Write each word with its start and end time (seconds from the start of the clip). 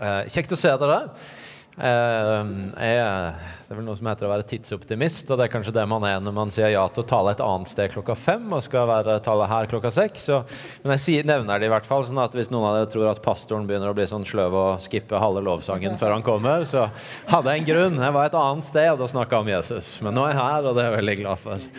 Eh, 0.00 0.26
kjekt 0.32 0.52
å 0.54 0.58
se 0.58 0.72
dere. 0.80 1.00
Eh, 1.80 2.50
jeg, 2.82 3.00
det 3.68 3.72
er 3.72 3.78
vel 3.78 3.84
noe 3.86 3.96
som 3.96 4.08
heter 4.10 4.26
å 4.26 4.30
være 4.32 4.46
tidsoptimist, 4.48 5.28
og 5.30 5.38
det 5.38 5.46
er 5.46 5.52
kanskje 5.52 5.74
det 5.76 5.84
man 5.88 6.04
er 6.08 6.18
når 6.24 6.34
man 6.36 6.52
sier 6.52 6.72
ja 6.72 6.82
til 6.90 7.04
å 7.04 7.08
tale 7.08 7.34
et 7.36 7.42
annet 7.44 7.70
sted 7.70 7.92
klokka 7.92 8.16
fem 8.18 8.48
og 8.56 8.64
skal 8.64 8.88
være 8.90 9.18
tale 9.24 9.46
her 9.48 9.68
klokka 9.70 9.92
seks. 9.94 10.26
Så, 10.30 10.40
men 10.82 10.96
jeg 10.96 11.04
sier, 11.04 11.28
nevner 11.28 11.60
det 11.60 11.68
i 11.68 11.72
hvert 11.72 11.88
fall, 11.88 12.04
sånn 12.08 12.20
at 12.24 12.36
hvis 12.36 12.50
noen 12.52 12.70
av 12.70 12.78
dere 12.78 12.90
tror 12.92 13.10
at 13.12 13.22
pastoren 13.24 13.68
begynner 13.68 13.92
å 13.92 13.96
bli 13.96 14.08
sånn 14.10 14.26
sløv 14.28 14.56
og 14.56 14.84
skippe 14.84 15.20
halve 15.20 15.44
lovsangen 15.46 16.00
før 16.00 16.16
han 16.16 16.26
kommer, 16.26 16.64
så 16.68 16.88
hadde 17.30 17.52
jeg 17.52 17.62
en 17.62 17.70
grunn. 17.70 18.00
Jeg 18.02 18.16
var 18.16 18.30
et 18.30 18.40
annet 18.40 18.70
sted 18.72 19.04
og 19.04 19.12
snakka 19.12 19.44
om 19.44 19.52
Jesus. 19.52 19.98
Men 20.04 20.16
nå 20.16 20.26
er 20.26 20.34
jeg 20.34 20.42
her, 20.42 20.64
og 20.64 20.74
det 20.74 20.86
er 20.86 20.90
jeg 20.90 21.02
veldig 21.02 21.20
glad 21.22 21.44
for. 21.44 21.70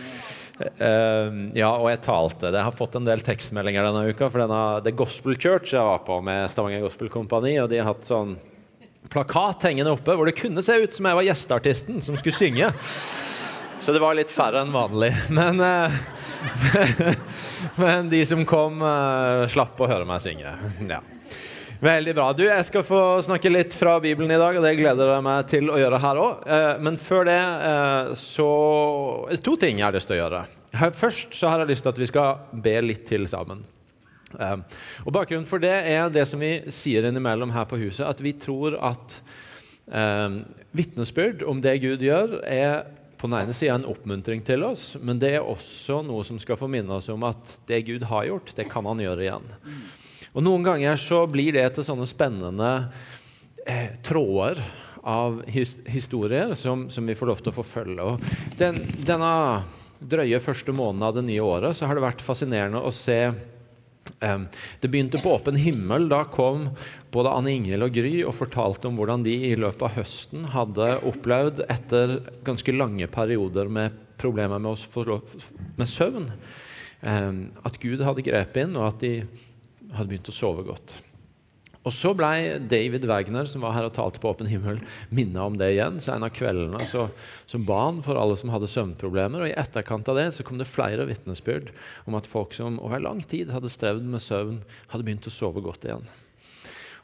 Uh, 0.81 1.49
ja, 1.57 1.71
og 1.73 1.89
jeg 1.91 2.01
talte. 2.05 2.51
Jeg 2.53 2.67
har 2.67 2.75
fått 2.75 2.95
en 2.99 3.07
del 3.07 3.23
tekstmeldinger 3.25 3.87
denne 3.87 4.05
uka. 4.11 4.29
For 4.31 4.43
denne, 4.43 4.61
The 4.85 4.93
Gospel 4.95 5.37
Church 5.37 5.75
jeg 5.75 5.85
var 5.87 6.03
på 6.07 6.19
med 6.25 6.47
Stavanger 6.51 6.83
Gospel 6.85 7.11
Kompani, 7.13 7.57
og 7.63 7.69
de 7.71 7.81
har 7.81 7.91
hatt 7.91 8.07
sånn 8.09 8.37
plakat 9.11 9.65
hengende 9.65 9.91
oppe 9.95 10.13
hvor 10.15 10.29
det 10.29 10.37
kunne 10.37 10.61
se 10.63 10.75
ut 10.83 10.93
som 10.95 11.07
jeg 11.09 11.17
var 11.17 11.25
gjesteartisten 11.25 12.03
som 12.05 12.17
skulle 12.19 12.37
synge. 12.37 12.69
Så 13.81 13.95
det 13.95 14.01
var 14.03 14.13
litt 14.17 14.31
færre 14.31 14.61
enn 14.61 14.73
vanlig. 14.75 15.09
Men, 15.33 15.57
uh, 15.59 16.01
men 17.81 18.11
de 18.13 18.21
som 18.29 18.45
kom, 18.47 18.83
uh, 18.85 19.47
slapp 19.51 19.81
å 19.81 19.89
høre 19.89 20.07
meg 20.09 20.21
synge. 20.23 20.53
Ja. 20.85 21.01
Veldig 21.81 22.13
bra. 22.13 22.27
Du, 22.37 22.43
Jeg 22.45 22.65
skal 22.67 22.83
få 22.85 22.97
snakke 23.25 23.49
litt 23.49 23.73
fra 23.73 23.95
Bibelen 23.97 24.29
i 24.29 24.37
dag, 24.37 24.53
og 24.53 24.61
det 24.61 24.75
gleder 24.77 25.15
jeg 25.15 25.25
meg 25.25 25.47
til 25.49 25.69
å 25.73 25.79
gjøre 25.81 25.99
her 26.03 26.19
òg. 26.21 26.41
Eh, 26.45 26.73
men 26.85 26.97
før 27.01 27.25
det 27.25 27.37
eh, 27.41 28.09
så 28.21 28.49
to 29.41 29.55
ting 29.57 29.79
jeg 29.79 29.87
har 29.87 29.95
lyst 29.95 30.11
til 30.11 30.19
å 30.19 30.19
gjøre. 30.19 30.41
Først 30.93 31.33
så 31.33 31.49
har 31.49 31.63
jeg 31.63 31.71
lyst 31.71 31.81
til 31.81 31.89
at 31.89 32.01
vi 32.03 32.07
skal 32.11 32.59
be 32.67 32.75
litt 32.85 33.01
til 33.09 33.25
sammen. 33.31 33.63
Eh, 34.37 34.53
og 35.07 35.15
Bakgrunnen 35.15 35.47
for 35.49 35.63
det 35.63 35.73
er 35.89 36.13
det 36.13 36.27
som 36.29 36.43
vi 36.45 36.51
sier 36.69 37.07
innimellom 37.09 37.49
her 37.55 37.65
på 37.65 37.79
huset, 37.81 38.05
at 38.05 38.21
vi 38.21 38.35
tror 38.37 38.77
at 38.77 39.17
vitnesbyrd 40.77 41.41
om 41.49 41.59
det 41.65 41.73
Gud 41.83 42.05
gjør, 42.05 42.37
er 42.47 42.85
på 43.19 43.27
den 43.27 43.39
ene 43.39 43.55
sida 43.57 43.73
en 43.79 43.87
oppmuntring 43.89 44.45
til 44.45 44.63
oss, 44.63 44.93
men 45.01 45.19
det 45.19 45.33
er 45.33 45.49
også 45.49 45.99
noe 46.05 46.21
som 46.23 46.37
skal 46.39 46.61
få 46.61 46.69
minne 46.71 47.01
oss 47.01 47.09
om 47.11 47.25
at 47.27 47.57
det 47.67 47.81
Gud 47.89 48.05
har 48.07 48.29
gjort, 48.29 48.53
det 48.55 48.69
kan 48.69 48.87
han 48.87 49.01
gjøre 49.01 49.25
igjen. 49.25 49.49
Og 50.31 50.45
Noen 50.45 50.63
ganger 50.63 50.99
så 50.99 51.25
blir 51.27 51.55
det 51.57 51.65
til 51.75 51.85
sånne 51.85 52.07
spennende 52.07 52.71
eh, 53.65 53.91
tråder 54.05 54.61
av 55.01 55.41
his 55.49 55.75
historier 55.89 56.53
som, 56.55 56.87
som, 56.93 57.07
vi 57.07 57.17
får 57.17 57.31
lov 57.31 57.41
til 57.41 57.51
å 57.51 57.57
forfølge. 57.57 58.05
Og 58.05 58.57
den, 58.59 58.77
denne 59.07 59.31
drøye 59.99 60.41
første 60.41 60.73
måneden 60.73 61.07
av 61.07 61.17
det 61.17 61.25
nye 61.27 61.43
året 61.43 61.77
så 61.77 61.89
har 61.89 61.97
det 61.97 62.05
vært 62.05 62.23
fascinerende 62.23 62.79
å 62.79 62.93
se 62.95 63.19
eh, 63.27 64.45
Det 64.79 64.87
begynte 64.87 65.19
på 65.21 65.35
åpen 65.35 65.59
himmel. 65.59 66.07
Da 66.11 66.23
kom 66.31 66.69
både 67.11 67.35
Anne 67.35 67.57
Ingel 67.57 67.89
og 67.89 67.93
Gry 67.99 68.21
og 68.23 68.37
fortalte 68.37 68.87
om 68.87 68.97
hvordan 69.01 69.27
de 69.27 69.35
i 69.51 69.53
løpet 69.59 69.87
av 69.89 69.99
høsten 69.99 70.47
hadde 70.55 70.93
opplevd, 71.11 71.65
etter 71.67 72.19
ganske 72.47 72.77
lange 72.77 73.11
perioder 73.11 73.67
med 73.67 73.99
problemer 74.21 74.61
med, 74.61 74.79
med 75.75 75.89
søvn, 75.89 76.31
eh, 77.01 77.31
at 77.67 77.83
Gud 77.83 78.05
hadde 78.05 78.29
grepet 78.31 78.63
inn, 78.63 78.77
og 78.79 78.93
at 78.93 79.03
de 79.03 79.15
hadde 79.95 80.11
begynt 80.11 80.31
å 80.31 80.35
sove 80.35 80.65
godt. 80.67 80.97
Og 81.81 81.93
Så 81.95 82.11
ble 82.13 82.59
David 82.69 83.07
Wagner, 83.09 83.47
som 83.49 83.63
var 83.65 83.73
her 83.73 83.87
og 83.87 83.95
talte 83.95 84.21
på 84.21 84.29
åpen 84.29 84.49
himmel, 84.49 84.77
minna 85.09 85.47
om 85.49 85.55
det 85.57 85.71
igjen. 85.73 85.97
Så 85.97 86.13
En 86.13 86.27
av 86.27 86.33
kveldene 86.35 86.85
så, 86.85 87.07
så 87.49 87.57
ba 87.57 87.79
han 87.87 88.03
for 88.05 88.19
alle 88.21 88.37
som 88.37 88.53
hadde 88.53 88.69
søvnproblemer. 88.69 89.41
og 89.41 89.49
I 89.49 89.57
etterkant 89.57 90.09
av 90.11 90.19
det 90.19 90.27
så 90.35 90.45
kom 90.45 90.61
det 90.61 90.69
flere 90.69 91.07
vitnesbyrd 91.09 91.71
om 92.05 92.19
at 92.19 92.29
folk 92.29 92.53
som 92.53 92.77
over 92.79 93.01
lang 93.01 93.23
tid 93.25 93.49
hadde 93.49 93.71
strevd 93.73 94.05
med 94.05 94.21
søvn, 94.21 94.61
hadde 94.93 95.07
begynt 95.07 95.25
å 95.25 95.33
sove 95.33 95.63
godt 95.65 95.89
igjen. 95.89 96.05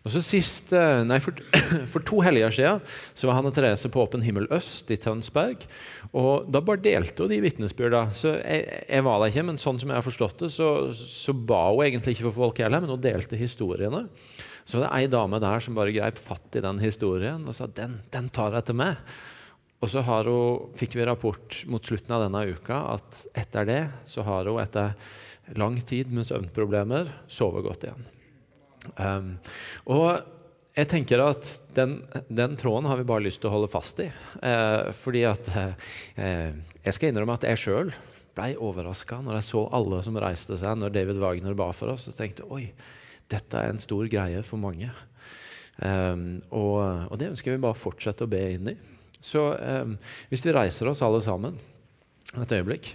Og 0.08 0.14
så 0.14 0.22
sist, 0.24 0.72
eh, 0.72 1.02
nei, 1.04 1.18
for, 1.20 1.36
for, 1.92 2.04
to 2.08 2.22
helger 2.24 2.54
siden 2.56 2.84
så 3.12 3.28
var 3.28 3.44
og 3.44 3.52
Therese 3.56 3.92
på 3.92 4.06
Åpen 4.06 4.24
himmel 4.24 4.48
øst 4.56 4.88
i 4.94 4.98
Tønsberg. 5.04 5.66
og 6.14 6.48
Da 6.48 6.62
bare 6.64 6.80
delte 6.80 7.26
hun 7.26 7.34
de 7.34 7.42
vitnesbyrdene. 7.44 8.16
Jeg, 8.16 8.64
jeg, 8.88 9.04
var 9.04 9.20
der 9.20 9.34
ikke, 9.34 9.48
men 9.50 9.60
sånn 9.60 9.82
som 9.82 9.92
jeg 9.92 10.00
har 10.00 10.08
forstått 10.08 10.46
det, 10.46 10.52
så, 10.56 10.70
så 10.96 11.36
ba 11.36 11.66
hun 11.74 11.84
egentlig 11.90 12.16
ikke 12.16 12.30
for 12.30 12.40
folk 12.48 12.64
heller, 12.64 12.84
men 12.84 12.96
hun 12.96 13.04
delte 13.04 13.40
historiene. 13.40 14.06
Så 14.68 14.80
det 14.80 14.88
er 14.88 14.96
ei 15.02 15.12
dame 15.12 15.44
der 15.44 15.64
som 15.64 15.76
bare 15.76 15.96
greip 15.96 16.20
fatt 16.20 16.56
i 16.60 16.64
den 16.64 16.80
historien 16.84 17.44
og 17.48 17.56
sa 17.56 17.68
den, 17.68 18.00
den 18.12 18.32
tar 18.36 18.56
jeg 18.56 18.70
til 18.72 18.80
meg. 18.80 19.00
Og 19.84 19.92
så 19.92 20.02
hun, 20.08 20.72
fikk 20.80 20.96
vi 20.98 21.06
rapport 21.06 21.64
mot 21.70 21.84
slutten 21.84 22.16
av 22.16 22.26
denne 22.26 22.48
uka 22.56 22.80
at 22.96 23.24
etter 23.44 23.68
det 23.68 23.82
så 24.10 24.24
har 24.28 24.48
hun 24.48 24.64
etter 24.64 24.96
lang 25.60 25.78
tid 25.84 26.12
med 26.12 26.28
søvnproblemer 26.28 27.12
sovet 27.32 27.68
godt 27.68 27.88
igjen. 27.88 28.14
Um, 28.96 29.36
og 29.92 30.24
jeg 30.78 30.90
tenker 30.92 31.24
at 31.24 31.48
den, 31.74 32.00
den, 32.30 32.54
tråden 32.60 32.86
har 32.86 33.00
vi 33.00 33.08
bare 33.10 33.26
lyst 33.26 33.42
til 33.42 33.50
å 33.50 33.56
holde 33.56 33.70
fast 33.72 33.98
i. 34.04 34.12
Eh, 34.46 34.92
fordi 34.94 35.24
at 35.26 35.48
eh, 35.58 36.52
Jeg 36.86 36.94
skal 36.94 37.10
innrømme 37.10 37.34
at 37.34 37.48
jeg 37.50 37.62
sjøl 37.64 37.90
ble 38.38 38.52
overraska 38.62 39.18
når 39.26 39.40
jeg 39.40 39.48
så 39.48 39.64
alle 39.74 40.04
som 40.06 40.20
reiste 40.22 40.58
seg 40.62 40.78
når 40.78 40.94
David 40.94 41.18
Wagner 41.24 41.58
ba 41.58 41.72
for 41.74 41.96
oss. 41.96 42.06
Og 42.12 42.18
tenkte 42.20 42.46
oi, 42.54 42.68
dette 43.26 43.58
er 43.58 43.74
en 43.74 43.82
stor 43.82 44.06
greie 44.12 44.44
for 44.46 44.62
mange. 44.62 44.92
Um, 45.82 46.44
og, 46.50 46.78
og, 47.10 47.16
det 47.22 47.32
ønsker 47.32 47.54
vi 47.54 47.64
bare 47.66 47.78
fortsette 47.78 48.26
å 48.26 48.30
be 48.30 48.44
inn 48.54 48.70
i. 48.70 48.76
Så 49.18 49.42
um, 49.58 49.96
hvis 50.30 50.46
vi 50.46 50.54
reiser 50.54 50.90
oss 50.92 51.02
alle 51.06 51.24
sammen 51.26 51.58
et 52.38 52.52
øyeblikk 52.54 52.90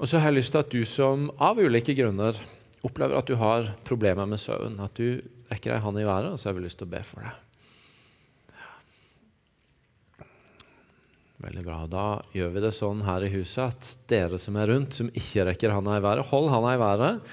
Og 0.00 0.08
så 0.08 0.20
har 0.20 0.30
jeg 0.30 0.38
lyst 0.38 0.54
til 0.54 0.62
at 0.62 0.72
du 0.72 0.80
som 0.88 1.26
av 1.36 1.60
ulike 1.60 1.92
grunner 1.98 2.38
opplever 2.86 3.18
at 3.18 3.28
du 3.28 3.36
har 3.40 3.70
problemer 3.86 4.28
med 4.28 4.40
søvn, 4.40 4.78
at 4.80 4.96
du 4.96 5.20
rekker 5.50 5.76
ei 5.76 5.84
hånd 5.84 6.00
i 6.00 6.08
været, 6.08 6.32
og 6.32 6.40
så 6.40 6.50
har 6.50 6.58
vi 6.58 6.64
lyst 6.64 6.80
til 6.80 6.88
å 6.88 6.94
be 6.94 7.02
for 7.06 7.26
deg. 7.26 7.46
Veldig 11.40 11.62
bra. 11.64 11.78
Da 11.88 12.06
gjør 12.36 12.50
vi 12.52 12.62
det 12.66 12.74
sånn 12.76 13.00
her 13.06 13.24
i 13.24 13.32
huset 13.32 13.62
at 13.64 13.94
dere 14.12 14.40
som 14.40 14.58
er 14.60 14.68
rundt, 14.74 14.98
som 14.98 15.08
ikke 15.16 15.46
rekker 15.48 15.72
handa 15.72 15.96
i 15.96 16.04
været, 16.04 16.28
hold 16.28 16.52
handa 16.52 16.74
i 16.76 16.80
været 16.80 17.32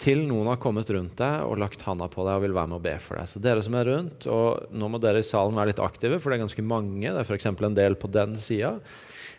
til 0.00 0.24
noen 0.26 0.48
har 0.50 0.60
kommet 0.62 0.88
rundt 0.90 1.14
deg 1.20 1.44
og 1.46 1.58
lagt 1.62 1.84
handa 1.86 2.08
på 2.10 2.24
deg 2.26 2.38
og 2.38 2.44
vil 2.44 2.56
være 2.56 2.70
med 2.72 2.78
og 2.80 2.84
be 2.84 2.94
for 3.02 3.18
deg. 3.18 3.30
Så 3.30 3.42
dere 3.42 3.62
som 3.64 3.76
er 3.78 3.88
rundt, 3.88 4.26
og 4.30 4.74
nå 4.74 4.88
må 4.90 5.00
dere 5.02 5.22
i 5.22 5.26
salen 5.26 5.56
være 5.56 5.72
litt 5.72 5.82
aktive, 5.82 6.18
for 6.20 6.30
det 6.30 6.38
er 6.38 6.44
ganske 6.44 6.66
mange, 6.66 7.04
det 7.06 7.20
er 7.20 7.28
f.eks. 7.28 7.50
en 7.52 7.78
del 7.78 7.96
på 8.00 8.10
den 8.12 8.34
sida, 8.42 8.74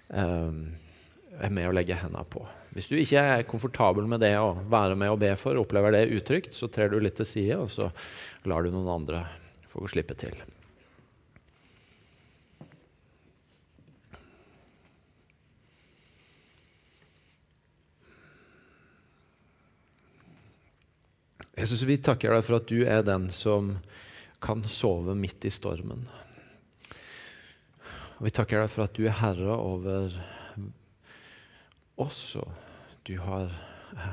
um, 0.09 0.61
er 1.35 1.51
med 1.53 1.69
å 1.69 1.75
legge 1.75 1.99
henda 1.99 2.23
på. 2.23 2.45
Hvis 2.75 2.89
du 2.91 2.97
ikke 2.99 3.21
er 3.23 3.45
komfortabel 3.47 4.03
med 4.03 4.19
det 4.19 4.33
å 4.35 4.49
være 4.67 4.97
med 4.99 5.13
og 5.13 5.21
be 5.21 5.29
for, 5.39 5.55
opplever 5.55 5.95
det 5.95 6.09
utrygt, 6.11 6.51
så 6.51 6.67
trer 6.67 6.89
du 6.91 6.97
litt 6.99 7.15
til 7.15 7.27
side, 7.29 7.55
og 7.55 7.71
så 7.71 7.87
lar 8.51 8.65
du 8.65 8.73
noen 8.73 8.89
andre 8.91 9.21
få 9.71 9.87
slippe 9.87 10.17
til. 10.19 10.35
Jesus, 21.55 21.85
vi 21.87 21.95
takker 22.03 22.35
deg 22.35 22.43
for 22.43 22.59
at 22.59 22.67
du 22.67 22.83
er 22.83 23.07
den 23.07 23.29
som 23.31 23.71
kan 24.43 24.59
sove 24.67 25.15
midt 25.15 25.47
i 25.47 25.53
stormen. 25.53 26.03
Og 28.19 28.27
vi 28.27 28.35
takker 28.35 28.65
deg 28.65 28.75
for 28.75 28.83
at 28.83 28.99
du 28.99 29.07
er 29.07 29.15
herre 29.23 29.55
over 29.55 30.11
oss 32.03 32.19
og 32.43 32.64
du 33.05 33.17
har 33.21 33.53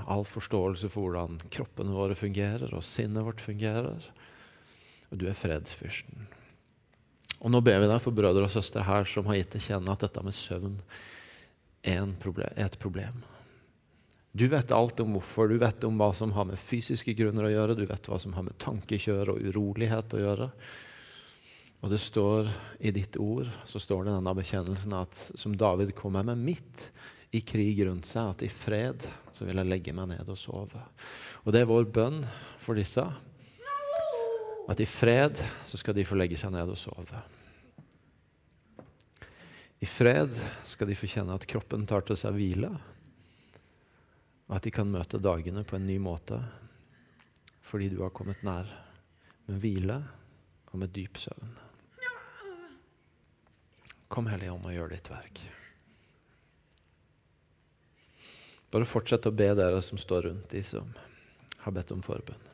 all 0.06 0.24
forståelse 0.28 0.90
for 0.92 1.06
hvordan 1.08 1.40
kroppene 1.52 1.94
våre 1.94 2.16
fungerer, 2.18 2.70
og 2.76 2.84
sinnet 2.86 3.24
vårt 3.24 3.40
fungerer. 3.42 4.04
Og 5.10 5.20
du 5.20 5.26
er 5.28 5.36
fredsfyrsten. 5.36 6.28
Og 7.42 7.50
nå 7.50 7.58
ber 7.64 7.80
vi 7.82 7.90
deg 7.90 7.98
for 8.04 8.14
brødre 8.14 8.46
og 8.46 8.54
søstre 8.54 8.84
her 8.86 9.08
som 9.08 9.26
har 9.26 9.40
gitt 9.40 9.50
til 9.56 9.64
kjenne 9.64 9.92
at 9.92 10.04
dette 10.04 10.22
med 10.22 10.36
søvn 10.36 10.76
er, 11.82 12.04
et 12.62 12.78
problem. 12.78 13.24
Du 14.32 14.46
vet 14.48 14.72
alt 14.72 15.00
om 15.02 15.16
hvorfor, 15.16 15.50
du 15.50 15.58
vet 15.60 15.82
om 15.84 15.98
hva 15.98 16.12
som 16.16 16.30
har 16.36 16.46
med 16.48 16.60
fysiske 16.60 17.16
grunner 17.18 17.48
å 17.48 17.52
gjøre, 17.52 17.76
du 17.76 17.84
vet 17.88 18.06
hva 18.08 18.20
som 18.22 18.36
har 18.36 18.46
med 18.46 18.56
tankekjør 18.62 19.34
og 19.34 19.42
urolighet 19.50 20.14
å 20.14 20.22
gjøre. 20.22 20.48
Og 21.82 21.90
det 21.90 21.98
står 21.98 22.52
i 22.78 22.92
ditt 22.94 23.18
ord 23.20 23.50
så 23.66 23.82
står 23.82 24.06
det 24.06 24.14
denne 24.14 24.36
bekjennelsen 24.38 24.94
at 24.94 25.18
som 25.34 25.58
David 25.58 25.90
kommer 25.98 26.24
med 26.28 26.38
midt 26.38 26.86
i 27.32 27.40
krig 27.40 27.80
rundt 27.86 28.08
seg, 28.08 28.28
at 28.34 28.42
i 28.44 28.50
fred 28.52 29.06
så 29.32 29.46
vil 29.48 29.56
jeg 29.56 29.70
legge 29.70 29.94
meg 29.96 30.10
ned 30.10 30.28
og 30.28 30.36
sove. 30.36 30.82
Og 31.42 31.54
det 31.54 31.62
er 31.62 31.70
vår 31.70 31.88
bønn 31.88 32.20
for 32.60 32.76
disse. 32.76 33.04
At 34.68 34.80
i 34.80 34.88
fred 34.88 35.40
så 35.68 35.80
skal 35.80 35.96
de 35.96 36.04
få 36.06 36.18
legge 36.20 36.36
seg 36.38 36.52
ned 36.54 36.68
og 36.68 36.78
sove. 36.78 37.22
I 39.82 39.88
fred 39.88 40.36
skal 40.68 40.86
de 40.86 40.94
få 40.94 41.08
kjenne 41.10 41.34
at 41.34 41.48
kroppen 41.50 41.88
tar 41.90 42.04
til 42.06 42.20
seg 42.20 42.36
hvile, 42.36 42.70
og 44.46 44.58
at 44.58 44.68
de 44.68 44.74
kan 44.74 44.90
møte 44.92 45.18
dagene 45.22 45.64
på 45.64 45.78
en 45.78 45.88
ny 45.88 45.96
måte 46.02 46.38
fordi 47.72 47.88
du 47.88 48.02
har 48.02 48.12
kommet 48.12 48.42
nær 48.44 48.68
med 49.48 49.62
hvile 49.62 49.96
og 50.68 50.82
med 50.82 50.92
dyp 50.92 51.16
søvn. 51.22 51.54
Kom, 54.12 54.28
Hellige 54.28 54.52
Ånd, 54.52 54.68
og 54.68 54.76
gjør 54.76 54.92
ditt 54.92 55.08
verk. 55.08 55.40
Bare 58.72 58.88
fortsett 58.88 59.28
å 59.28 59.34
be 59.36 59.50
dere 59.54 59.82
som 59.84 60.00
står 60.00 60.30
rundt 60.30 60.48
de 60.50 60.62
som 60.64 60.88
har 61.64 61.74
bedt 61.76 61.92
om 61.92 62.00
forbønn. 62.02 62.51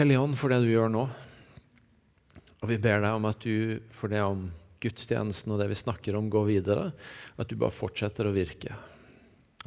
Hellige 0.00 0.18
Ånd, 0.18 0.38
for 0.40 0.48
det 0.48 0.62
du 0.64 0.70
gjør 0.70 0.88
nå. 0.88 1.02
Og 2.64 2.70
vi 2.70 2.78
ber 2.80 3.02
deg 3.04 3.12
om 3.18 3.26
at 3.28 3.42
du, 3.44 3.82
for 3.92 4.08
det 4.08 4.22
om 4.24 4.46
gudstjenesten 4.80 5.52
og 5.52 5.58
det 5.60 5.66
vi 5.68 5.76
snakker 5.76 6.16
om, 6.16 6.30
går 6.32 6.46
videre. 6.46 6.86
At 7.36 7.50
du 7.50 7.58
bare 7.60 7.74
fortsetter 7.76 8.24
å 8.24 8.32
virke. 8.32 8.72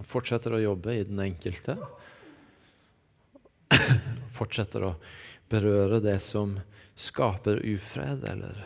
Og 0.01 0.07
fortsetter 0.09 0.55
å 0.57 0.61
jobbe 0.63 0.95
i 0.97 1.03
den 1.05 1.21
enkelte. 1.21 1.75
Fortsetter 4.39 4.87
å 4.87 4.91
berøre 5.53 6.01
det 6.01 6.17
som 6.25 6.57
skaper 6.97 7.61
ufred 7.69 8.25
eller 8.33 8.57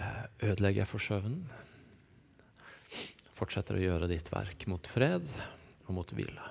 eh, 0.00 0.24
ødelegger 0.48 0.88
for 0.88 1.04
søvnen. 1.04 1.44
Fortsetter 3.36 3.76
å 3.76 3.84
gjøre 3.84 4.08
ditt 4.16 4.32
verk 4.32 4.64
mot 4.72 4.88
fred 4.88 5.28
og 5.84 5.92
mot 6.00 6.16
hvile. 6.16 6.48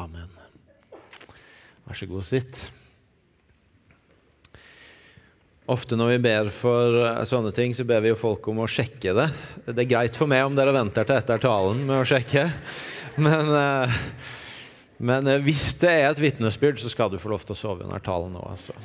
Amen. 0.00 0.32
Vær 1.84 1.98
så 1.98 2.06
god, 2.08 2.24
sitt. 2.24 2.62
Ofte 5.72 5.96
når 5.96 6.14
vi 6.14 6.22
ber 6.26 6.48
for 6.52 6.98
eh, 7.06 7.22
sånne 7.28 7.52
ting, 7.56 7.72
så 7.76 7.86
ber 7.88 8.02
vi 8.04 8.10
jo 8.10 8.20
folk 8.20 8.44
om 8.52 8.58
å 8.64 8.68
sjekke 8.68 9.14
det. 9.16 9.28
Det 9.70 9.80
er 9.80 9.90
greit 9.90 10.16
for 10.20 10.28
meg 10.28 10.44
om 10.44 10.56
dere 10.56 10.74
venter 10.76 11.06
til 11.08 11.16
etter 11.16 11.40
talen 11.40 11.86
med 11.88 12.02
å 12.02 12.08
sjekke, 12.08 12.44
men, 13.24 13.52
eh, 13.56 13.94
men 15.08 15.28
eh, 15.28 15.40
hvis 15.44 15.64
det 15.80 15.92
er 15.92 16.10
et 16.10 16.20
vitnesbyrd, 16.20 16.80
så 16.80 16.92
skal 16.92 17.12
du 17.12 17.18
få 17.20 17.32
lov 17.32 17.44
til 17.44 17.56
å 17.56 17.62
sove 17.62 17.84
under 17.84 18.00
talen 18.04 18.36
òg, 18.36 18.50
altså. 18.52 18.76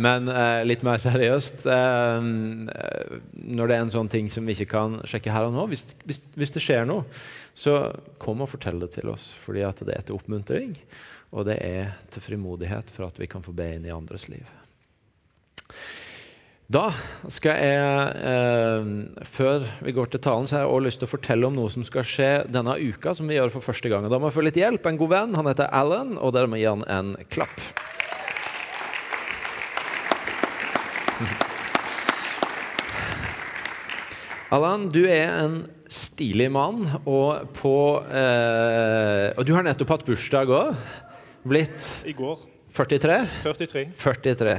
Men 0.00 0.28
litt 0.68 0.82
mer 0.84 0.98
seriøst 1.00 1.64
Når 1.68 3.70
det 3.70 3.76
er 3.76 3.80
en 3.80 3.92
sånn 3.92 4.10
ting 4.12 4.28
som 4.32 4.48
vi 4.48 4.56
ikke 4.56 4.72
kan 4.72 4.98
sjekke 5.08 5.32
her 5.32 5.48
og 5.48 5.56
nå, 5.56 5.68
hvis, 5.72 5.84
hvis, 6.08 6.24
hvis 6.36 6.56
det 6.56 6.64
skjer 6.64 6.88
noe, 6.88 7.04
så 7.52 7.78
kom 8.20 8.40
og 8.40 8.52
fortell 8.52 8.80
det 8.80 8.94
til 8.96 9.12
oss, 9.12 9.30
fordi 9.44 9.64
det 9.84 9.96
er 9.96 10.08
til 10.08 10.16
oppmuntring, 10.16 10.76
og 11.32 11.46
det 11.48 11.58
er 11.64 11.94
til 12.12 12.22
frimodighet 12.22 12.92
for 12.92 13.08
at 13.08 13.18
vi 13.20 13.26
kan 13.30 13.42
få 13.44 13.52
be 13.56 13.74
inn 13.74 13.86
i 13.88 13.94
andres 13.94 14.28
liv. 14.28 14.44
Da 16.72 16.86
skal 17.28 17.56
jeg, 17.60 18.12
eh, 18.24 18.80
Før 19.28 19.66
vi 19.84 19.92
går 19.92 20.06
til 20.12 20.20
talen, 20.20 20.46
så 20.46 20.56
har 20.56 20.62
jeg 20.64 20.82
lyst 20.86 20.98
til 21.02 21.08
å 21.08 21.10
fortelle 21.10 21.46
om 21.46 21.54
noe 21.56 21.70
som 21.70 21.84
skal 21.84 22.02
skje 22.02 22.46
denne 22.48 22.78
uka. 22.80 23.14
som 23.14 23.28
vi 23.28 23.34
gjør 23.34 23.50
for 23.50 23.60
første 23.60 23.88
gang. 23.88 24.08
Da 24.08 24.18
må 24.18 24.26
jeg 24.30 24.36
få 24.36 24.42
litt 24.44 24.54
hjelp. 24.56 24.86
En 24.86 24.96
god 24.96 25.08
venn. 25.08 25.34
Han 25.34 25.46
heter 25.46 25.68
Alan, 25.72 26.18
og 26.18 26.32
dere 26.32 26.46
må 26.46 26.56
gi 26.56 26.64
han 26.64 26.84
en 26.88 27.16
klapp. 27.28 27.60
Alan, 34.52 34.88
du 34.88 35.06
er 35.06 35.28
en 35.44 35.66
stilig 35.88 36.50
mann, 36.50 37.00
og, 37.04 37.48
på, 37.52 38.02
eh, 38.08 39.32
og 39.36 39.44
du 39.44 39.54
har 39.54 39.62
nettopp 39.62 39.88
hatt 39.88 40.04
bursdag 40.06 40.48
òg. 40.48 40.74
Blitt 41.42 41.84
I 42.06 42.14
går. 42.16 42.38
43? 42.72 43.18
43. 43.42 43.84
43. 43.98 44.56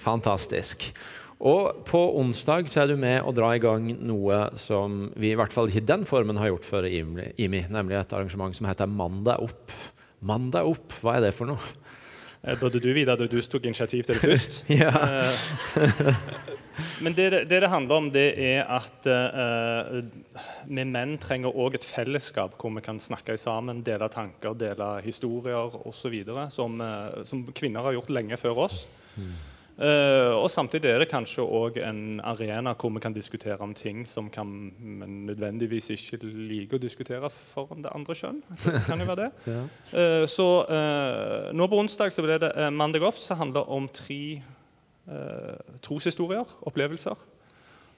Fantastisk. 0.00 0.86
Og 1.44 1.82
på 1.88 2.00
onsdag 2.20 2.70
så 2.72 2.84
er 2.84 2.92
du 2.92 2.96
med 3.00 3.18
å 3.26 3.32
dra 3.36 3.50
i 3.56 3.60
gang 3.60 3.88
noe 4.06 4.38
som 4.62 5.10
vi 5.20 5.32
i 5.32 5.36
hvert 5.36 5.52
fall 5.52 5.68
ikke 5.68 5.82
i 5.82 5.88
den 5.90 6.06
formen 6.08 6.38
har 6.40 6.52
gjort 6.52 6.68
før 6.68 6.86
i 6.88 7.02
IMI, 7.02 7.64
nemlig 7.74 7.98
et 7.98 8.14
arrangement 8.16 8.54
som 8.56 8.68
heter 8.70 8.88
Mandag 8.88 9.42
opp. 9.44 9.74
Mandag 10.24 10.70
opp, 10.70 10.94
hva 11.02 11.18
er 11.18 11.26
det 11.26 11.34
for 11.36 11.50
noe? 11.50 11.72
Eh, 12.44 12.56
burde 12.60 12.80
du 12.80 12.88
vite 12.96 13.12
at 13.12 13.20
du 13.28 13.40
tok 13.42 13.66
initiativ 13.68 14.06
til 14.06 14.16
det 14.16 14.24
først? 14.30 14.62
ja. 14.72 14.94
Men 17.04 17.16
det, 17.16 17.30
det, 17.48 17.60
det 17.62 17.70
handler 17.70 18.02
om, 18.02 18.10
det 18.14 18.26
er 18.40 18.68
at 18.70 19.08
uh, 19.08 20.02
vi 20.66 20.84
menn 20.84 21.16
trenger 21.22 21.54
òg 21.54 21.78
et 21.78 21.86
fellesskap 21.86 22.58
hvor 22.60 22.74
vi 22.76 22.84
kan 22.84 23.00
snakke 23.02 23.36
sammen, 23.40 23.84
dele 23.86 24.08
tanker, 24.12 24.56
dele 24.58 24.96
historier 25.04 25.74
osv. 25.84 26.20
Som, 26.54 26.80
uh, 26.82 27.24
som 27.26 27.46
kvinner 27.54 27.86
har 27.86 27.98
gjort 27.98 28.14
lenge 28.14 28.40
før 28.40 28.66
oss. 28.68 28.84
Mm. 29.16 29.34
Uh, 29.74 30.38
og 30.38 30.46
Samtidig 30.54 30.86
er 30.86 31.00
det 31.02 31.08
kanskje 31.10 31.42
òg 31.42 31.80
en 31.82 32.20
arena 32.22 32.76
hvor 32.78 32.92
vi 32.94 33.00
kan 33.02 33.14
diskutere 33.14 33.58
om 33.58 33.72
ting 33.74 34.04
som 34.06 34.28
kan 34.30 34.46
men 34.78 35.24
nødvendigvis 35.26 35.90
ikke 35.96 36.20
liker 36.22 36.78
å 36.78 36.82
diskutere 36.82 37.30
foran 37.32 37.82
det 37.82 37.90
andre 37.90 38.14
kjønn. 38.14 38.38
Det 38.62 38.84
kan 38.86 39.02
jo 39.02 39.08
være 39.08 39.24
det. 39.24 39.30
ja. 39.54 39.64
uh, 39.98 40.26
så 40.30 40.48
uh, 40.68 41.50
nå 41.50 41.66
på 41.66 41.80
onsdag 41.82 42.14
så 42.14 42.22
ble 42.22 42.38
det 42.38 42.52
uh, 42.54 42.70
Mandag 42.70 43.08
opp, 43.10 43.18
som 43.18 43.42
handler 43.42 43.66
om 43.66 43.90
tre 43.90 44.44
troshistorier, 45.84 46.48
opplevelser, 46.62 47.18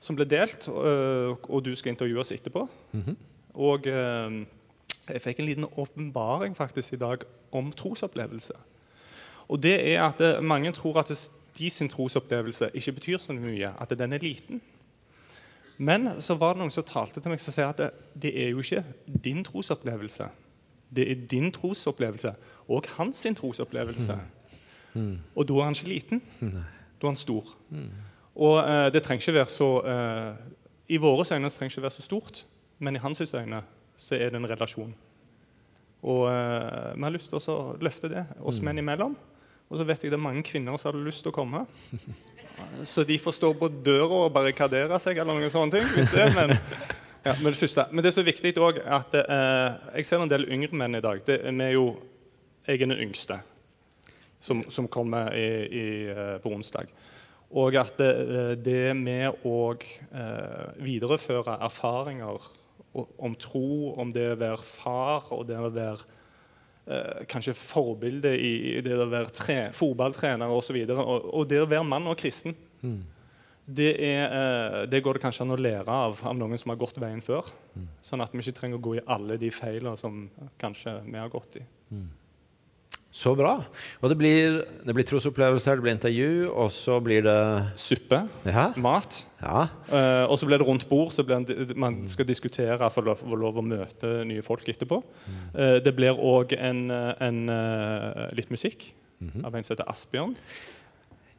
som 0.00 0.16
ble 0.16 0.26
delt. 0.26 0.68
og 0.68 1.64
du 1.64 1.74
skal 1.74 1.92
intervjue 1.92 2.20
oss 2.20 2.32
etterpå. 2.32 2.68
Mm 2.92 3.02
-hmm. 3.02 3.16
Og 3.54 3.86
jeg 3.86 5.22
fikk 5.22 5.38
en 5.38 5.46
liten 5.46 5.66
åpenbaring 5.76 6.56
faktisk 6.56 6.92
i 6.92 6.96
dag 6.96 7.18
om 7.52 7.72
trosopplevelse. 7.72 8.52
Og 9.48 9.62
det 9.62 9.94
er 9.94 10.02
at 10.02 10.44
Mange 10.44 10.72
tror 10.72 10.98
at 10.98 11.30
de 11.58 11.70
sin 11.70 11.88
trosopplevelse 11.88 12.70
ikke 12.74 12.92
betyr 12.92 13.18
så 13.18 13.32
mye, 13.32 13.70
at 13.80 13.98
den 13.98 14.12
er 14.12 14.18
liten. 14.18 14.60
Men 15.78 16.20
så 16.20 16.34
var 16.34 16.54
det 16.54 16.62
noen 16.62 16.72
som 16.72 16.84
talte 16.84 17.20
til 17.20 17.32
meg 17.32 17.40
som 17.40 17.52
sier 17.52 17.68
at 17.68 17.80
det, 17.80 17.90
det 18.22 18.32
er 18.32 18.52
jo 18.54 18.62
ikke 18.64 18.84
din 19.24 19.44
trosopplevelse. 19.44 20.28
Det 20.96 21.04
er 21.10 21.26
din 21.30 21.50
trosopplevelse 21.52 22.32
og 22.68 22.88
hans 22.96 23.20
sin 23.26 23.36
trosopplevelse. 23.36 24.16
Mm. 24.94 25.02
Mm. 25.02 25.18
Og 25.34 25.48
da 25.48 25.58
er 25.58 25.68
han 25.68 25.76
ikke 25.76 25.92
liten. 25.92 26.22
Mm. 26.40 26.62
Da 27.00 27.06
er 27.06 27.12
han 27.12 27.20
stor. 27.20 27.48
Mm. 27.70 27.88
Og 28.36 28.58
eh, 28.60 28.88
det 28.92 29.02
trenger 29.04 29.24
ikke 29.24 29.38
være 29.38 29.52
så 29.52 29.70
eh, 29.92 30.44
I 30.92 31.00
våre 31.00 31.24
øyne 31.24 31.50
trenger 31.50 31.72
ikke 31.72 31.86
være 31.86 31.96
så 31.96 32.04
stort, 32.04 32.44
men 32.78 32.96
i 32.96 33.02
hans 33.02 33.34
øyne 33.34 33.62
så 33.96 34.14
er 34.14 34.30
det 34.30 34.40
en 34.40 34.50
relasjon. 34.50 34.94
Og 36.02 36.28
eh, 36.30 36.92
vi 36.96 37.02
har 37.02 37.14
lyst 37.14 37.32
til 37.32 37.50
å 37.52 37.76
løfte 37.80 38.10
det 38.12 38.26
oss 38.40 38.60
mm. 38.60 38.68
menn 38.68 38.84
imellom. 38.84 39.16
Og 39.66 39.80
så 39.80 39.86
vet 39.86 40.04
jeg 40.04 40.12
det 40.12 40.18
er 40.18 40.22
mange 40.22 40.44
kvinner 40.46 40.76
som 40.78 40.92
hadde 40.92 41.06
lyst 41.06 41.24
til 41.24 41.32
å 41.32 41.36
komme. 41.36 41.64
Så 42.88 43.02
de 43.04 43.18
får 43.20 43.34
stå 43.36 43.50
på 43.58 43.68
døra 43.84 44.22
og 44.24 44.30
barrikadere 44.32 44.96
seg 45.02 45.18
eller 45.20 45.36
noen 45.36 45.52
sånne 45.52 45.74
ting. 45.74 45.90
Hvis 45.92 46.14
det, 46.14 46.30
men, 46.32 46.54
ja, 47.26 47.34
men, 47.42 47.50
det 47.50 47.58
første. 47.60 47.84
men 47.90 48.00
det 48.00 48.08
er 48.08 48.14
så 48.16 48.24
viktig 48.24 48.54
òg 48.64 48.78
at 48.80 49.12
eh, 49.20 49.74
jeg 49.98 50.08
ser 50.08 50.24
en 50.24 50.30
del 50.30 50.46
yngre 50.48 50.78
menn 50.80 50.96
i 50.96 51.02
dag. 51.04 51.20
Det 51.26 51.42
er 51.44 51.74
jo, 51.74 51.90
jeg 52.64 52.78
er 52.78 52.86
den 52.86 52.96
yngste 52.96 53.42
som, 54.46 54.62
som 54.70 54.88
kommer 54.88 55.34
i, 55.34 55.46
i, 55.66 55.86
eh, 56.12 56.36
på 56.42 56.52
onsdag. 56.54 56.90
Og 57.56 57.76
at 57.78 57.98
det, 58.00 58.12
eh, 58.26 58.52
det 58.58 58.84
med 58.98 59.46
å 59.46 59.58
eh, 59.74 60.68
videreføre 60.82 61.58
erfaringer 61.66 62.46
om 62.96 63.34
tro, 63.38 63.92
om 64.00 64.12
det 64.12 64.30
å 64.32 64.38
være 64.40 64.64
far 64.64 65.28
og 65.36 65.44
det 65.48 65.58
å 65.60 65.72
være 65.72 66.06
eh, 66.86 67.26
kanskje 67.30 67.56
forbilde 67.58 68.32
i, 68.38 68.80
det 68.84 68.96
å 68.96 69.08
være 69.10 69.34
tre, 69.36 69.58
fotballtrener 69.76 70.52
osv. 70.52 70.80
Og, 70.88 71.02
og, 71.02 71.28
og 71.40 71.50
det 71.50 71.60
å 71.62 71.68
være 71.70 71.86
mann 71.86 72.08
og 72.10 72.18
kristen. 72.20 72.56
Mm. 72.82 73.02
Det, 73.66 73.92
er, 73.98 74.24
eh, 74.26 74.82
det, 74.90 75.02
går 75.02 75.18
det 75.18 75.24
kanskje 75.24 75.46
an 75.46 75.56
å 75.56 75.60
lære 75.60 76.00
av, 76.06 76.20
av 76.26 76.36
noen 76.38 76.58
som 76.60 76.72
har 76.72 76.80
gått 76.80 76.98
veien 77.02 77.22
før. 77.24 77.48
Mm. 77.74 77.88
Sånn 78.04 78.22
at 78.24 78.34
vi 78.34 78.44
ikke 78.44 78.58
trenger 78.60 78.80
å 78.80 78.86
gå 78.88 78.98
i 78.98 79.06
alle 79.16 79.38
de 79.42 79.50
feilene 79.54 79.96
som 80.00 80.26
kanskje 80.60 81.00
vi 81.06 81.18
har 81.20 81.32
gått 81.32 81.60
i. 81.60 81.66
Mm. 81.94 82.06
Så 83.16 83.32
bra. 83.32 83.54
Og 84.04 84.10
det 84.12 84.16
blir, 84.20 84.58
det 84.84 84.92
blir 84.92 85.06
trosopplevelser, 85.08 85.78
det 85.78 85.84
blir 85.86 85.94
intervju, 85.96 86.50
og 86.52 86.68
så 86.74 86.98
blir 87.00 87.24
det 87.24 87.38
Suppe. 87.80 88.18
Ja. 88.44 88.66
Mat. 88.76 89.22
Ja. 89.40 89.62
Uh, 89.88 90.24
og 90.28 90.36
så 90.36 90.48
blir 90.48 90.60
det 90.60 90.66
rundt 90.68 90.84
bord, 90.90 91.14
så 91.16 91.24
en, 91.32 91.46
man 91.80 92.02
skal 92.12 92.28
diskutere 92.28 92.90
for 92.92 93.08
å 93.08 93.16
få 93.16 93.38
lov 93.40 93.56
å 93.56 93.64
møte 93.64 94.18
nye 94.28 94.44
folk 94.44 94.68
etterpå. 94.68 95.00
Uh, 95.56 95.78
det 95.80 95.94
blir 95.96 96.20
òg 96.20 96.52
en, 96.58 96.90
en, 96.92 97.42
uh, 97.48 98.26
litt 98.36 98.52
musikk 98.52 98.90
mm 99.18 99.30
-hmm. 99.30 99.46
av 99.46 99.56
en 99.56 99.64
som 99.64 99.74
heter 99.74 99.88
Asbjørn. 99.90 100.36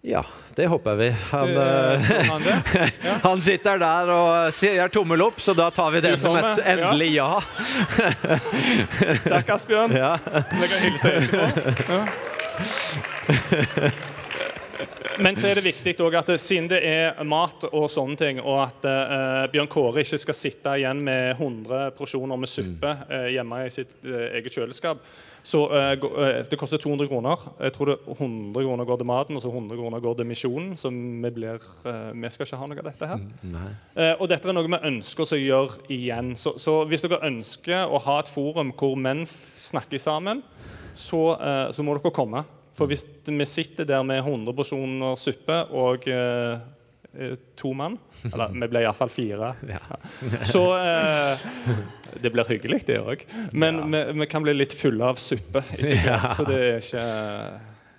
Ja, 0.01 0.25
det 0.55 0.67
håper 0.67 0.95
vi. 0.95 1.09
Han, 1.31 1.47
det, 1.47 1.99
han, 2.29 2.41
ja. 3.05 3.19
han, 3.23 3.41
sitter 3.41 3.77
der 3.81 4.11
og 4.13 4.53
sier 4.55 4.87
tommel 4.93 5.21
opp, 5.25 5.41
så 5.41 5.53
da 5.57 5.69
tar 5.73 5.91
vi 5.95 6.01
det 6.05 6.17
som 6.21 6.37
et 6.39 6.61
endelig 6.63 7.09
ja. 7.15 7.41
ja. 7.97 8.37
Takk, 9.25 9.49
Asbjørn. 9.57 9.95
Ja. 9.97 10.17
Vi 10.53 10.67
kan 10.69 10.79
hilse 10.85 11.07
etterpå. 11.17 11.43
Ja. 11.97 12.05
Men 15.19 15.35
så 15.35 15.47
er 15.49 15.57
det 15.57 15.65
viktig 15.65 15.95
at 15.97 16.29
siden 16.41 16.67
det 16.69 16.79
er 16.85 17.23
mat 17.25 17.63
og 17.71 17.87
sånne 17.89 18.17
ting, 18.19 18.41
og 18.41 18.59
at 18.67 18.85
uh, 18.85 19.47
Bjørn 19.51 19.69
Kåre 19.71 20.03
ikke 20.05 20.19
skal 20.21 20.37
sitte 20.37 20.75
igjen 20.77 21.01
med 21.05 21.33
100 21.39 21.95
porsjoner 21.97 22.37
med 22.37 22.51
suppe 22.51 22.91
uh, 23.09 23.25
hjemme 23.33 23.63
i 23.65 23.71
sitt 23.73 23.95
uh, 24.05 24.29
eget 24.37 24.53
kjøleskap, 24.53 25.01
så 25.47 25.61
Det 26.49 26.57
koster 26.59 26.81
200 26.81 27.07
kroner. 27.07 27.43
Jeg 27.63 27.73
tror 27.75 27.91
det 27.91 27.97
100 28.03 28.65
kroner 28.65 28.87
går 28.89 28.97
til 28.99 29.07
maten, 29.07 29.37
og 29.37 29.41
så 29.41 29.51
100 29.51 29.77
kroner 29.79 30.03
går 30.03 30.17
til 30.19 30.27
misjonen. 30.27 30.73
Så 30.75 30.91
vi, 30.91 31.31
blir, 31.31 31.63
vi 32.13 32.31
skal 32.33 32.47
ikke 32.47 32.59
ha 32.59 32.67
noe 32.67 32.81
av 32.83 32.89
dette 32.89 33.07
her. 33.07 33.23
Uh, 33.95 34.13
og 34.19 34.27
dette 34.27 34.49
er 34.49 34.57
noe 34.57 34.67
vi 34.67 34.81
ønsker 34.91 35.23
oss 35.23 35.35
å 35.37 35.39
gjøre 35.39 35.87
igjen. 35.93 36.33
Så, 36.35 36.57
så, 36.59 36.81
hvis 36.89 37.05
dere 37.05 37.23
ønsker 37.29 37.87
å 37.87 38.01
ha 38.09 38.19
et 38.19 38.31
forum 38.31 38.75
hvor 38.75 38.99
menn 38.99 39.23
snakker 39.27 40.01
sammen, 40.01 40.43
så, 40.97 41.21
så 41.71 41.85
må 41.85 41.95
dere 41.95 42.11
komme. 42.11 42.43
For 42.77 42.89
hvis 42.89 43.07
vi 43.25 43.45
sitter 43.49 43.87
der 43.89 44.03
med 44.05 44.19
100 44.21 44.53
porsjoner 44.57 45.15
suppe 45.17 45.63
og 45.73 46.05
to 47.55 47.73
mann 47.73 47.97
Eller 48.33 48.53
vi 48.53 48.67
ble 48.69 48.83
iallfall 48.83 49.09
fire. 49.09 49.53
Ja. 49.69 49.81
Så 50.45 50.63
eh, 50.77 51.47
Det 52.21 52.31
blir 52.33 52.49
hyggelig, 52.49 52.83
det 52.87 52.99
òg. 53.01 53.23
Men 53.53 53.81
ja. 53.81 53.87
vi, 53.93 54.19
vi, 54.19 54.27
kan 54.31 54.45
bli 54.45 54.53
litt 54.57 54.75
fulle 54.77 55.05
av 55.13 55.19
suppe. 55.21 55.63
Ja. 55.81 56.19
Så 56.33 56.45
det 56.47 56.59
er 56.61 56.77
ikke 56.81 57.07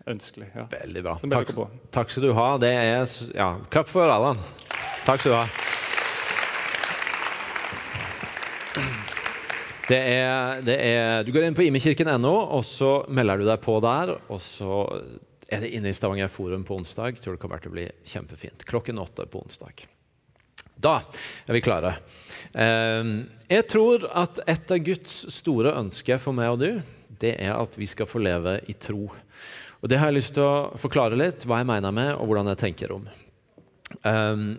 ønskelig. 0.08 0.50
Ja. 0.54 0.66
Veldig 0.72 1.02
bra. 1.04 1.18
Takk, 1.34 1.52
takk 1.94 2.14
skal 2.14 2.28
du 2.28 2.32
ha. 2.36 2.48
Det 2.62 2.72
er 2.72 3.04
ja, 3.36 3.50
Klapp 3.72 3.90
for 3.90 4.10
Allan. 4.10 4.40
Takk 5.06 5.22
skal 5.22 5.34
du 5.34 5.38
ha. 5.38 5.48
Det 9.88 9.96
er, 9.96 10.58
det 10.60 10.74
er, 10.84 11.22
du 11.24 11.32
går 11.32 11.46
inn 11.46 11.54
på 11.56 11.64
imekirken.no, 11.64 12.34
og 12.58 12.60
så 12.68 12.90
melder 13.08 13.40
du 13.40 13.46
deg 13.48 13.62
på 13.64 13.78
der. 13.80 14.18
Og 14.28 14.40
så 14.44 14.82
er 15.52 15.62
det 15.64 15.70
inne 15.74 15.88
i 15.88 15.96
Stavanger 15.96 16.28
Forum 16.28 16.64
på 16.64 16.76
onsdag. 16.76 17.20
Tror 17.22 17.36
det 17.36 17.40
kommer 17.42 17.60
til 17.62 17.70
å 17.72 17.76
bli 17.76 17.86
kjempefint. 18.04 18.64
Klokken 18.68 18.98
åtte 19.00 19.24
på 19.30 19.40
onsdag. 19.42 19.84
Da 20.78 20.98
er 21.48 21.56
vi 21.56 21.62
klare. 21.64 21.94
Eh, 22.54 23.04
Jeg 23.48 23.66
tror 23.72 24.04
at 24.14 24.38
et 24.46 24.70
av 24.70 24.78
Guds 24.84 25.24
store 25.34 25.72
ønsker 25.80 26.20
for 26.22 26.36
meg 26.36 26.52
og 26.52 26.60
du, 26.62 26.82
det 27.18 27.34
er 27.42 27.56
at 27.56 27.74
vi 27.80 27.86
skal 27.90 28.06
få 28.06 28.20
leve 28.22 28.60
i 28.70 28.74
tro. 28.78 29.08
Og 29.80 29.88
Det 29.88 29.98
har 29.98 30.10
jeg 30.10 30.18
lyst 30.20 30.34
til 30.34 30.42
å 30.44 30.76
forklare 30.78 31.18
litt 31.18 31.46
hva 31.46 31.60
jeg 31.62 31.66
mener 31.70 31.90
med, 31.94 32.12
og 32.14 32.26
hvordan 32.28 32.50
jeg 32.52 32.62
tenker 32.66 32.92
om. 32.98 33.08
Eh, 34.04 34.56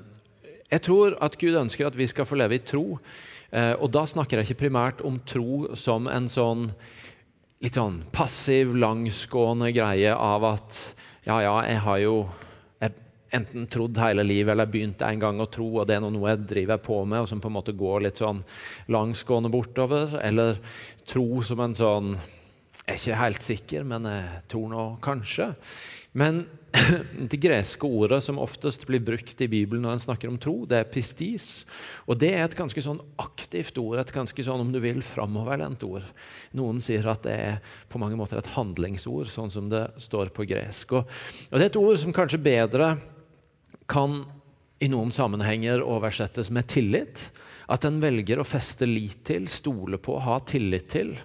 Jeg 0.69 0.81
tror 0.85 1.15
at 1.21 1.37
Gud 1.39 1.55
ønsker 1.57 1.87
at 1.87 1.95
vi 1.97 2.05
skal 2.07 2.25
få 2.29 2.37
leve 2.37 2.55
i 2.59 2.65
tro. 2.65 2.99
Eh, 3.51 3.73
Og 3.79 3.89
da 3.91 4.03
snakker 4.05 4.37
jeg 4.37 4.49
ikke 4.49 4.67
primært 4.69 5.01
om 5.05 5.19
tro 5.19 5.75
som 5.75 6.07
en 6.07 6.27
sånn 6.29 6.71
litt 7.59 7.75
sånn 7.75 8.03
passiv, 8.15 8.75
langsgående 8.79 9.73
greie 9.75 10.13
av 10.15 10.45
at 10.47 10.77
ja, 11.27 11.41
ja, 11.43 11.55
jeg 11.67 11.81
har 11.83 12.03
jo 12.03 12.15
enten 13.35 13.67
trodd 13.69 13.97
hele 14.01 14.23
livet 14.25 14.53
eller 14.53 14.69
begynt 14.69 15.03
en 15.05 15.21
gang 15.21 15.41
å 15.41 15.49
tro, 15.51 15.67
og 15.79 15.87
det 15.89 15.97
er 15.97 16.03
noe 16.05 16.31
jeg 16.31 16.47
driver 16.49 16.81
på 16.81 17.03
med, 17.05 17.23
og 17.23 17.29
som 17.29 17.41
på 17.41 17.49
en 17.51 17.57
måte 17.59 17.75
går 17.77 18.05
litt 18.07 18.21
sånn 18.21 18.41
langsgående 18.89 19.51
bortover. 19.53 20.17
Eller 20.23 20.57
tro 21.09 21.43
som 21.45 21.63
en 21.65 21.77
sånn 21.77 22.13
Jeg 22.89 22.95
er 22.95 23.01
ikke 23.03 23.17
helt 23.19 23.45
sikker, 23.45 23.83
men 23.85 24.05
jeg 24.09 24.43
tror 24.49 24.69
nå 24.71 24.83
kanskje. 25.03 25.51
Men 26.19 26.43
det 27.31 27.39
greske 27.41 27.87
ordet 27.87 28.19
som 28.23 28.39
oftest 28.41 28.85
blir 28.87 29.01
brukt 29.01 29.41
i 29.41 29.47
Bibelen 29.49 29.85
når 29.85 29.95
en 29.95 30.03
snakker 30.03 30.29
om 30.29 30.37
tro, 30.41 30.65
det 30.69 30.81
er 30.81 30.89
pistis. 30.91 31.63
Og 32.05 32.19
det 32.21 32.33
er 32.35 32.43
et 32.43 32.57
ganske 32.57 32.83
sånn 32.83 32.99
aktivt 33.21 33.79
ord, 33.81 33.97
et 34.01 34.13
ganske 34.13 34.45
sånn, 34.45 34.61
om 34.65 34.73
du 34.73 34.81
vil, 34.83 35.01
framoverlent 35.05 35.85
ord. 35.87 36.05
Noen 36.59 36.81
sier 36.83 37.07
at 37.09 37.23
det 37.25 37.35
er 37.35 37.77
på 37.89 38.01
mange 38.01 38.19
måter 38.19 38.41
et 38.41 38.51
handlingsord, 38.57 39.31
sånn 39.31 39.53
som 39.53 39.71
det 39.71 39.85
står 40.01 40.33
på 40.35 40.45
gresk. 40.49 40.97
Og, 40.99 41.21
og 41.49 41.55
det 41.55 41.65
er 41.65 41.71
et 41.71 41.81
ord 41.81 42.01
som 42.01 42.15
kanskje 42.15 42.41
bedre 42.43 42.93
kan 43.89 44.21
i 44.79 44.87
noen 44.91 45.11
sammenhenger 45.11 45.81
oversettes 45.83 46.51
med 46.53 46.69
tillit. 46.71 47.29
At 47.69 47.85
en 47.85 47.99
velger 48.01 48.41
å 48.41 48.47
feste 48.47 48.87
lit 48.89 49.23
til, 49.27 49.47
stole 49.51 49.99
på, 50.01 50.17
ha 50.25 50.39
tillit 50.47 50.89
til. 50.93 51.15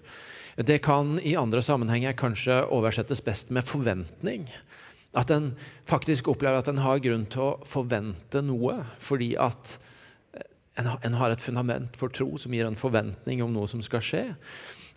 Det 0.57 0.79
kan 0.85 1.17
i 1.19 1.35
andre 1.39 1.63
sammenhenger 1.65 2.15
kanskje 2.19 2.61
oversettes 2.73 3.23
best 3.25 3.51
med 3.55 3.67
forventning. 3.67 4.47
At 5.15 5.31
en 5.31 5.53
faktisk 5.87 6.29
opplever 6.33 6.59
at 6.59 6.71
en 6.71 6.83
har 6.83 7.03
grunn 7.03 7.27
til 7.31 7.45
å 7.45 7.51
forvente 7.69 8.43
noe 8.43 8.81
fordi 9.03 9.35
at 9.41 9.79
en 10.75 11.15
har, 11.15 11.31
et 11.31 11.43
fundament 11.43 11.95
for 11.95 12.11
tro 12.11 12.33
som 12.41 12.55
gir 12.55 12.67
en 12.67 12.79
forventning 12.79 13.45
om 13.45 13.53
noe 13.55 13.71
som 13.71 13.83
skal 13.85 14.03
skje. 14.03 14.25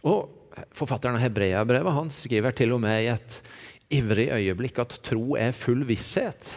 Og 0.09 0.33
Forfatteren 0.73 1.19
av 1.19 1.21
Hebreabrevet 1.21 2.13
skriver 2.15 2.55
til 2.57 2.71
og 2.73 2.81
med 2.81 3.03
i 3.03 3.11
et 3.11 3.35
ivrig 3.93 4.27
øyeblikk 4.33 4.79
at 4.81 4.95
tro 5.05 5.35
er 5.37 5.53
full 5.53 5.83
visshet 5.85 6.49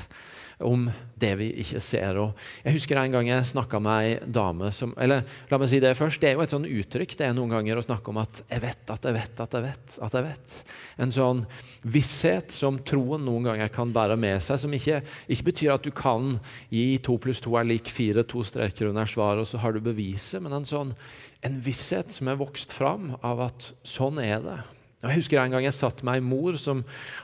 om 0.67 0.88
det 1.21 1.31
vi 1.40 1.49
ikke 1.62 1.81
ser. 1.85 2.19
Og 2.21 2.37
jeg 2.64 2.75
husker 2.76 2.99
en 3.00 3.14
gang 3.14 3.29
jeg 3.29 3.49
snakka 3.50 3.81
med 3.83 4.07
ei 4.07 4.14
dame 4.25 4.71
som 4.75 4.95
Eller 5.00 5.25
la 5.50 5.59
meg 5.61 5.71
si 5.71 5.81
det 5.83 5.93
først. 5.99 6.21
Det 6.21 6.31
er 6.31 6.38
jo 6.38 6.45
et 6.45 6.55
sånn 6.55 6.69
uttrykk 6.69 7.17
det 7.19 7.26
er 7.29 7.37
noen 7.37 7.52
ganger 7.52 7.81
å 7.81 7.85
snakke 7.85 8.12
om 8.12 8.21
at 8.23 8.43
'jeg 8.49 8.61
vet 8.61 8.90
at 8.90 9.05
jeg 9.05 9.14
vet 9.14 9.40
at 9.40 9.52
jeg 9.52 9.64
vet'. 9.64 9.99
at 10.02 10.12
jeg 10.12 10.25
vet. 10.25 10.64
En 10.99 11.11
sånn 11.11 11.47
visshet 11.85 12.50
som 12.52 12.79
troen 12.79 13.25
noen 13.25 13.45
ganger 13.45 13.69
kan 13.69 13.93
bære 13.93 14.19
med 14.19 14.43
seg, 14.43 14.59
som 14.59 14.73
ikke, 14.73 15.02
ikke 15.29 15.49
betyr 15.52 15.75
at 15.75 15.83
du 15.83 15.90
kan 15.90 16.40
gi 16.71 16.99
to 16.99 17.17
pluss 17.19 17.40
to 17.40 17.57
er 17.57 17.64
lik 17.64 17.88
fire, 17.88 18.23
to 18.23 18.43
streker 18.43 18.88
under 18.88 19.07
svaret, 19.07 19.40
og 19.40 19.47
så 19.47 19.59
har 19.59 19.73
du 19.73 19.81
beviset, 19.81 20.43
men 20.43 20.52
en 20.52 20.64
sånn 20.64 20.95
en 21.43 21.61
visshet 21.61 22.12
som 22.12 22.29
er 22.29 22.37
vokst 22.37 22.73
fram 22.73 23.17
av 23.23 23.40
at 23.40 23.73
sånn 23.87 24.19
er 24.23 24.40
det. 24.45 24.59
Jeg 25.00 25.17
husker 25.23 25.40
en 25.40 25.55
gang 25.55 25.64
jeg 25.64 25.73
satt 25.73 26.02
med 26.05 26.19
ei 26.19 26.25
mor 26.25 26.59
som 26.61 26.83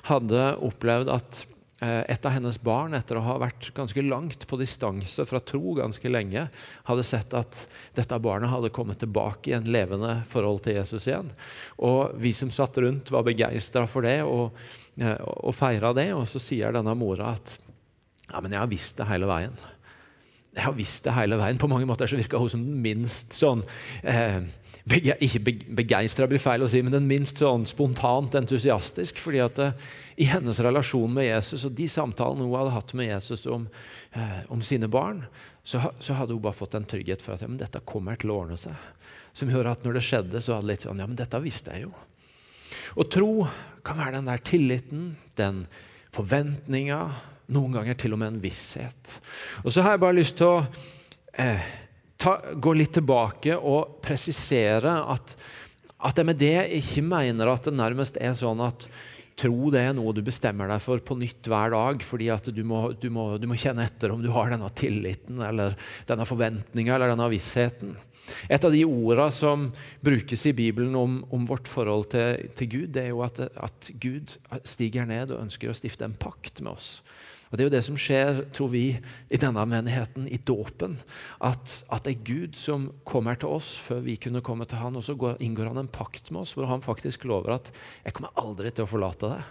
hadde 0.08 0.56
opplevd 0.64 1.12
at 1.12 1.42
et 1.84 2.24
av 2.24 2.32
hennes 2.32 2.56
barn, 2.64 2.94
etter 2.96 3.18
å 3.18 3.24
ha 3.26 3.34
vært 3.36 3.66
ganske 3.76 4.00
langt 4.00 4.46
på 4.48 4.56
distanse 4.56 5.26
fra 5.28 5.42
tro 5.44 5.74
ganske 5.76 6.08
lenge, 6.08 6.46
hadde 6.88 7.04
sett 7.04 7.36
at 7.36 7.58
dette 7.98 8.18
barnet 8.24 8.48
hadde 8.48 8.72
kommet 8.72 9.02
tilbake 9.02 9.50
i 9.50 9.56
en 9.58 9.68
levende 9.68 10.14
forhold 10.30 10.62
til 10.64 10.78
Jesus 10.78 11.04
igjen. 11.10 11.28
Og 11.84 12.16
vi 12.22 12.32
som 12.32 12.52
satt 12.54 12.80
rundt, 12.80 13.12
var 13.12 13.26
begeistra 13.28 13.84
for 13.90 14.08
det 14.08 14.22
og, 14.24 14.56
eh, 14.96 15.20
og 15.20 15.52
feira 15.56 15.92
det. 15.96 16.08
Og 16.16 16.24
så 16.30 16.40
sier 16.40 16.72
denne 16.72 16.96
mora 16.96 17.34
at 17.36 17.58
ja, 18.26 18.40
men 18.40 18.52
jeg 18.52 18.62
har 18.62 18.72
visst 18.72 18.96
det 18.96 19.10
hele 19.10 19.28
veien. 19.28 19.56
Jeg 20.56 20.64
har 20.64 20.76
visst 20.76 21.04
det 21.04 21.12
hele 21.12 21.36
veien. 21.36 21.60
På 21.60 21.68
mange 21.68 21.86
måter 21.88 22.08
så 22.08 22.16
virka 22.16 22.40
hun 22.40 22.50
som 22.50 22.64
den 22.64 22.80
minst 22.80 23.36
sånn 23.36 23.60
eh, 24.00 24.40
bege, 24.86 25.16
Ikke 25.24 25.42
begeistra 25.76 26.28
blir 26.30 26.42
feil 26.42 26.64
å 26.64 26.70
si, 26.70 26.80
men 26.84 26.94
den 26.94 27.08
minst 27.08 27.42
sånn 27.42 27.66
spontant 27.68 28.34
entusiastisk. 28.38 29.18
fordi 29.22 29.42
at 29.42 29.58
eh, 29.62 29.86
i 30.16 30.28
hennes 30.30 30.60
relasjon 30.62 31.12
med 31.12 31.28
Jesus 31.28 31.66
og 31.66 31.74
de 31.76 31.88
samtalene 31.90 32.46
hun 32.46 32.56
hadde 32.56 32.74
hatt 32.76 32.94
med 32.94 33.10
Jesus 33.10 33.46
om, 33.50 33.68
eh, 34.14 34.42
om 34.48 34.62
sine 34.62 34.88
barn, 34.88 35.24
så, 35.66 35.82
så 36.00 36.14
hadde 36.14 36.36
hun 36.36 36.42
bare 36.42 36.56
fått 36.56 36.76
en 36.78 36.86
trygghet 36.86 37.22
for 37.24 37.34
at 37.34 37.42
ja, 37.42 37.50
men 37.50 37.60
dette 37.60 37.82
kommer 37.84 38.18
til 38.20 38.32
å 38.32 38.42
ordne 38.44 38.58
seg. 38.60 38.74
Som 39.36 39.50
gjorde 39.52 39.74
at 39.74 39.84
når 39.84 39.98
det 39.98 40.06
skjedde, 40.06 40.40
så 40.40 40.56
hadde 40.56 40.70
litt 40.70 40.86
sånn 40.86 41.02
Ja, 41.02 41.08
men 41.08 41.18
dette 41.18 41.42
visste 41.42 41.74
jeg 41.74 41.88
jo. 41.88 41.94
Og 42.96 43.10
tro 43.12 43.30
kan 43.84 43.98
være 43.98 44.18
den 44.18 44.30
der 44.30 44.42
tilliten, 44.42 45.08
den 45.38 45.64
forventninga, 46.14 47.00
noen 47.52 47.74
ganger 47.76 47.98
til 47.98 48.14
og 48.16 48.22
med 48.22 48.32
en 48.32 48.42
visshet. 48.42 49.18
Og 49.62 49.74
så 49.74 49.84
har 49.84 49.94
jeg 49.94 50.02
bare 50.02 50.16
lyst 50.16 50.38
til 50.40 50.48
å 50.48 50.62
eh, 51.38 51.66
ta, 52.20 52.38
gå 52.54 52.76
litt 52.76 52.94
tilbake 52.96 53.56
og 53.56 53.98
presisere 54.04 54.94
at, 55.14 55.36
at 55.98 56.18
jeg 56.18 56.28
med 56.28 56.40
det 56.40 56.56
ikke 56.80 57.04
mener 57.06 57.52
at 57.52 57.68
det 57.68 57.76
nærmest 57.76 58.18
er 58.20 58.36
sånn 58.38 58.62
at 58.64 58.88
tro 59.36 59.70
det 59.72 59.82
er 59.84 59.94
noe 59.96 60.14
du 60.16 60.22
bestemmer 60.24 60.70
deg 60.70 60.80
for 60.80 61.02
på 61.04 61.16
nytt 61.20 61.48
hver 61.50 61.74
dag, 61.74 62.02
fordi 62.04 62.30
at 62.32 62.48
du 62.56 62.62
må, 62.64 62.86
du 62.96 63.10
må, 63.12 63.28
du 63.40 63.46
må 63.50 63.58
kjenne 63.60 63.84
etter 63.84 64.14
om 64.14 64.22
du 64.24 64.30
har 64.32 64.48
denne 64.52 64.70
tilliten 64.72 65.42
eller 65.44 65.76
denne 66.08 66.26
forventninga 66.28 66.96
eller 66.96 67.12
denne 67.12 67.28
vissheten. 67.32 67.92
Et 68.50 68.64
av 68.64 68.72
de 68.72 68.82
ordene 68.88 69.28
som 69.34 69.68
brukes 70.04 70.46
i 70.48 70.54
Bibelen 70.56 70.96
om, 70.98 71.20
om 71.30 71.44
vårt 71.46 71.68
forhold 71.70 72.08
til, 72.14 72.48
til 72.58 72.70
Gud, 72.72 72.88
det 72.96 73.04
er 73.04 73.12
jo 73.12 73.22
at, 73.26 73.38
at 73.44 73.92
Gud 74.02 74.34
stiger 74.66 75.06
ned 75.06 75.30
og 75.34 75.44
ønsker 75.44 75.70
å 75.70 75.76
stifte 75.76 76.08
en 76.08 76.16
pakt 76.18 76.64
med 76.64 76.72
oss. 76.72 76.90
Og 77.46 77.56
Det 77.56 77.62
er 77.62 77.68
jo 77.68 77.74
det 77.76 77.84
som 77.86 77.98
skjer, 78.00 78.40
tror 78.54 78.70
vi, 78.72 78.84
i 79.30 79.38
denne 79.38 79.62
menigheten, 79.70 80.26
i 80.26 80.38
dåpen. 80.42 80.96
At, 81.38 81.84
at 81.94 82.06
det 82.06 82.16
er 82.16 82.26
Gud 82.26 82.58
som 82.58 82.88
kommer 83.06 83.38
til 83.38 83.54
oss 83.54 83.76
før 83.78 84.02
vi 84.06 84.16
kunne 84.18 84.42
komme 84.44 84.66
til 84.66 84.80
han, 84.82 84.98
og 84.98 85.06
så 85.06 85.14
går, 85.18 85.38
inngår 85.44 85.70
han 85.70 85.84
en 85.84 85.92
pakt 85.92 86.32
med 86.32 86.42
oss 86.42 86.56
hvor 86.56 86.66
han 86.70 86.84
faktisk 86.84 87.24
lover 87.24 87.54
at 87.60 87.70
'jeg 88.04 88.14
kommer 88.14 88.34
aldri 88.36 88.70
til 88.70 88.84
å 88.84 88.90
forlate 88.90 89.30
deg'. 89.30 89.44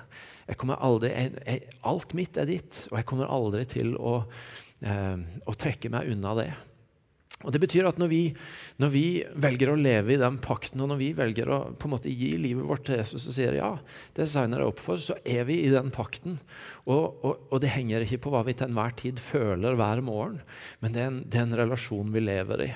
Jeg 0.46 0.58
kommer 0.62 0.78
aldri, 0.84 1.10
jeg, 1.10 1.32
jeg, 1.46 1.62
alt 1.84 2.14
mitt 2.14 2.38
er 2.38 2.46
ditt, 2.46 2.88
og 2.92 3.00
jeg 3.00 3.06
kommer 3.10 3.32
aldri 3.32 3.66
til 3.66 3.96
å, 3.98 4.26
eh, 4.82 5.18
å 5.48 5.56
trekke 5.58 5.90
meg 5.90 6.12
unna 6.12 6.36
det. 6.36 6.52
Og 7.46 7.54
Det 7.54 7.62
betyr 7.62 7.88
at 7.88 8.00
når 8.02 8.10
vi, 8.10 8.22
når 8.82 8.92
vi 8.94 9.06
velger 9.46 9.72
å 9.72 9.78
leve 9.80 10.16
i 10.16 10.22
den 10.22 10.40
pakten, 10.42 10.82
og 10.82 10.90
når 10.92 11.02
vi 11.02 11.10
velger 11.18 11.52
å 11.54 11.60
på 11.78 11.88
en 11.88 11.94
måte 11.94 12.14
gi 12.14 12.32
livet 12.42 12.66
vårt 12.66 12.88
til 12.88 12.98
Jesus 13.00 13.28
og 13.30 13.36
sier 13.38 13.58
ja, 13.60 13.76
det 14.18 14.28
signer 14.32 14.64
jeg 14.64 14.74
opp 14.74 14.82
for, 14.82 15.02
så 15.02 15.18
er 15.22 15.46
vi 15.48 15.62
i 15.68 15.74
den 15.74 15.92
pakten. 15.94 16.40
Og, 16.86 17.22
og, 17.26 17.46
og 17.50 17.62
det 17.62 17.72
henger 17.74 18.04
ikke 18.06 18.20
på 18.26 18.34
hva 18.34 18.44
vi 18.46 18.54
til 18.58 18.70
enhver 18.70 18.94
tid 18.98 19.22
føler 19.22 19.78
hver 19.78 20.02
morgen, 20.06 20.42
men 20.82 20.94
det 20.94 21.02
er 21.02 21.08
en, 21.12 21.22
det 21.26 21.40
er 21.40 21.48
en 21.48 21.58
relasjon 21.62 22.12
vi 22.14 22.22
lever 22.22 22.66
i. 22.68 22.70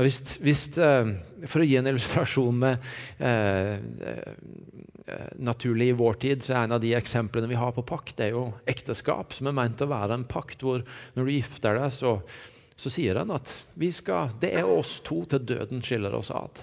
Hvis, 0.00 0.20
hvis, 0.44 0.66
eh, 0.80 1.12
for 1.48 1.64
å 1.64 1.68
gi 1.68 1.78
en 1.80 1.88
illustrasjon 1.92 2.60
med 2.64 2.90
eh, 3.20 3.76
eh, 4.12 5.30
naturlig 5.40 5.92
i 5.92 5.96
vår 5.96 6.20
tid, 6.26 6.44
så 6.44 6.56
er 6.56 6.66
en 6.66 6.76
av 6.76 6.84
de 6.84 6.92
eksemplene 6.98 7.48
vi 7.48 7.56
har 7.60 7.72
på 7.76 7.84
pakt, 7.86 8.18
det 8.18 8.28
er 8.28 8.36
jo 8.36 8.50
ekteskap, 8.68 9.32
som 9.36 9.48
er 9.48 9.56
meint 9.56 9.84
å 9.84 9.88
være 9.88 10.20
en 10.20 10.28
pakt 10.28 10.64
hvor 10.64 10.84
når 11.16 11.24
du 11.24 11.34
gifter 11.38 11.80
deg, 11.80 11.88
så 11.96 12.18
så 12.76 12.92
sier 12.92 13.16
han 13.16 13.32
at 13.34 13.52
skal, 13.96 14.36
det 14.40 14.52
er 14.58 14.68
oss 14.68 14.98
to 15.04 15.22
til 15.30 15.44
døden 15.48 15.82
skiller 15.84 16.14
oss 16.16 16.30
ad. 16.34 16.60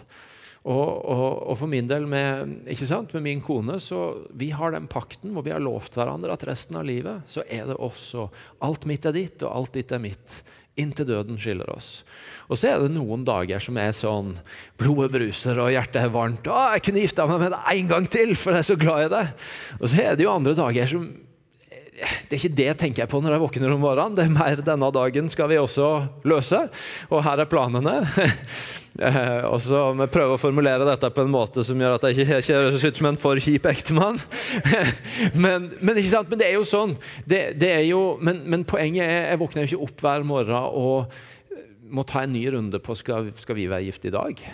Og, 0.64 0.88
og, 1.12 1.24
og, 1.50 1.56
for 1.60 1.68
min 1.68 1.90
del, 1.90 2.06
med, 2.08 2.54
med 2.64 3.24
min 3.26 3.42
kone, 3.44 3.82
så 3.84 4.04
vi 4.32 4.54
har 4.56 4.72
den 4.72 4.88
pakten 4.88 5.34
hvor 5.36 5.44
vi 5.44 5.52
har 5.52 5.64
lovt 5.64 5.98
hverandre 6.00 6.38
at 6.38 6.46
resten 6.48 6.78
av 6.80 6.88
livet 6.88 7.28
så 7.28 7.44
er 7.52 7.68
det 7.68 7.76
oss, 7.84 8.14
og 8.16 8.32
alt 8.64 8.88
mitt 8.88 9.04
er 9.10 9.16
ditt, 9.18 9.44
og 9.44 9.52
alt 9.52 9.74
ditt 9.76 9.92
er 9.92 10.00
mitt. 10.04 10.38
Inntil 10.80 11.06
døden 11.06 11.36
skiller 11.38 11.68
oss. 11.70 12.00
Og 12.48 12.58
så 12.58 12.72
er 12.72 12.80
det 12.82 12.94
noen 12.96 13.26
dager 13.28 13.62
som 13.62 13.76
er 13.78 13.92
sånn 13.94 14.32
blodet 14.80 15.12
bruser 15.14 15.60
og 15.62 15.74
hjertet 15.74 16.00
er 16.02 16.16
varmt. 16.16 16.48
Å, 16.48 16.72
jeg 16.78 16.88
kunne 16.88 17.04
gifta 17.04 17.28
meg 17.30 17.44
med 17.44 17.54
deg 17.54 17.70
en 17.76 17.92
gang 17.92 18.10
til, 18.16 18.34
for 18.40 18.56
jeg 18.56 18.64
er 18.64 18.72
så 18.72 18.80
glad 18.80 19.06
i 19.06 19.14
deg. 19.18 19.46
Og 19.82 19.86
så 19.92 20.02
er 20.02 20.16
det 20.18 20.26
jo 20.26 20.34
andre 20.34 20.56
dager 20.58 20.90
som 20.96 21.12
det 21.94 22.36
er 22.36 22.40
ikke 22.40 22.58
det 22.58 22.70
tenker 22.82 23.04
jeg 23.04 23.12
på 23.12 23.20
når 23.22 23.36
jeg 23.36 23.44
våkner 23.44 23.74
om 23.74 23.84
morgenen. 23.84 24.16
Det 24.18 24.26
er 24.26 24.34
mer 24.34 24.62
denne 24.66 24.90
dagen 24.96 25.30
skal 25.32 25.50
vi 25.52 25.60
også 25.62 25.90
løse, 26.28 26.64
og 27.10 27.22
her 27.26 27.44
er 27.44 27.52
planene. 27.52 28.00
Eh, 28.94 29.42
og 29.50 29.56
så 29.58 29.80
Vi 29.98 30.06
prøver 30.14 30.36
å 30.36 30.38
formulere 30.38 30.86
dette 30.86 31.10
på 31.10 31.24
en 31.24 31.32
måte 31.34 31.64
som 31.66 31.80
gjør 31.82 31.96
at 31.96 32.04
jeg 32.06 32.28
ikke, 32.28 32.36
ikke 32.44 32.60
høres 32.60 32.84
ut 32.86 33.00
som 33.00 33.08
en 33.10 33.18
for 33.18 33.42
kjip 33.42 33.66
ektemann. 33.72 34.20
men, 35.34 35.66
men, 35.82 35.98
men, 35.98 36.38
det 36.38 36.46
er 36.46 36.54
jo 36.60 36.68
sånn. 36.70 36.94
Det, 37.26 37.40
det 37.58 37.72
er 37.74 37.82
jo, 37.88 38.04
men, 38.22 38.44
men, 38.46 38.68
poenget 38.70 39.08
er 39.08 39.32
jeg 39.32 39.42
våkner 39.42 39.66
jo 39.66 39.72
ikke 39.72 39.88
opp 39.88 40.06
hver 40.06 40.28
morgen 40.30 40.70
og 40.78 41.58
må 41.90 42.06
ta 42.06 42.22
en 42.22 42.38
ny 42.38 42.46
runde 42.54 42.84
på 42.86 42.94
skal, 43.02 43.34
skal 43.34 43.58
vi 43.58 43.66
være 43.74 43.90
gift 43.90 44.06
i 44.06 44.14
dag 44.14 44.46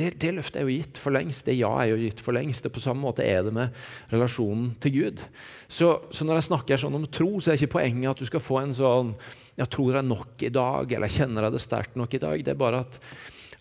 det, 0.00 0.14
det, 0.22 0.32
løftet 0.32 0.62
er 0.62 0.66
jo 0.66 0.78
gitt 0.78 0.98
for 1.00 1.12
lengst. 1.12 1.44
Det 1.44 1.58
ja 1.58 1.70
er 1.82 1.90
jo 1.92 2.00
gitt 2.00 2.22
for 2.24 2.36
lengst. 2.36 2.64
Det 2.64 2.72
På 2.72 2.82
samme 2.82 3.04
måte 3.04 3.26
er 3.26 3.44
det 3.44 3.52
med 3.52 3.76
relasjonen 4.12 4.72
til 4.80 4.94
Gud. 4.96 5.24
Så, 5.68 5.92
så, 6.08 6.24
når 6.24 6.40
jeg 6.40 6.48
snakker 6.48 6.80
sånn 6.80 6.96
om 6.96 7.04
tro, 7.12 7.34
så 7.36 7.50
er 7.50 7.58
det 7.58 7.64
ikke 7.64 7.76
poenget 7.76 8.14
at 8.14 8.22
du 8.22 8.28
skal 8.28 8.44
få 8.44 8.62
en 8.62 8.74
sånn 8.76 9.14
ja, 9.60 9.66
'Tror 9.68 9.98
jeg 9.98 10.08
nok 10.08 10.42
i 10.46 10.52
dag?' 10.54 10.92
eller 10.96 11.12
'Kjenner 11.12 11.44
jeg 11.46 11.52
det 11.52 11.60
sterkt 11.60 12.00
nok 12.00 12.14
i 12.16 12.22
dag?' 12.22 12.44
Det 12.44 12.54
er 12.54 12.60
bare 12.64 12.80
at, 12.80 13.00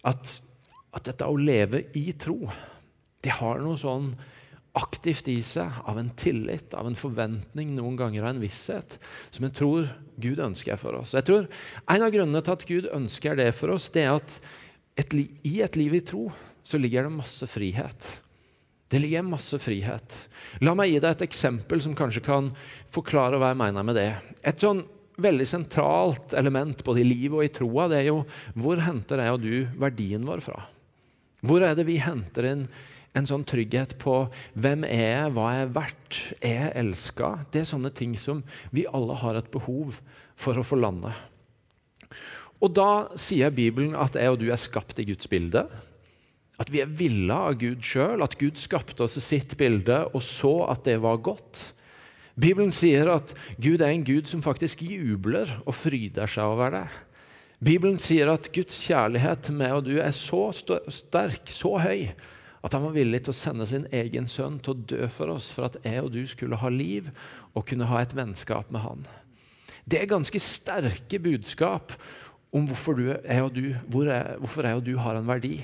at, 0.08 0.36
at 0.96 1.12
dette 1.12 1.28
å 1.28 1.36
leve 1.36 1.84
i 2.00 2.14
tro, 2.16 2.48
det 3.20 3.36
har 3.36 3.60
noe 3.60 3.76
sånn 3.76 4.14
aktivt 4.80 5.28
i 5.28 5.40
seg 5.44 5.82
av 5.90 5.98
en 6.00 6.12
tillit, 6.16 6.74
av 6.78 6.88
en 6.88 6.96
forventning, 6.96 7.74
noen 7.76 7.98
ganger 8.00 8.24
av 8.24 8.32
en 8.32 8.42
visshet, 8.44 8.96
som 9.34 9.48
jeg 9.48 9.58
tror 9.58 9.90
Gud 10.22 10.40
ønsker 10.40 10.80
for 10.80 10.96
oss. 11.02 11.16
Jeg 11.18 11.26
tror 11.28 11.48
En 11.90 12.06
av 12.06 12.14
grunnene 12.14 12.42
til 12.46 12.54
at 12.56 12.66
Gud 12.70 12.90
ønsker 12.94 13.36
det 13.36 13.52
for 13.58 13.74
oss, 13.74 13.90
det 13.90 14.06
er 14.06 14.16
at 14.16 14.40
et 15.00 15.16
I 15.16 15.60
et 15.64 15.78
liv 15.80 15.96
i 15.96 16.04
tro 16.06 16.28
så 16.66 16.78
ligger 16.78 17.08
det 17.08 17.16
masse 17.16 17.48
frihet. 17.50 18.10
Det 18.90 19.00
ligger 19.00 19.26
masse 19.26 19.58
frihet. 19.62 20.16
La 20.66 20.74
meg 20.78 20.92
gi 20.92 21.02
deg 21.02 21.12
et 21.14 21.28
eksempel 21.28 21.82
som 21.82 21.96
kanskje 21.98 22.24
kan 22.26 22.50
forklare 22.92 23.38
hva 23.40 23.54
jeg 23.54 23.62
mener 23.62 23.86
med 23.86 24.00
det. 24.00 24.10
Et 24.42 24.60
sånn 24.60 24.82
veldig 25.20 25.46
sentralt 25.48 26.34
element 26.38 26.82
både 26.86 27.04
i 27.04 27.08
livet 27.08 27.38
og 27.38 27.46
i 27.46 27.52
troa 27.54 27.88
det 27.92 28.00
er 28.02 28.08
jo 28.10 28.22
hvor 28.58 28.82
henter 28.82 29.22
jeg 29.22 29.36
og 29.36 29.44
du 29.44 29.56
verdien 29.82 30.26
vår 30.26 30.44
fra? 30.44 30.64
Hvor 31.46 31.64
er 31.64 31.76
det 31.78 31.86
vi 31.88 32.00
henter 32.02 32.50
inn 32.50 32.66
en 33.18 33.28
sånn 33.28 33.46
trygghet 33.48 33.96
på 34.02 34.16
hvem 34.54 34.86
er 34.88 35.06
jeg, 35.06 35.32
hva 35.36 35.48
er 35.52 35.62
jeg 35.62 35.74
verdt, 35.76 36.20
er 36.40 36.56
jeg 36.56 36.76
elska? 36.84 37.32
Det 37.52 37.64
er 37.64 37.70
sånne 37.72 37.94
ting 37.96 38.16
som 38.20 38.44
vi 38.76 38.88
alle 38.90 39.18
har 39.22 39.40
et 39.40 39.52
behov 39.54 40.00
for 40.40 40.60
å 40.60 40.66
få 40.66 40.80
lande. 40.80 41.14
Og 42.60 42.74
da 42.76 42.92
sier 43.20 43.54
Bibelen 43.56 43.96
at 43.96 44.18
jeg 44.20 44.34
og 44.34 44.40
du 44.42 44.50
er 44.52 44.60
skapt 44.60 45.00
i 45.00 45.08
Guds 45.08 45.30
bilde. 45.32 45.64
At 46.60 46.72
vi 46.72 46.82
er 46.84 46.92
villa 46.92 47.46
av 47.48 47.60
Gud 47.62 47.84
sjøl, 47.86 48.24
at 48.24 48.36
Gud 48.40 48.60
skapte 48.60 49.06
oss 49.06 49.16
i 49.16 49.24
sitt 49.24 49.56
bilde 49.60 50.02
og 50.12 50.24
så 50.26 50.54
at 50.68 50.84
det 50.88 50.98
var 51.04 51.22
godt. 51.24 51.62
Bibelen 52.40 52.72
sier 52.76 53.08
at 53.12 53.32
Gud 53.60 53.82
er 53.84 53.94
en 53.94 54.04
Gud 54.08 54.28
som 54.28 54.44
faktisk 54.44 54.84
jubler 54.84 55.52
og 55.66 55.76
fryder 55.76 56.28
seg 56.28 56.52
over 56.52 56.76
det. 56.76 56.88
Bibelen 57.60 57.98
sier 58.00 58.32
at 58.32 58.48
Guds 58.56 58.78
kjærlighet 58.88 59.42
til 59.48 59.58
meg 59.60 59.74
og 59.76 59.88
du 59.88 59.98
er 60.00 60.14
så 60.16 60.46
sterk, 60.56 61.52
så 61.52 61.74
høy, 61.84 62.06
at 62.64 62.76
han 62.76 62.86
var 62.86 62.96
villig 62.96 63.24
til 63.26 63.34
å 63.34 63.40
sende 63.40 63.68
sin 63.68 63.88
egen 63.96 64.28
sønn 64.32 64.60
til 64.64 64.76
å 64.76 64.86
dø 64.94 65.10
for 65.12 65.32
oss, 65.32 65.50
for 65.56 65.68
at 65.68 65.76
jeg 65.84 66.04
og 66.04 66.14
du 66.16 66.22
skulle 66.28 66.60
ha 66.60 66.72
liv 66.72 67.10
og 67.52 67.66
kunne 67.68 67.88
ha 67.88 68.00
et 68.04 68.16
vennskap 68.16 68.72
med 68.72 68.84
han. 68.84 69.04
Det 69.84 70.00
er 70.00 70.12
ganske 70.12 70.40
sterke 70.44 71.20
budskap 71.24 71.96
om 72.56 72.66
hvorfor, 72.66 72.98
du, 72.98 73.12
jeg 73.14 73.46
og 73.46 73.54
du, 73.54 73.70
er, 74.10 74.36
hvorfor 74.42 74.66
jeg 74.66 74.80
og 74.80 74.86
du 74.88 74.96
har 75.02 75.20
en 75.20 75.30
verdi. 75.30 75.60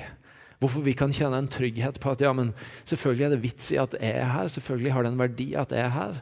Hvorfor 0.62 0.86
vi 0.86 0.94
kan 0.98 1.14
kjenne 1.14 1.40
en 1.42 1.52
trygghet 1.52 2.00
på 2.02 2.14
at 2.14 2.24
ja, 2.24 2.32
men 2.36 2.54
selvfølgelig 2.88 3.26
er 3.26 3.34
det 3.34 3.44
vits 3.44 3.72
i 3.74 3.80
at 3.82 3.96
jeg 3.98 4.20
er 4.22 4.30
her. 4.32 4.52
Selvfølgelig 4.54 4.94
har 4.94 5.06
det 5.06 5.12
en 5.14 5.24
verdi 5.24 5.48
at 5.60 5.74
jeg 5.74 5.84
er 5.84 5.96
her. 5.96 6.20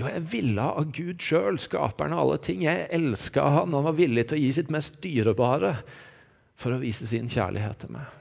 Jo, 0.00 0.06
jeg 0.08 0.24
ville 0.32 0.64
av 0.64 0.88
Gud 0.96 1.20
sjøl, 1.20 1.58
skaperen 1.60 2.14
av 2.16 2.24
alle 2.24 2.38
ting. 2.42 2.64
Jeg 2.64 2.88
elska 2.96 3.44
han. 3.44 3.76
Han 3.76 3.88
var 3.90 3.98
villig 3.98 4.30
til 4.30 4.38
å 4.38 4.40
gi 4.40 4.54
sitt 4.56 4.72
mest 4.72 4.96
dyrebare 5.04 5.74
for 6.60 6.72
å 6.72 6.80
vise 6.80 7.08
sin 7.08 7.28
kjærlighet 7.30 7.84
til 7.84 7.94
meg. 7.98 8.16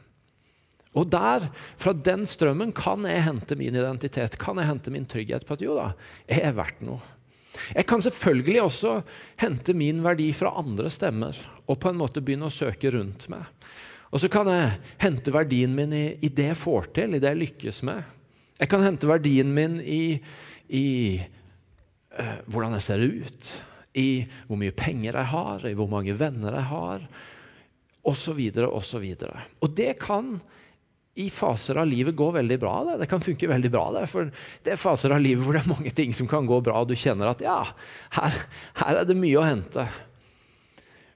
Og 0.98 1.06
der, 1.14 1.46
fra 1.80 1.94
den 1.94 2.26
strømmen, 2.28 2.74
kan 2.76 3.06
jeg 3.08 3.24
hente 3.24 3.56
min 3.60 3.78
identitet, 3.78 4.36
kan 4.42 4.58
jeg 4.60 4.68
hente 4.72 4.92
min 4.92 5.08
trygghet 5.08 5.46
på 5.48 5.56
at 5.56 5.64
jo 5.64 5.78
da, 5.78 5.92
jeg 6.28 6.44
er 6.50 6.56
verdt 6.58 6.84
noe. 6.88 7.00
Jeg 7.76 7.88
kan 7.90 8.02
selvfølgelig 8.04 8.62
også 8.64 8.94
hente 9.42 9.76
min 9.78 10.04
verdi 10.06 10.30
fra 10.36 10.54
andre 10.60 10.92
stemmer 10.94 11.38
og 11.70 11.80
på 11.82 11.92
en 11.92 12.00
måte 12.00 12.24
begynne 12.24 12.50
å 12.50 12.54
søke 12.54 12.92
rundt 12.96 13.28
meg. 13.32 13.46
Og 14.10 14.24
så 14.24 14.30
kan 14.32 14.50
jeg 14.50 14.78
hente 15.04 15.34
verdien 15.34 15.74
min 15.78 15.94
i, 15.94 16.06
i 16.26 16.32
det 16.34 16.50
jeg 16.52 16.60
får 16.60 16.90
til, 16.98 17.14
i 17.14 17.22
det 17.22 17.30
jeg 17.30 17.42
lykkes 17.44 17.82
med. 17.86 18.16
Jeg 18.60 18.72
kan 18.72 18.84
hente 18.84 19.10
verdien 19.10 19.52
min 19.54 19.78
i, 19.80 20.18
i 20.76 20.88
uh, 22.18 22.40
hvordan 22.50 22.74
jeg 22.78 22.86
ser 22.88 23.06
ut, 23.06 23.52
i 23.98 24.10
hvor 24.48 24.60
mye 24.60 24.76
penger 24.76 25.14
jeg 25.14 25.32
har, 25.32 25.66
i 25.66 25.76
hvor 25.78 25.90
mange 25.92 26.16
venner 26.18 26.58
jeg 26.58 26.68
har, 26.72 27.06
osv. 28.10 28.42
osv. 28.66 29.06
Og 29.62 29.78
det 29.78 29.94
kan 30.02 30.38
i 31.20 31.28
faser 31.34 31.80
av 31.82 31.88
livet 31.90 32.16
gå 32.16 32.30
veldig 32.32 32.58
bra. 32.62 32.74
Det, 32.88 32.98
det 33.02 33.08
kan 33.12 33.24
funke 33.24 33.50
veldig 33.52 33.72
bra. 33.74 33.86
Det, 33.96 34.06
for 34.12 34.30
det 34.64 34.76
er 34.76 34.80
faser 34.80 35.12
av 35.16 35.24
livet 35.24 35.44
hvor 35.44 35.58
det 35.58 35.64
er 35.66 35.74
mange 35.74 35.92
ting 35.96 36.14
som 36.16 36.30
kan 36.30 36.48
gå 36.48 36.62
bra, 36.64 36.80
og 36.80 36.92
du 36.92 36.96
kjenner 37.00 37.32
at 37.32 37.44
ja, 37.44 37.62
her, 38.16 38.38
her 38.80 39.02
er 39.02 39.10
det 39.10 39.18
mye 39.20 39.40
å 39.42 39.48
hente. 39.48 39.88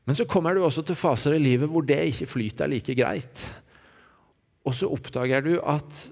Men 0.04 0.20
så 0.20 0.28
kommer 0.28 0.56
du 0.56 0.64
også 0.64 0.84
til 0.84 1.00
faser 1.00 1.38
i 1.38 1.44
livet 1.44 1.72
hvor 1.72 1.86
det 1.88 2.02
ikke 2.10 2.28
flyter 2.34 2.72
like 2.72 2.98
greit. 3.00 3.46
Og 4.68 4.76
så 4.76 4.92
oppdager 4.92 5.46
du 5.46 5.56
at 5.60 6.04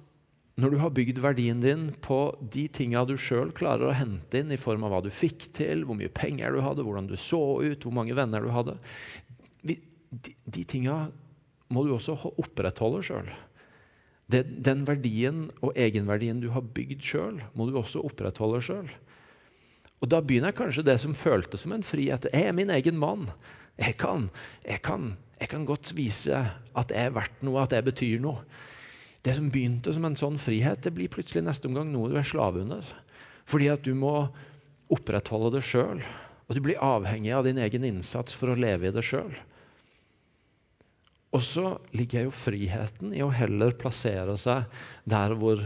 når 0.62 0.74
du 0.74 0.80
har 0.82 0.96
bygd 0.96 1.20
verdien 1.24 1.60
din 1.64 1.86
på 2.04 2.20
de 2.54 2.68
tinga 2.72 3.04
du 3.08 3.16
sjøl 3.20 3.54
klarer 3.56 3.90
å 3.90 3.96
hente 3.96 4.40
inn 4.40 4.52
i 4.54 4.60
form 4.60 4.84
av 4.86 4.94
hva 4.94 5.04
du 5.04 5.12
fikk 5.12 5.50
til, 5.58 5.86
hvor 5.88 5.98
mye 6.00 6.12
penger 6.12 6.56
du 6.56 6.62
hadde, 6.64 6.84
hvordan 6.86 7.08
du 7.10 7.16
så 7.20 7.42
ut, 7.64 7.84
hvor 7.84 7.96
mange 7.96 8.16
venner 8.16 8.44
du 8.44 8.52
hadde 8.54 8.78
De, 9.64 9.78
de 10.12 10.64
tinga 10.68 11.06
må 11.72 11.86
du 11.88 11.94
også 11.96 12.18
opprettholde 12.36 13.00
sjøl. 13.08 13.32
Den 14.32 14.86
verdien 14.88 15.50
og 15.60 15.76
egenverdien 15.76 16.40
du 16.40 16.50
har 16.56 16.64
bygd 16.64 17.04
sjøl, 17.04 17.42
må 17.58 17.68
du 17.68 17.78
også 17.80 18.04
opprettholde 18.08 18.62
sjøl. 18.64 18.92
Og 20.02 20.10
Da 20.10 20.22
begynner 20.22 20.56
kanskje 20.56 20.86
det 20.88 20.98
som 21.04 21.14
føltes 21.14 21.66
som 21.66 21.76
en 21.76 21.86
frihet. 21.86 22.26
Jeg 22.34 22.48
er 22.48 22.56
min 22.58 22.72
egen 22.74 22.98
mann. 22.98 23.28
Jeg 23.78 23.98
kan, 24.02 24.30
jeg 24.66 24.82
kan, 24.82 25.14
jeg 25.40 25.50
kan 25.50 25.66
godt 25.66 25.94
vise 25.98 26.38
at 26.78 26.92
jeg 26.94 27.10
er 27.10 27.14
verdt 27.16 27.44
noe, 27.46 27.62
at 27.62 27.74
jeg 27.76 27.86
betyr 27.86 28.22
noe. 28.22 28.42
Det 29.22 29.36
som 29.38 29.52
begynte 29.54 29.94
som 29.94 30.06
en 30.08 30.18
sånn 30.18 30.40
frihet, 30.42 30.82
det 30.82 30.94
blir 30.96 31.12
plutselig 31.12 31.44
neste 31.46 31.70
omgang 31.70 31.92
noe 31.94 32.10
du 32.10 32.18
er 32.18 32.26
slave 32.26 32.64
under. 32.64 32.86
Fordi 33.46 33.70
at 33.70 33.86
du 33.86 33.94
må 33.98 34.16
opprettholde 34.92 35.54
det 35.58 35.64
sjøl. 35.66 36.02
Og 36.50 36.58
du 36.58 36.64
blir 36.66 36.82
avhengig 36.82 37.34
av 37.36 37.46
din 37.46 37.62
egen 37.62 37.86
innsats 37.88 38.34
for 38.38 38.52
å 38.52 38.58
leve 38.58 38.90
i 38.90 38.96
det 38.96 39.06
sjøl. 39.06 39.32
Og 41.32 41.44
så 41.46 41.66
ligger 41.96 42.28
jo 42.28 42.34
friheten 42.36 43.14
i 43.16 43.22
å 43.24 43.32
heller 43.32 43.76
plassere 43.80 44.36
seg 44.40 44.66
der 45.08 45.36
hvor, 45.40 45.62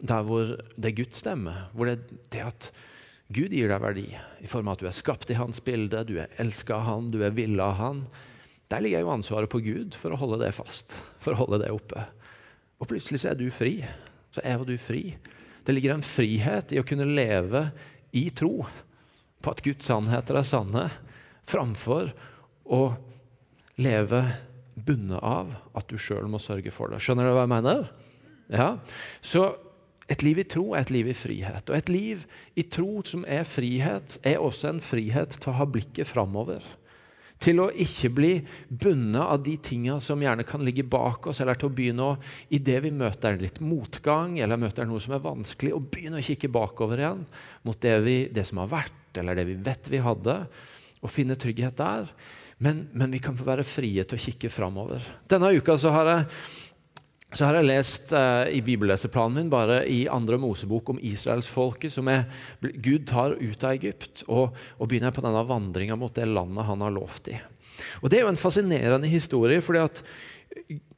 der 0.00 0.22
hvor 0.24 0.54
det 0.76 0.90
er 0.90 0.96
Guds 1.02 1.20
stemme. 1.20 1.52
Hvor 1.74 1.90
det, 1.90 2.20
det 2.32 2.44
at 2.46 2.70
Gud 3.28 3.52
gir 3.52 3.68
deg 3.68 3.82
verdi 3.84 4.06
i 4.40 4.48
form 4.48 4.70
av 4.70 4.78
at 4.78 4.84
du 4.84 4.88
er 4.88 4.96
skapt 4.96 5.28
i 5.28 5.36
hans 5.36 5.60
bilde, 5.64 6.06
du 6.08 6.16
er 6.22 6.32
elska 6.40 6.78
av 6.78 6.86
han, 6.86 7.10
du 7.12 7.20
er 7.20 7.36
villa 7.36 7.68
av 7.68 7.80
han. 7.82 8.00
Der 8.72 8.80
ligger 8.84 9.04
jo 9.04 9.12
ansvaret 9.12 9.52
på 9.52 9.60
Gud 9.64 9.96
for 9.96 10.12
å 10.12 10.20
holde 10.20 10.40
det 10.40 10.54
fast, 10.56 10.96
for 11.20 11.36
å 11.36 11.42
holde 11.42 11.60
det 11.64 11.72
oppe. 11.72 12.06
Og 12.80 12.88
plutselig 12.88 13.20
så 13.20 13.32
er 13.32 13.38
du 13.40 13.48
fri. 13.52 13.82
Så 14.32 14.40
er 14.44 14.64
du 14.64 14.76
fri. 14.80 15.12
Det 15.64 15.74
ligger 15.76 15.98
en 15.98 16.04
frihet 16.04 16.72
i 16.72 16.80
å 16.80 16.86
kunne 16.88 17.04
leve 17.08 17.66
i 18.16 18.30
tro 18.32 18.62
på 19.44 19.52
at 19.52 19.60
Guds 19.64 19.88
sannheter 19.88 20.40
er 20.40 20.48
sanne, 20.48 20.86
framfor 21.48 22.08
å 22.64 22.82
leve 23.80 24.22
bundet 24.86 25.22
av 25.24 25.54
at 25.78 25.88
du 25.90 25.98
sjøl 26.00 26.28
må 26.30 26.40
sørge 26.42 26.72
for 26.74 26.92
det. 26.92 27.00
Skjønner 27.02 27.28
du 27.28 27.34
hva 27.34 27.46
jeg 27.46 27.54
mener? 27.54 27.88
Ja. 28.52 28.68
Så 29.20 29.50
et 30.08 30.24
liv 30.24 30.40
i 30.40 30.46
tro 30.48 30.70
er 30.72 30.86
et 30.86 30.92
liv 30.92 31.10
i 31.12 31.16
frihet. 31.16 31.68
Og 31.68 31.76
et 31.76 31.90
liv 31.92 32.24
i 32.56 32.64
tro 32.64 33.02
som 33.04 33.26
er 33.28 33.44
frihet, 33.48 34.16
er 34.24 34.40
også 34.40 34.72
en 34.72 34.84
frihet 34.84 35.36
til 35.36 35.52
å 35.52 35.58
ha 35.58 35.66
blikket 35.68 36.08
framover. 36.08 36.64
Til 37.38 37.60
å 37.62 37.68
ikke 37.70 38.10
bli 38.16 38.30
bundet 38.66 39.20
av 39.22 39.42
de 39.46 39.54
tinga 39.62 39.98
som 40.02 40.22
gjerne 40.24 40.46
kan 40.48 40.64
ligge 40.66 40.82
bak 40.82 41.28
oss, 41.30 41.42
eller 41.44 41.60
til 41.60 41.68
å 41.68 41.74
begynne 41.76 42.08
å, 42.08 42.16
idet 42.50 42.80
vi 42.86 42.90
møter 42.90 43.36
litt 43.38 43.60
motgang 43.62 44.40
eller 44.42 44.58
møter 44.58 44.88
noe 44.88 45.02
som 45.02 45.14
er 45.14 45.22
vanskelig, 45.22 45.76
å 45.76 45.84
begynne 45.84 46.18
å 46.18 46.24
kikke 46.24 46.50
bakover 46.56 47.04
igjen 47.04 47.22
mot 47.68 47.78
det, 47.84 47.94
vi, 48.02 48.16
det 48.32 48.48
som 48.48 48.64
har 48.64 48.72
vært, 48.72 49.12
eller 49.20 49.38
det 49.38 49.46
vi 49.52 49.60
vet 49.68 49.92
vi 49.92 50.02
hadde, 50.02 50.40
og 50.98 51.14
finne 51.14 51.38
trygghet 51.38 51.78
der. 51.78 52.10
Men, 52.58 52.88
men, 52.92 53.10
vi 53.14 53.20
kan 53.22 53.36
få 53.38 53.46
være 53.46 53.66
frie 53.66 54.02
til 54.02 54.18
å 54.18 54.22
kikke 54.22 54.50
framover. 54.50 55.04
Denne 55.30 55.52
uka 55.54 55.76
så 55.78 55.92
har 55.94 56.08
jeg, 56.10 56.24
så 57.38 57.46
har 57.46 57.58
jeg 57.58 57.68
lest 57.68 58.14
eh, 58.16 58.50
i 58.58 58.62
bibelleseplanen 58.66 59.38
min 59.38 59.52
bare 59.52 59.84
i 59.86 60.00
andre 60.10 60.40
Mosebok 60.42 60.90
om 60.90 60.98
israelsfolket 60.98 61.94
som 61.94 62.10
er, 62.10 62.26
Gud 62.58 63.06
tar 63.10 63.36
ut 63.38 63.62
av 63.62 63.76
Egypt 63.76 64.24
og, 64.26 64.58
og 64.78 64.90
begynner 64.90 65.14
på 65.14 65.22
denne 65.22 65.44
vandringa 65.46 65.98
mot 66.00 66.14
det 66.14 66.26
landet 66.26 66.66
han 66.66 66.82
har 66.82 66.96
lovt 66.96 67.30
i. 67.30 67.36
Og 68.02 68.10
Det 68.10 68.18
er 68.18 68.26
jo 68.26 68.32
en 68.32 68.40
fascinerende 68.40 69.06
historie. 69.06 69.62
at 69.78 70.02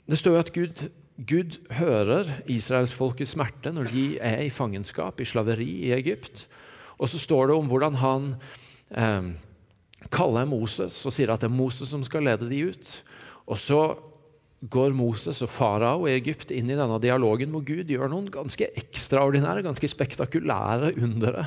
Det 0.08 0.18
står 0.18 0.32
jo 0.32 0.40
at 0.40 0.52
Gud, 0.54 0.82
Gud 1.18 1.60
hører 1.76 2.40
israelsfolkets 2.48 3.36
smerte 3.36 3.68
når 3.76 3.92
de 3.92 4.06
er 4.16 4.46
i 4.46 4.50
fangenskap, 4.54 5.20
i 5.20 5.28
slaveri 5.28 5.68
i 5.90 5.92
Egypt. 5.92 6.46
Og 6.96 7.08
så 7.08 7.20
står 7.20 7.48
det 7.48 7.56
om 7.56 7.68
hvordan 7.68 8.00
han 8.00 8.34
eh, 8.96 9.28
kaller 10.08 10.48
Moses 10.48 10.96
og 11.04 11.12
sier 11.14 11.32
at 11.32 11.42
det 11.42 11.50
er 11.50 11.58
Moses 11.58 11.92
som 11.92 12.04
skal 12.06 12.24
lede 12.24 12.48
de 12.48 12.62
ut. 12.72 12.94
Og 13.50 13.58
så 13.60 13.82
går 14.60 14.92
Moses 14.92 15.40
og 15.44 15.48
farao 15.48 16.04
i 16.04 16.12
Egypt 16.18 16.50
inn 16.52 16.68
i 16.68 16.76
denne 16.76 16.98
dialogen 17.00 17.52
hvor 17.54 17.64
Gud 17.64 17.88
gjør 17.88 18.10
noen 18.12 18.28
ganske 18.32 18.68
ekstraordinære, 18.76 19.64
ganske 19.64 19.88
spektakulære 19.88 20.92
undere 21.00 21.46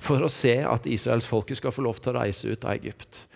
for 0.00 0.24
å 0.24 0.32
se 0.32 0.56
at 0.64 0.88
israelsfolket 0.88 1.60
skal 1.60 1.74
få 1.76 1.84
lov 1.84 2.00
til 2.00 2.14
å 2.14 2.22
reise 2.22 2.48
ut 2.48 2.64
av 2.64 2.76
Egypt. 2.78 3.26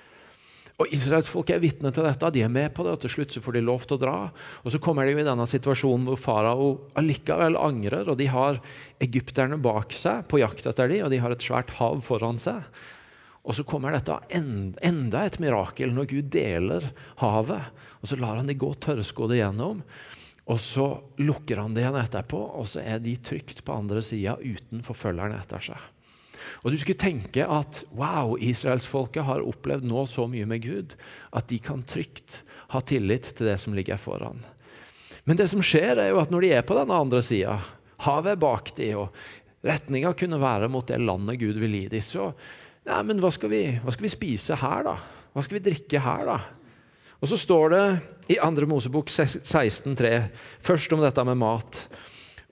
Og 0.79 0.93
Israelsfolket 0.95 1.57
er 1.57 1.63
vitne 1.63 1.91
til 1.91 2.07
dette, 2.07 2.29
de 2.31 2.45
er 2.47 2.53
med 2.55 2.71
på 2.71 2.85
det, 2.87 2.93
og 2.95 3.01
til 3.03 3.11
slutt 3.11 3.35
så 3.35 3.41
får 3.43 3.57
de 3.57 3.63
lov 3.67 3.83
til 3.83 3.97
å 3.97 4.03
dra. 4.05 4.19
Og 4.63 4.71
Så 4.71 4.79
kommer 4.79 5.05
de 5.05 5.17
jo 5.17 5.25
i 5.25 5.27
denne 5.27 5.47
situasjonen 5.51 6.07
hvor 6.07 6.21
farao 6.23 6.69
allikevel 6.95 7.59
angrer, 7.59 8.07
og 8.07 8.15
de 8.21 8.29
har 8.31 8.61
egypterne 9.03 9.59
bak 9.59 9.91
seg 9.99 10.29
på 10.31 10.39
jakt 10.39 10.71
etter 10.71 10.87
dem, 10.87 11.03
og 11.03 11.11
de 11.11 11.19
har 11.19 11.35
et 11.35 11.43
svært 11.43 11.75
hav 11.81 11.99
foran 12.07 12.39
seg. 12.39 12.63
Og 13.46 13.57
så 13.57 13.64
kommer 13.64 13.94
dette 13.94 14.16
enda 14.35 15.24
et 15.24 15.38
mirakel 15.40 15.92
når 15.94 16.09
Gud 16.11 16.31
deler 16.33 16.85
havet. 17.22 17.70
Og 18.03 18.11
så 18.11 18.18
lar 18.20 18.40
han 18.40 18.48
de 18.48 18.57
gå 18.59 18.70
tørrskodd 18.83 19.37
igjennom. 19.37 19.83
Og 20.48 20.61
så 20.61 20.87
lukker 21.20 21.61
han 21.61 21.74
det 21.77 21.85
igjen 21.85 22.01
etterpå, 22.01 22.40
og 22.57 22.64
så 22.70 22.81
er 22.81 23.03
de 23.05 23.18
trygt 23.20 23.61
på 23.66 23.74
andre 23.77 24.01
sida 24.05 24.38
uten 24.40 24.81
forfølgeren 24.85 25.37
etter 25.37 25.64
seg. 25.70 25.88
Og 26.64 26.72
Du 26.72 26.79
skulle 26.81 26.98
tenke 26.98 27.44
at 27.44 27.83
wow, 27.96 28.33
israelsfolket 28.40 29.27
har 29.29 29.44
opplevd 29.44 29.85
nå 29.88 30.07
så 30.09 30.24
mye 30.31 30.46
med 30.48 30.64
Gud 30.64 30.94
at 31.37 31.51
de 31.51 31.59
kan 31.62 31.83
trygt 31.87 32.42
ha 32.72 32.81
tillit 32.81 33.29
til 33.37 33.51
det 33.51 33.59
som 33.61 33.77
ligger 33.77 34.01
foran. 34.01 34.40
Men 35.29 35.37
det 35.37 35.51
som 35.53 35.61
skjer 35.64 36.01
er 36.01 36.11
jo 36.12 36.22
at 36.22 36.33
når 36.33 36.44
de 36.44 36.55
er 36.57 36.64
på 36.64 36.77
den 36.79 36.92
andre 36.94 37.20
sida, 37.24 37.59
havet 38.05 38.35
er 38.35 38.40
bak 38.40 38.72
dem, 38.79 39.05
og 39.05 39.66
retninga 39.66 40.14
kunne 40.16 40.40
være 40.40 40.70
mot 40.72 40.88
det 40.88 41.01
landet 41.03 41.40
Gud 41.42 41.61
vil 41.61 41.77
gi 41.77 41.87
dem, 41.92 42.05
så 42.05 42.31
Nei, 42.88 43.03
men 43.05 43.18
hva 43.20 43.29
skal, 43.35 43.53
vi, 43.53 43.62
hva 43.83 43.92
skal 43.92 44.07
vi 44.07 44.12
spise 44.12 44.57
her, 44.57 44.87
da? 44.87 44.94
Hva 45.35 45.44
skal 45.44 45.59
vi 45.59 45.66
drikke 45.66 46.01
her, 46.01 46.22
da? 46.24 46.38
Og 47.18 47.29
så 47.29 47.37
står 47.37 47.74
det 47.74 47.83
i 48.33 48.38
2. 48.40 48.68
Mosebok 48.70 49.11
16,3, 49.11 50.12
først 50.64 50.94
om 50.94 51.03
dette 51.03 51.24
med 51.27 51.37
mat. 51.40 51.83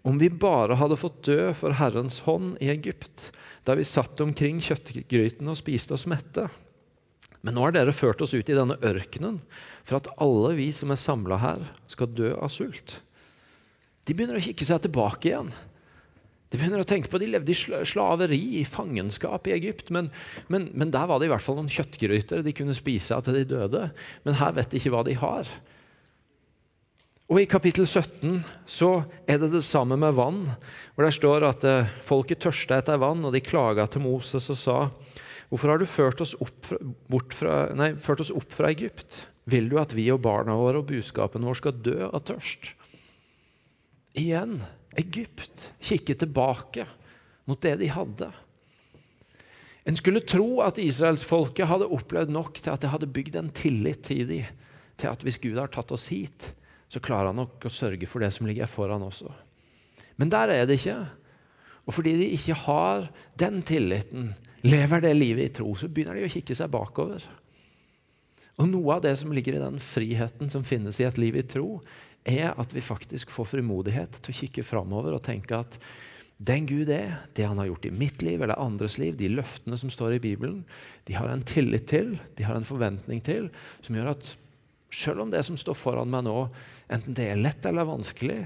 Om 0.07 0.19
vi 0.21 0.29
bare 0.31 0.77
hadde 0.79 0.99
fått 1.01 1.23
dø 1.31 1.51
for 1.57 1.77
Herrens 1.79 2.21
hånd 2.27 2.59
i 2.63 2.69
Egypt, 2.75 3.31
da 3.67 3.75
vi 3.79 3.87
satt 3.87 4.21
omkring 4.23 4.61
kjøttgryten 4.63 5.49
og 5.51 5.59
spiste 5.59 5.97
oss 5.97 6.07
mette. 6.11 6.47
Men 7.41 7.57
nå 7.57 7.65
har 7.65 7.75
dere 7.75 7.95
ført 7.95 8.21
oss 8.23 8.35
ut 8.35 8.49
i 8.51 8.59
denne 8.59 8.77
ørkenen 8.85 9.41
for 9.87 10.01
at 10.01 10.11
alle 10.23 10.53
vi 10.59 10.69
som 10.75 10.93
er 10.93 11.01
samla 11.01 11.41
her, 11.43 11.65
skal 11.89 12.13
dø 12.13 12.35
av 12.35 12.53
sult. 12.53 12.99
De 14.07 14.15
begynner 14.15 14.39
å 14.39 14.45
kikke 14.45 14.67
seg 14.67 14.85
tilbake 14.85 15.31
igjen. 15.31 15.51
De 16.47 16.59
begynner 16.61 16.83
å 16.83 16.87
tenke 16.87 17.11
på, 17.11 17.19
de 17.19 17.27
levde 17.27 17.51
i 17.51 17.85
slaveri, 17.89 18.39
i 18.61 18.67
fangenskap 18.69 19.49
i 19.51 19.55
Egypt. 19.57 19.91
Men, 19.95 20.13
men, 20.53 20.69
men, 20.79 20.93
der 20.95 21.09
var 21.11 21.19
det 21.19 21.27
i 21.27 21.33
hvert 21.33 21.43
fall 21.43 21.59
noen 21.59 21.73
kjøttgryter 21.73 22.45
de 22.47 22.55
kunne 22.55 22.77
spise 22.77 23.17
av 23.17 23.25
til 23.27 23.41
de 23.41 23.47
døde. 23.51 23.89
Men 24.27 24.39
her 24.39 24.55
vet 24.55 24.71
de 24.71 24.79
ikke 24.79 24.95
hva 24.95 25.03
de 25.07 25.17
har. 25.19 25.51
Og 27.27 27.41
I 27.43 27.49
kapittel 27.51 27.89
17 27.89 28.45
så 28.71 28.93
er 29.27 29.41
det 29.43 29.51
det 29.57 29.65
samme 29.67 29.99
med 29.99 30.15
vann. 30.15 30.45
hvor 30.95 31.09
Det 31.09 31.17
står 31.17 31.49
at 31.49 31.67
eh, 31.67 31.95
folket 32.07 32.45
tørsta 32.45 32.79
etter 32.79 33.03
vann, 33.03 33.25
og 33.27 33.35
de 33.35 33.43
klaga 33.43 33.89
til 33.91 34.07
Moses 34.07 34.47
og 34.55 34.61
sa 34.61 34.79
Hvorfor 35.47 35.71
har 35.71 35.79
du 35.79 35.87
ført 35.87 36.21
oss, 36.23 36.33
opp 36.43 37.35
fra, 37.35 37.69
nei, 37.79 37.93
ført 38.03 38.23
oss 38.23 38.33
opp 38.35 38.51
fra 38.51 38.71
Egypt? 38.75 39.21
Vil 39.47 39.69
du 39.71 39.77
at 39.79 39.95
vi 39.95 40.09
og 40.11 40.25
barna 40.25 40.57
våre 40.59 40.81
og 40.83 40.89
buskapen 40.89 41.47
vår 41.47 41.59
skal 41.61 41.77
dø 41.87 42.01
av 42.09 42.25
tørst? 42.27 42.73
Igjen 44.19 44.59
Egypt 45.01 45.71
kikke 45.83 46.17
tilbake 46.19 46.87
mot 47.47 47.61
det 47.63 47.77
de 47.83 47.89
hadde. 47.93 48.31
En 49.87 49.99
skulle 49.99 50.25
tro 50.27 50.63
at 50.65 50.81
israelsfolket 50.83 51.69
hadde 51.71 51.91
opplevd 51.95 52.33
nok 52.35 52.59
til 52.59 52.73
at 52.73 52.83
det 52.83 52.91
hadde 52.91 53.11
bygd 53.15 53.37
en 53.39 53.53
tillit 53.55 54.03
til 54.09 54.25
dem, 54.27 54.49
til 54.99 55.13
at 55.13 55.23
hvis 55.23 55.39
Gud 55.39 55.61
har 55.61 55.71
tatt 55.71 55.93
oss 55.95 56.09
hit, 56.11 56.51
så 56.91 57.03
klarer 57.03 57.31
han 57.31 57.39
nok 57.39 57.63
å 57.67 57.73
sørge 57.73 58.09
for 58.11 58.25
det 58.25 58.33
som 58.35 58.49
ligger 58.49 58.71
foran 58.71 59.05
også. 59.07 59.31
Men 60.19 60.33
der 60.33 60.51
er 60.55 60.67
det 60.67 60.81
ikke. 60.81 60.99
Og 61.87 61.95
fordi 61.95 62.17
de 62.19 62.33
ikke 62.35 62.57
har 62.65 63.07
den 63.39 63.61
tilliten, 63.67 64.33
lever 64.67 65.05
det 65.05 65.15
livet 65.15 65.51
i 65.51 65.55
tro, 65.61 65.75
så 65.79 65.91
begynner 65.91 66.19
de 66.19 66.27
å 66.27 66.33
kikke 66.33 66.57
seg 66.59 66.73
bakover. 66.73 67.23
Og 68.57 68.71
Noe 68.73 68.97
av 68.97 69.05
det 69.05 69.13
som 69.21 69.35
ligger 69.37 69.59
i 69.59 69.63
den 69.63 69.79
friheten 69.83 70.51
som 70.51 70.65
finnes 70.67 70.99
i 70.99 71.07
et 71.07 71.19
liv 71.21 71.37
i 71.37 71.45
tro, 71.47 71.83
er 72.27 72.53
at 72.59 72.75
vi 72.75 72.85
faktisk 72.85 73.31
får 73.35 73.53
frimodighet 73.55 74.21
til 74.21 74.33
å 74.35 74.39
kikke 74.41 74.67
framover 74.67 75.17
og 75.17 75.25
tenke 75.27 75.59
at 75.63 75.79
den 76.37 76.67
Gud 76.69 76.91
er, 76.93 77.23
det 77.33 77.47
han 77.49 77.57
har 77.57 77.71
gjort 77.71 77.87
i 77.89 77.95
mitt 77.97 78.21
liv 78.21 78.43
eller 78.43 78.61
andres 78.61 78.99
liv, 79.01 79.15
de 79.17 79.31
løftene 79.33 79.79
som 79.81 79.93
står 79.93 80.19
i 80.19 80.23
Bibelen, 80.27 80.65
de 81.09 81.17
har 81.17 81.31
en 81.33 81.45
tillit 81.47 81.87
til, 81.89 82.19
de 82.37 82.45
har 82.45 82.59
en 82.59 82.69
forventning 82.69 83.23
til, 83.25 83.49
som 83.81 83.97
gjør 83.97 84.13
at 84.13 84.35
selv 84.93 85.25
om 85.25 85.33
det 85.33 85.41
som 85.47 85.57
står 85.59 85.79
foran 85.79 86.13
meg 86.13 86.27
nå, 86.27 86.37
enten 86.93 87.17
det 87.17 87.31
er 87.31 87.41
lett 87.41 87.65
eller 87.69 87.89
vanskelig, 87.89 88.43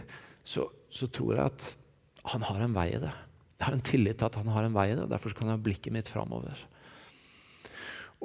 så, 0.47 0.69
så 0.91 1.11
tror 1.11 1.35
jeg 1.35 1.51
at 1.51 1.67
han 2.31 2.47
har 2.47 2.63
en 2.63 2.77
vei 2.77 2.87
i 2.95 3.03
det. 3.03 3.13
Jeg 3.59 3.67
har 3.67 3.77
en 3.77 3.85
tillit 3.91 4.21
til 4.21 4.29
at 4.31 4.39
han 4.39 4.55
har 4.55 4.67
en 4.67 4.77
vei 4.77 4.87
i 4.93 4.95
det, 4.95 5.05
og 5.05 5.11
derfor 5.11 5.35
kan 5.37 5.51
jeg 5.51 5.59
ha 5.59 5.65
blikket 5.67 5.95
mitt 5.95 6.09
framover. 6.09 6.63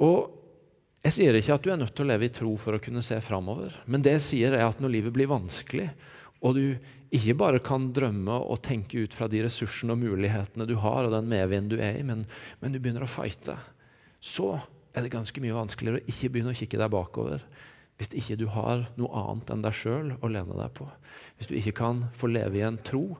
Og 0.06 0.45
jeg 1.06 1.14
sier 1.14 1.36
ikke 1.38 1.54
at 1.54 1.62
du 1.62 1.70
er 1.70 1.78
nødt 1.78 1.94
til 1.94 2.06
å 2.06 2.10
leve 2.10 2.26
i 2.26 2.34
tro 2.34 2.52
for 2.58 2.74
å 2.74 2.82
kunne 2.82 3.02
se 3.04 3.18
framover. 3.22 3.74
Men 3.86 4.02
det 4.02 4.16
jeg 4.16 4.26
sier 4.26 4.56
er 4.56 4.64
at 4.66 4.80
når 4.82 4.94
livet 4.96 5.14
blir 5.14 5.30
vanskelig, 5.30 5.86
og 6.42 6.56
du 6.58 6.64
ikke 7.14 7.36
bare 7.38 7.60
kan 7.64 7.88
drømme 7.94 8.34
og 8.42 8.58
tenke 8.66 9.04
ut 9.04 9.14
fra 9.14 9.28
de 9.30 9.44
ressursene 9.46 9.94
og 9.94 10.02
mulighetene 10.02 10.66
du 10.66 10.74
har, 10.82 11.06
og 11.06 11.14
den 11.14 11.28
medvinden 11.30 11.70
du 11.70 11.78
er 11.78 12.00
i, 12.00 12.04
men, 12.06 12.24
men, 12.60 12.74
du 12.74 12.80
begynner 12.82 13.06
å 13.06 13.10
fighte, 13.10 13.54
så 14.18 14.56
er 14.96 15.06
det 15.06 15.14
ganske 15.14 15.42
mye 15.44 15.54
vanskeligere 15.54 16.02
å 16.02 16.10
ikke 16.10 16.32
begynne 16.34 16.54
å 16.54 16.58
kikke 16.58 16.80
deg 16.80 16.92
bakover 16.92 17.46
hvis 17.96 18.10
ikke 18.12 18.36
du 18.36 18.44
har 18.52 18.82
noe 19.00 19.22
annet 19.22 19.50
enn 19.54 19.62
deg 19.64 19.76
sjøl 19.76 20.10
å 20.20 20.28
lene 20.28 20.56
deg 20.58 20.72
på. 20.76 20.84
Hvis 21.38 21.48
du 21.48 21.54
ikke 21.56 21.78
kan 21.78 22.02
få 22.16 22.28
leve 22.28 22.58
i 22.58 22.64
en 22.66 22.76
tro 22.84 23.14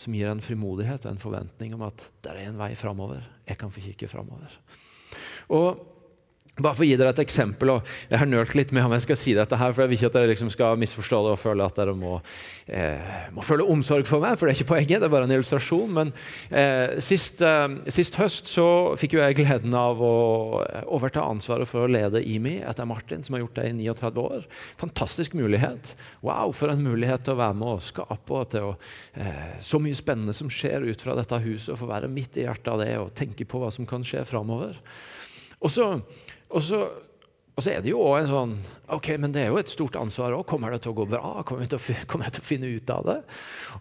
som 0.00 0.14
gir 0.16 0.30
en 0.30 0.40
frimodighet 0.44 1.04
og 1.04 1.10
en 1.10 1.20
forventning 1.20 1.74
om 1.76 1.84
at 1.84 2.06
det 2.24 2.32
er 2.32 2.46
en 2.46 2.56
vei 2.56 2.70
framover. 2.78 3.26
Jeg 3.44 3.60
kan 3.60 3.72
få 3.74 3.82
kikke 3.84 4.08
framover. 4.08 4.54
Og 5.52 5.82
bare 6.54 6.76
for 6.76 6.84
å 6.84 6.86
gi 6.86 6.94
dere 6.94 7.10
et 7.10 7.22
eksempel, 7.24 7.72
og 7.72 7.94
Jeg 8.10 8.20
har 8.20 8.28
nølt 8.30 8.54
litt 8.54 8.72
med 8.74 8.84
om 8.86 8.92
jeg 8.94 9.02
skal 9.02 9.16
si 9.18 9.32
dette, 9.34 9.56
her, 9.58 9.72
for 9.72 9.82
jeg 9.82 9.90
vil 9.90 9.98
ikke 9.98 10.10
at 10.12 10.16
dere 10.18 10.30
liksom 10.30 10.50
skal 10.52 10.78
misforstå 10.78 11.18
det 11.24 11.32
og 11.34 11.40
føle 11.40 11.66
at 11.66 11.74
dere 11.74 11.94
må, 11.98 12.20
eh, 12.70 13.14
må, 13.34 13.42
føle 13.42 13.66
omsorg 13.66 14.06
for 14.06 14.22
meg. 14.22 14.38
for 14.38 14.46
det 14.46 14.54
er 14.54 14.60
ikke 14.60 14.70
poenget, 14.70 15.00
det 15.00 15.08
er 15.08 15.14
bare 15.14 15.26
en 15.26 15.34
illustrasjon. 15.34 15.90
Men 15.90 16.12
eh, 16.50 17.00
sist, 17.02 17.42
eh, 17.42 17.66
sist, 17.88 18.14
høst 18.20 18.46
så 18.52 18.94
fikk 19.00 19.16
jo 19.16 19.22
jeg 19.24 19.38
gleden 19.40 19.74
av 19.74 19.98
å 19.98 20.62
overta 20.86 21.24
ansvaret 21.26 21.66
for 21.66 21.84
å 21.84 21.90
lede 21.90 22.22
IMI 22.22 22.60
etter 22.62 22.86
Martin, 22.86 23.24
som 23.24 23.34
har 23.34 23.42
gjort 23.42 23.58
det 23.58 23.66
i 23.72 23.74
39 23.74 24.22
år. 24.22 24.46
Fantastisk 24.78 25.34
mulighet. 25.34 25.96
Wow, 26.22 26.52
for 26.54 26.70
en 26.70 26.84
mulighet 26.86 27.26
til 27.26 27.34
å 27.34 27.40
være 27.40 27.58
med 27.58 27.80
og 27.80 27.82
skape 27.82 28.38
og 28.38 28.52
til 28.54 28.68
å 28.70 28.76
eh, 29.18 29.58
Så 29.64 29.80
mye 29.82 29.96
spennende 29.96 30.34
som 30.36 30.50
skjer 30.52 30.86
ut 30.86 31.02
fra 31.02 31.16
dette 31.18 31.42
huset, 31.42 31.72
og 31.74 31.82
få 31.82 31.90
være 31.90 32.12
midt 32.12 32.38
i 32.38 32.46
hjertet 32.46 32.70
av 32.70 32.78
det 32.84 32.94
og 33.00 33.10
tenke 33.16 33.48
på 33.48 33.58
hva 33.58 33.72
som 33.74 33.88
kan 33.88 34.06
skje 34.06 34.22
framover. 34.28 34.78
Og 35.64 35.72
så 35.72 35.88
og 36.54 36.62
så, 36.62 36.80
og 37.54 37.62
så, 37.62 37.70
er 37.70 37.84
det 37.84 37.92
jo 37.92 38.02
også 38.02 38.20
en 38.22 38.30
sånn 38.32 38.54
Ok, 38.96 39.12
men 39.20 39.34
det 39.34 39.44
er 39.44 39.52
jo 39.52 39.60
et 39.60 39.70
stort 39.70 39.96
ansvar 39.96 40.34
òg. 40.36 40.44
Kommer 40.48 40.74
det 40.74 40.82
til 40.84 40.92
å 40.92 40.98
gå 40.98 41.06
bra? 41.08 41.22
Kommer 41.46 41.64
jeg, 41.64 41.72
til 41.74 41.80
å, 41.80 42.04
kommer 42.10 42.28
jeg 42.28 42.36
til 42.38 42.44
å 42.44 42.50
finne 42.50 42.74
ut 42.74 42.94
av 42.94 43.08
det? 43.08 43.18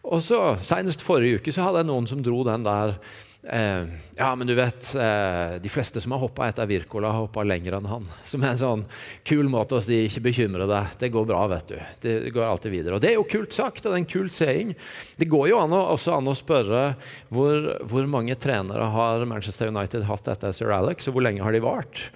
Og 0.03 0.23
så, 0.23 0.39
Senest 0.63 1.05
forrige 1.05 1.41
uke 1.41 1.53
så 1.53 1.67
hadde 1.67 1.83
jeg 1.83 1.89
noen 1.91 2.09
som 2.09 2.23
dro 2.23 2.43
den 2.47 2.65
der 2.65 2.95
eh, 3.43 3.89
Ja, 4.15 4.29
men 4.39 4.47
du 4.47 4.53
vet, 4.55 4.87
eh, 4.95 5.55
de 5.63 5.71
fleste 5.73 6.01
som 6.01 6.15
har 6.15 6.21
hoppa 6.21 6.47
etter 6.47 6.69
Wirkola, 6.69 7.11
har 7.11 7.25
hoppa 7.25 7.43
lenger 7.43 7.77
enn 7.79 7.89
han. 7.89 8.05
Som 8.23 8.45
er 8.45 8.53
en 8.53 8.61
sånn 8.61 8.85
kul 9.27 9.49
måte 9.51 9.79
å 9.79 9.83
si 9.83 10.03
'ikke 10.05 10.23
bekymre 10.29 10.69
deg', 10.69 10.95
det 11.01 11.11
går 11.17 11.25
bra, 11.27 11.41
vet 11.51 11.73
du. 11.73 11.79
Det 12.05 12.15
går 12.33 12.45
alltid 12.47 12.71
videre. 12.71 12.95
Og 12.95 13.01
det 13.01 13.11
er 13.11 13.17
jo 13.19 13.27
kult 13.27 13.53
sagt, 13.53 13.83
og 13.83 13.91
det 13.91 13.97
er 13.97 14.03
en 14.05 14.13
kul 14.13 14.29
saying. 14.29 14.75
Det 15.17 15.29
går 15.29 15.49
jo 15.49 15.59
an 15.59 15.75
å, 15.75 15.81
også 15.97 16.15
an 16.17 16.31
å 16.31 16.37
spørre 16.37 16.95
hvor, 17.33 17.73
hvor 17.83 18.07
mange 18.07 18.37
trenere 18.37 18.87
har 18.95 19.25
Manchester 19.25 19.67
United 19.67 20.07
hatt 20.07 20.27
etter 20.27 20.55
Sir 20.55 20.71
Alex, 20.71 21.07
og 21.07 21.17
hvor 21.17 21.27
lenge 21.27 21.43
har 21.43 21.51
de 21.51 21.59
vart? 21.59 22.07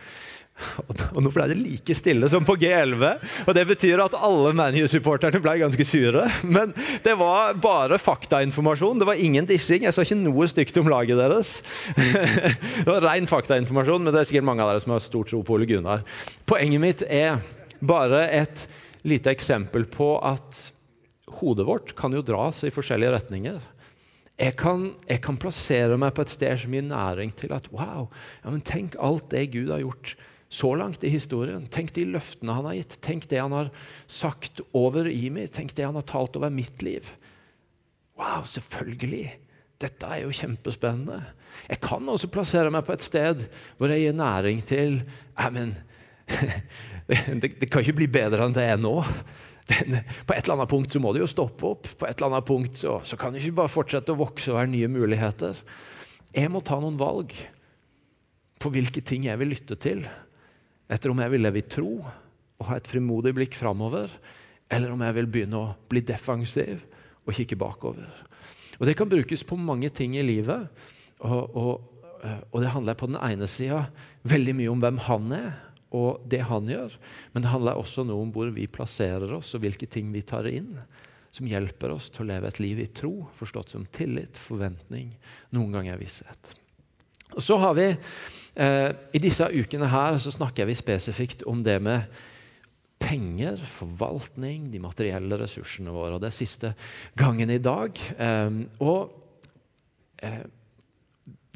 Og 0.87 1.19
nå 1.21 1.31
ble 1.33 1.45
det 1.51 1.57
like 1.59 1.95
stille 1.97 2.29
som 2.31 2.45
på 2.45 2.55
G11. 2.59 3.03
Og 3.45 3.53
det 3.57 3.65
betyr 3.69 4.01
at 4.03 4.15
alle 4.17 4.53
ManU-supporterne 4.57 5.41
ble 5.43 5.57
ganske 5.61 5.85
sure. 5.87 6.25
Men 6.45 6.73
det 7.05 7.13
var 7.19 7.57
bare 7.61 7.99
faktainformasjon. 8.01 9.01
Det 9.01 9.09
var 9.09 9.21
ingen 9.21 9.47
dissing. 9.49 9.85
Jeg 9.85 9.95
sa 9.95 10.05
ikke 10.05 10.19
noe 10.19 10.49
stygt 10.49 10.79
om 10.81 10.89
laget 10.91 11.19
deres. 11.19 11.57
Det 12.77 12.87
var 12.87 13.03
ren 13.03 13.27
faktainformasjon, 13.29 14.03
men 14.05 14.13
det 14.13 14.21
er 14.21 14.27
sikkert 14.29 14.45
mange 14.47 14.63
av 14.63 14.69
dere 14.71 14.81
som 14.83 14.93
har 14.93 15.01
stor 15.03 15.25
tro 15.27 15.41
på 15.45 15.55
Ole 15.57 15.67
Gunnar. 15.69 16.03
Poenget 16.47 16.81
mitt 16.81 17.03
er 17.03 17.39
bare 17.79 18.21
et 18.33 18.63
lite 19.07 19.31
eksempel 19.33 19.87
på 19.91 20.13
at 20.25 20.61
hodet 21.39 21.65
vårt 21.67 21.93
kan 21.97 22.13
jo 22.15 22.23
dras 22.25 22.63
i 22.67 22.71
forskjellige 22.73 23.13
retninger. 23.17 23.59
Jeg 24.37 24.53
kan, 24.59 24.91
jeg 25.09 25.21
kan 25.25 25.39
plassere 25.41 25.97
meg 25.99 26.13
på 26.15 26.23
et 26.25 26.33
sted 26.33 26.61
som 26.61 26.73
gir 26.77 26.85
næring 26.85 27.33
til 27.37 27.53
at 27.55 27.67
wow, 27.73 28.05
ja, 28.43 28.51
men 28.51 28.61
tenk 28.61 28.97
alt 29.01 29.31
det 29.33 29.47
Gud 29.55 29.71
har 29.73 29.81
gjort 29.81 30.13
så 30.49 30.71
langt 30.79 31.03
i 31.03 31.11
historien. 31.11 31.65
Tenk 31.71 31.91
de 31.95 32.05
løftene 32.13 32.55
han 32.55 32.69
har 32.69 32.77
gitt. 32.77 32.99
Tenk 33.03 33.27
det 33.31 33.41
han 33.41 33.55
har 33.55 33.71
sagt 34.07 34.61
over 34.77 35.09
i 35.11 35.27
meg. 35.33 35.51
Tenk 35.55 35.75
det 35.75 35.87
han 35.87 35.97
har 35.99 36.07
talt 36.07 36.39
over 36.39 36.53
mitt 36.53 36.85
liv. 36.85 37.09
Wow, 38.17 38.47
selvfølgelig! 38.49 39.27
dette 39.81 40.09
er 40.09 40.23
jo 40.23 40.33
kjempespennende. 40.33 41.19
Jeg 41.67 41.81
kan 41.85 42.07
også 42.09 42.29
plassere 42.33 42.71
meg 42.73 42.85
på 42.85 42.95
et 42.95 43.05
sted 43.05 43.43
hvor 43.77 43.91
jeg 43.93 44.07
gir 44.07 44.15
næring 44.17 44.63
til 44.65 45.01
Nei, 45.37 45.49
men 45.53 45.75
det, 47.41 47.53
det, 47.61 47.67
kan 47.69 47.83
ikke 47.83 47.99
bli 47.99 48.07
bedre 48.11 48.47
enn 48.47 48.55
det 48.55 48.65
er 48.65 48.79
nå. 48.81 48.95
Den, 49.69 49.99
på 50.25 50.33
et 50.33 50.41
eller 50.41 50.57
annet 50.57 50.71
punkt 50.71 50.95
så 50.95 51.01
må 51.03 51.11
det 51.13 51.21
jo 51.21 51.29
stoppe 51.29 51.69
opp. 51.69 51.89
På 51.99 52.07
et 52.07 52.17
eller 52.17 52.31
annet 52.31 52.47
punkt 52.47 52.79
så, 52.81 52.97
så 53.05 53.19
kan 53.19 53.35
det 53.35 53.43
ikke 53.43 53.59
bare 53.61 53.71
fortsette 53.71 54.15
å 54.15 54.19
vokse 54.19 54.49
og 54.51 54.57
være 54.57 54.73
nye 54.73 54.89
muligheter. 54.91 55.61
Jeg 56.33 56.51
må 56.51 56.63
ta 56.65 56.79
noen 56.81 56.97
valg 56.99 57.35
på 58.57 58.71
hvilke 58.73 59.03
ting 59.05 59.27
jeg 59.29 59.39
vil 59.39 59.53
lytte 59.53 59.77
til. 59.79 60.01
Etter 60.87 61.11
om 61.11 61.19
jeg 61.19 61.33
vil 61.33 61.43
leve 61.43 61.61
i 61.61 61.67
tro 61.67 61.91
og 62.57 62.69
ha 62.69 62.77
et 62.79 62.87
frimodig 62.89 63.33
blikk 63.37 63.57
framover, 63.59 64.11
eller 64.71 64.91
om 64.91 65.03
jeg 65.03 65.15
vil 65.19 65.29
begynne 65.31 65.59
å 65.59 65.73
bli 65.89 66.01
defensiv 66.05 66.81
og 67.27 67.35
kikke 67.35 67.59
bakover. 67.59 68.07
Og 68.79 68.85
Det 68.85 68.95
kan 68.97 69.09
brukes 69.09 69.43
på 69.43 69.57
mange 69.59 69.89
ting 69.89 70.15
i 70.17 70.25
livet. 70.25 70.67
Og, 71.25 71.55
og, 71.57 72.03
eh, 72.23 72.41
og 72.51 72.61
det 72.61 72.73
handler 72.73 72.97
på 72.97 73.09
den 73.09 73.19
ene 73.21 73.47
sida 73.49 73.87
veldig 74.27 74.53
mye 74.57 74.73
om 74.73 74.83
hvem 74.83 74.99
han 75.07 75.31
er, 75.33 75.49
og 75.97 76.23
det 76.29 76.43
han 76.49 76.67
gjør. 76.69 76.93
Men 77.33 77.43
det 77.43 77.51
handler 77.51 77.79
også 77.79 78.05
noe 78.05 78.25
om 78.25 78.31
hvor 78.35 78.51
vi 78.53 78.67
plasserer 78.69 79.31
oss, 79.37 79.53
og 79.55 79.63
hvilke 79.63 79.89
ting 79.89 80.11
vi 80.13 80.25
tar 80.27 80.49
inn. 80.49 80.75
Som 81.33 81.49
hjelper 81.49 81.93
oss 81.93 82.09
til 82.13 82.25
å 82.25 82.29
leve 82.31 82.49
et 82.49 82.61
liv 82.63 82.79
i 82.81 82.89
tro, 82.89 83.27
forstått 83.37 83.73
som 83.75 83.85
tillit, 83.93 84.39
forventning, 84.41 85.11
noen 85.53 85.75
ganger 85.75 85.99
visshet. 85.99 86.55
Og 87.35 87.43
så 87.43 87.57
har 87.59 87.75
vi, 87.77 87.91
I 88.57 89.19
disse 89.21 89.45
ukene 89.53 89.85
her 89.91 90.15
så 90.17 90.31
snakker 90.33 90.65
vi 90.65 90.73
spesifikt 90.73 91.43
om 91.45 91.59
det 91.61 91.75
med 91.85 92.07
penger, 92.99 93.59
forvaltning, 93.61 94.71
de 94.73 94.81
materielle 94.81 95.39
ressursene 95.39 95.93
våre. 95.93 96.15
og 96.15 96.23
Det 96.23 96.31
er 96.31 96.37
siste 96.37 96.73
gangen 97.17 97.51
i 97.53 97.61
dag. 97.61 97.93
Eh, 98.17 98.57
og 98.83 99.13
eh, 100.25 100.43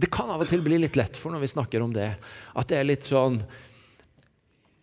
det 0.02 0.10
kan 0.14 0.32
av 0.34 0.42
og 0.42 0.50
til 0.50 0.64
bli 0.66 0.80
litt 0.82 0.98
lett 0.98 1.18
for 1.20 1.34
når 1.34 1.44
vi 1.44 1.52
snakker 1.56 1.84
om 1.84 1.94
det, 1.94 2.14
at 2.58 2.70
det 2.72 2.80
er 2.80 2.90
litt 2.90 3.06
sånn 3.08 3.42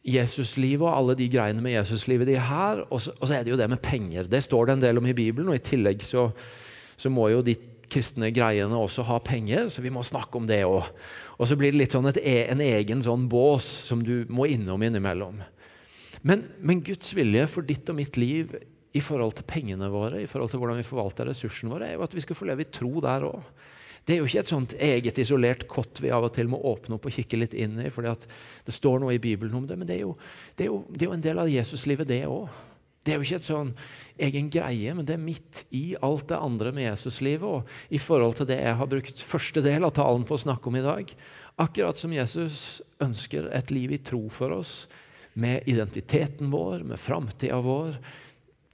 Jesuslivet 0.09 0.87
og 0.87 0.95
alle 0.95 1.17
de 1.19 1.27
greiene 1.29 1.61
med 1.61 1.75
Jesuslivet 1.75 2.29
de 2.31 2.37
er 2.39 2.47
her, 2.49 2.85
og 2.87 3.03
så, 3.03 3.13
og 3.19 3.27
så, 3.27 3.35
er 3.35 3.43
det 3.45 3.53
jo 3.53 3.59
det 3.61 3.67
med 3.69 3.83
penger. 3.83 4.31
Det 4.31 4.41
står 4.45 4.69
det 4.69 4.77
en 4.77 4.85
del 4.87 5.01
om 5.01 5.09
i 5.11 5.17
Bibelen, 5.17 5.51
og 5.51 5.59
i 5.59 5.65
tillegg 5.65 6.05
så, 6.07 6.29
så 6.97 7.11
må 7.13 7.29
jo 7.33 7.43
de 7.45 7.57
kristne 7.91 8.31
greiene 8.35 8.77
også 8.77 9.05
ha 9.09 9.19
penger, 9.25 9.69
så 9.73 9.83
vi 9.85 9.93
må 9.93 10.05
snakke 10.07 10.41
om 10.41 10.49
det 10.49 10.61
òg. 10.67 10.89
Og 11.39 11.49
så 11.49 11.57
blir 11.59 11.73
det 11.73 11.83
litt 11.83 11.95
sånn 11.97 12.09
et, 12.11 12.21
e, 12.23 12.41
en 12.53 12.63
egen 12.65 13.05
sånn 13.05 13.29
bås 13.31 13.67
som 13.89 14.03
du 14.05 14.23
må 14.33 14.49
innom 14.51 14.83
innimellom. 14.85 15.41
Men, 16.27 16.45
men, 16.59 16.83
Guds 16.85 17.13
vilje 17.15 17.47
for 17.51 17.67
ditt 17.67 17.89
og 17.91 17.99
mitt 18.01 18.19
liv 18.19 18.55
i 18.97 19.03
forhold 19.05 19.37
til 19.39 19.47
pengene 19.49 19.91
våre, 19.93 20.23
i 20.23 20.31
forhold 20.31 20.51
til 20.51 20.63
hvordan 20.63 20.81
vi 20.81 20.87
forvalter 20.87 21.29
ressursene 21.31 21.71
våre, 21.71 21.91
er 21.91 21.99
jo 21.99 22.07
at 22.07 22.17
vi 22.17 22.25
skal 22.25 22.39
få 22.39 22.49
leve 22.49 22.65
i 22.65 22.73
tro 22.73 22.91
der 23.05 23.27
òg. 23.29 23.43
Det 24.09 24.15
er 24.15 24.23
jo 24.23 24.29
ikke 24.31 24.41
et 24.41 24.51
sånt 24.51 24.75
eget 24.81 25.19
isolert 25.21 25.67
kott 25.69 26.01
vi 26.01 26.09
av 26.15 26.25
og 26.25 26.33
til 26.33 26.49
må 26.49 26.59
åpne 26.71 26.97
opp 26.97 27.07
og 27.11 27.13
kikke 27.13 27.43
litt 27.43 27.55
inn 27.59 27.77
i, 27.83 27.91
fordi 27.93 28.15
det 28.65 28.73
står 28.73 29.03
noe 29.03 29.13
i 29.15 29.21
Bibelen 29.21 29.59
om 29.59 29.67
det. 29.69 29.77
Men 29.77 29.91
det 29.91 29.99
er 29.99 30.07
jo, 30.07 30.15
det 30.57 30.65
er 30.65 30.71
jo, 30.73 30.79
det 30.89 31.05
er 31.05 31.11
jo 31.11 31.17
en 31.19 31.27
del 31.27 31.43
av 31.43 31.51
Jesuslivet, 31.53 32.09
det 32.09 32.23
òg. 32.25 32.49
Det 33.09 33.15
er 33.15 33.23
jo 33.23 33.25
ikke 33.25 33.39
et 33.41 33.47
sånn 33.47 33.69
egen 34.21 34.51
greie, 34.53 34.93
men 34.93 35.07
det 35.09 35.15
er 35.17 35.23
midt 35.23 35.63
i 35.73 35.95
alt 36.05 36.27
det 36.29 36.37
andre 36.45 36.75
med 36.77 36.91
Jesuslivet. 36.91 37.47
Og 37.49 37.95
i 37.97 38.01
forhold 38.05 38.37
til 38.37 38.51
det 38.51 38.59
jeg 38.61 38.77
har 38.77 38.91
brukt 38.91 39.23
første 39.25 39.63
del 39.65 39.87
av 39.89 39.95
talen 39.97 40.27
på 40.29 40.37
å 40.37 40.43
snakke 40.43 40.69
om 40.69 40.77
i 40.77 40.85
dag. 40.85 41.15
Akkurat 41.65 41.97
som 41.97 42.13
Jesus 42.13 42.83
ønsker 43.01 43.49
et 43.57 43.73
liv 43.73 43.97
i 43.97 44.01
tro 44.05 44.27
for 44.29 44.53
oss, 44.59 44.83
med 45.41 45.65
identiteten 45.73 46.53
vår, 46.53 46.85
med 46.85 47.01
framtida 47.01 47.63
vår. 47.65 47.97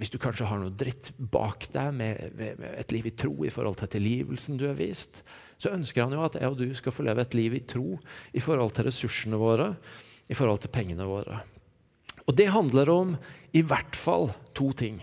Hvis 0.03 0.11
du 0.11 0.19
kanskje 0.19 0.51
har 0.51 0.59
noe 0.59 0.75
dritt 0.75 1.13
bak 1.15 1.69
deg 1.71 1.95
med, 1.95 2.35
med, 2.35 2.67
et 2.75 2.91
liv 2.91 3.07
i 3.07 3.15
tro 3.15 3.37
i 3.47 3.55
forhold 3.55 3.79
til 3.85 3.95
tilgivelsen 3.95 4.59
du 4.59 4.67
har 4.67 4.79
vist, 4.83 5.23
så 5.63 5.77
ønsker 5.77 6.03
han 6.03 6.19
jo 6.19 6.27
at 6.27 6.41
jeg 6.41 6.51
og 6.51 6.59
du 6.59 6.67
skal 6.75 6.97
få 6.97 7.07
leve 7.07 7.23
et 7.23 7.39
liv 7.39 7.55
i 7.55 7.63
tro 7.71 8.01
i 8.35 8.43
forhold 8.43 8.75
til 8.75 8.91
ressursene 8.91 9.39
våre, 9.39 9.77
i 10.27 10.35
forhold 10.35 10.65
til 10.65 10.75
pengene 10.75 11.07
våre. 11.07 11.45
Og 12.25 12.37
det 12.37 12.53
handler 12.53 12.91
om 12.93 13.17
i 13.55 13.63
hvert 13.65 13.97
fall 13.97 14.31
to 14.57 14.71
ting. 14.77 15.01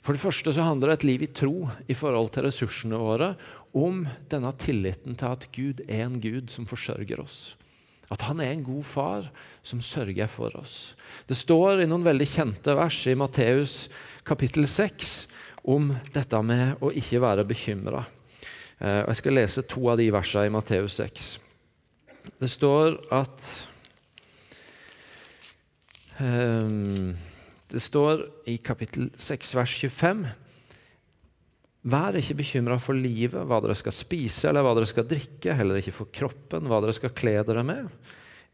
For 0.00 0.16
det 0.16 0.22
første 0.22 0.52
så 0.56 0.64
handler 0.64 0.94
et 0.94 1.04
liv 1.04 1.24
i 1.24 1.32
tro 1.32 1.68
i 1.88 1.96
forhold 1.96 2.32
til 2.34 2.46
ressursene 2.46 3.00
våre 3.00 3.34
om 3.76 4.04
denne 4.32 4.52
tilliten 4.58 5.16
til 5.18 5.34
at 5.34 5.48
Gud 5.54 5.82
er 5.86 6.06
en 6.06 6.20
Gud 6.22 6.50
som 6.52 6.68
forsørger 6.68 7.20
oss. 7.22 7.54
At 8.10 8.24
han 8.26 8.40
er 8.42 8.54
en 8.54 8.64
god 8.66 8.82
far 8.90 9.28
som 9.62 9.82
sørger 9.84 10.26
for 10.26 10.56
oss. 10.58 10.96
Det 11.28 11.38
står 11.38 11.84
i 11.84 11.90
noen 11.90 12.06
veldig 12.06 12.26
kjente 12.26 12.74
vers 12.74 12.98
i 13.06 13.14
Matteus 13.14 13.84
kapittel 14.26 14.66
6 14.66 15.14
om 15.70 15.92
dette 16.14 16.40
med 16.42 16.80
å 16.82 16.90
ikke 16.96 17.20
være 17.22 17.46
bekymra. 17.46 18.02
Eh, 18.80 19.04
jeg 19.04 19.20
skal 19.20 19.36
lese 19.36 19.66
to 19.68 19.84
av 19.92 20.00
de 20.00 20.08
versene 20.10 20.48
i 20.48 20.54
Matteus 20.54 20.96
6. 20.98 21.30
Det 22.40 22.50
står 22.50 22.96
at 23.14 23.46
Det 26.20 27.80
står 27.80 28.26
i 28.50 28.58
kapittel 28.60 29.08
6 29.16 29.54
vers 29.56 29.74
25 29.80 30.24
Vær 31.90 32.18
ikke 32.20 32.36
bekymra 32.42 32.76
for 32.76 32.92
livet, 32.92 33.40
hva 33.48 33.56
dere 33.64 33.76
skal 33.78 33.94
spise 33.96 34.50
eller 34.50 34.66
hva 34.66 34.74
dere 34.76 34.88
skal 34.90 35.06
drikke, 35.08 35.54
heller 35.56 35.78
ikke 35.80 35.94
for 35.96 36.10
kroppen, 36.12 36.68
hva 36.68 36.82
dere 36.84 36.92
skal 36.92 37.14
kle 37.16 37.38
dere 37.48 37.62
med. 37.64 37.88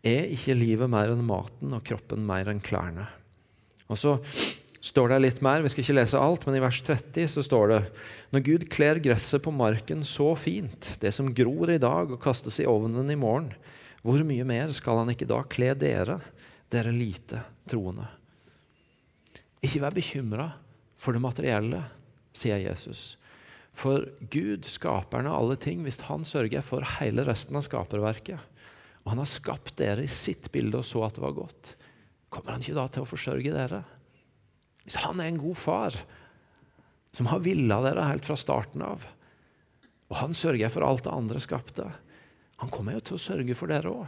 Er 0.07 0.31
ikke 0.31 0.55
livet 0.55 0.91
mer 0.93 1.11
enn 1.11 1.25
maten 1.27 1.75
og 1.75 1.83
kroppen 1.89 2.23
mer 2.29 2.47
enn 2.53 2.63
klærne? 2.63 3.09
Og 3.91 3.99
så 3.99 4.15
står 4.79 5.11
det 5.11 5.19
litt 5.25 5.43
mer, 5.43 5.65
Vi 5.67 5.73
skal 5.75 5.83
ikke 5.83 5.99
lese 5.99 6.23
alt, 6.23 6.47
men 6.47 6.55
i 6.55 6.63
vers 6.63 6.79
30 6.87 7.27
så 7.35 7.43
står 7.43 7.67
det 7.73 7.81
Når 8.31 8.47
Gud 8.47 8.69
kler 8.71 9.03
gresset 9.03 9.43
på 9.43 9.51
marken 9.51 10.07
så 10.07 10.37
fint, 10.39 10.95
det 11.03 11.11
som 11.11 11.35
gror 11.35 11.75
i 11.75 11.83
dag 11.83 12.13
og 12.13 12.23
kastes 12.23 12.61
i 12.63 12.69
ovnen 12.71 13.11
i 13.11 13.19
morgen, 13.19 13.51
hvor 14.07 14.23
mye 14.23 14.47
mer 14.47 14.71
skal 14.71 15.03
han 15.03 15.11
ikke 15.11 15.27
da 15.27 15.43
kle 15.51 15.75
dere, 15.75 16.21
dere 16.73 16.95
lite 16.95 17.43
troende? 17.69 18.07
Ikke 19.65 19.83
vær 19.83 19.95
bekymra 19.97 20.51
for 21.01 21.17
det 21.17 21.23
materielle 21.23 21.83
sier 22.37 22.61
Jesus. 22.61 23.17
For 23.77 24.07
Gud, 24.33 24.65
skaperen 24.69 25.29
av 25.29 25.39
alle 25.41 25.57
ting, 25.61 25.83
hvis 25.85 26.01
han 26.09 26.25
sørger 26.25 26.65
for 26.65 26.85
hele 26.97 27.27
resten 27.29 27.59
av 27.59 27.67
skaperverket, 27.67 28.41
og 29.05 29.13
han 29.13 29.21
har 29.21 29.31
skapt 29.31 29.77
dere 29.79 30.07
i 30.07 30.11
sitt 30.11 30.49
bilde 30.55 30.81
og 30.81 30.89
så 30.89 31.05
at 31.07 31.19
det 31.19 31.25
var 31.25 31.37
godt, 31.37 31.75
kommer 32.33 32.57
han 32.57 32.65
ikke 32.65 32.79
da 32.79 32.87
til 32.91 33.05
å 33.05 33.11
forsørge 33.11 33.53
dere? 33.55 33.83
Hvis 34.87 34.99
han 35.03 35.21
er 35.21 35.31
en 35.31 35.43
god 35.43 35.59
far, 35.61 35.99
som 37.17 37.29
har 37.31 37.45
villa 37.45 37.79
dere 37.85 38.09
helt 38.09 38.27
fra 38.29 38.37
starten 38.39 38.85
av, 38.85 39.05
og 40.07 40.19
han 40.21 40.37
sørger 40.37 40.71
for 40.73 40.87
alt 40.87 41.05
det 41.07 41.15
andre 41.15 41.43
skapte, 41.43 41.87
han 42.57 42.73
kommer 42.73 42.97
jo 42.97 43.05
til 43.05 43.19
å 43.19 43.23
sørge 43.23 43.57
for 43.59 43.73
dere 43.73 43.93
òg. 43.93 44.07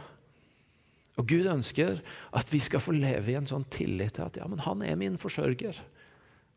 Og 1.19 1.27
Gud 1.27 1.49
ønsker 1.51 1.99
at 2.35 2.51
vi 2.53 2.61
skal 2.63 2.83
få 2.83 2.95
leve 2.95 3.33
i 3.33 3.37
en 3.37 3.49
sånn 3.49 3.67
tillit 3.71 4.15
til 4.17 4.29
at 4.29 4.39
ja, 4.39 4.47
men 4.47 4.63
han 4.63 4.83
er 4.87 4.99
min 4.99 5.19
forsørger. 5.19 5.77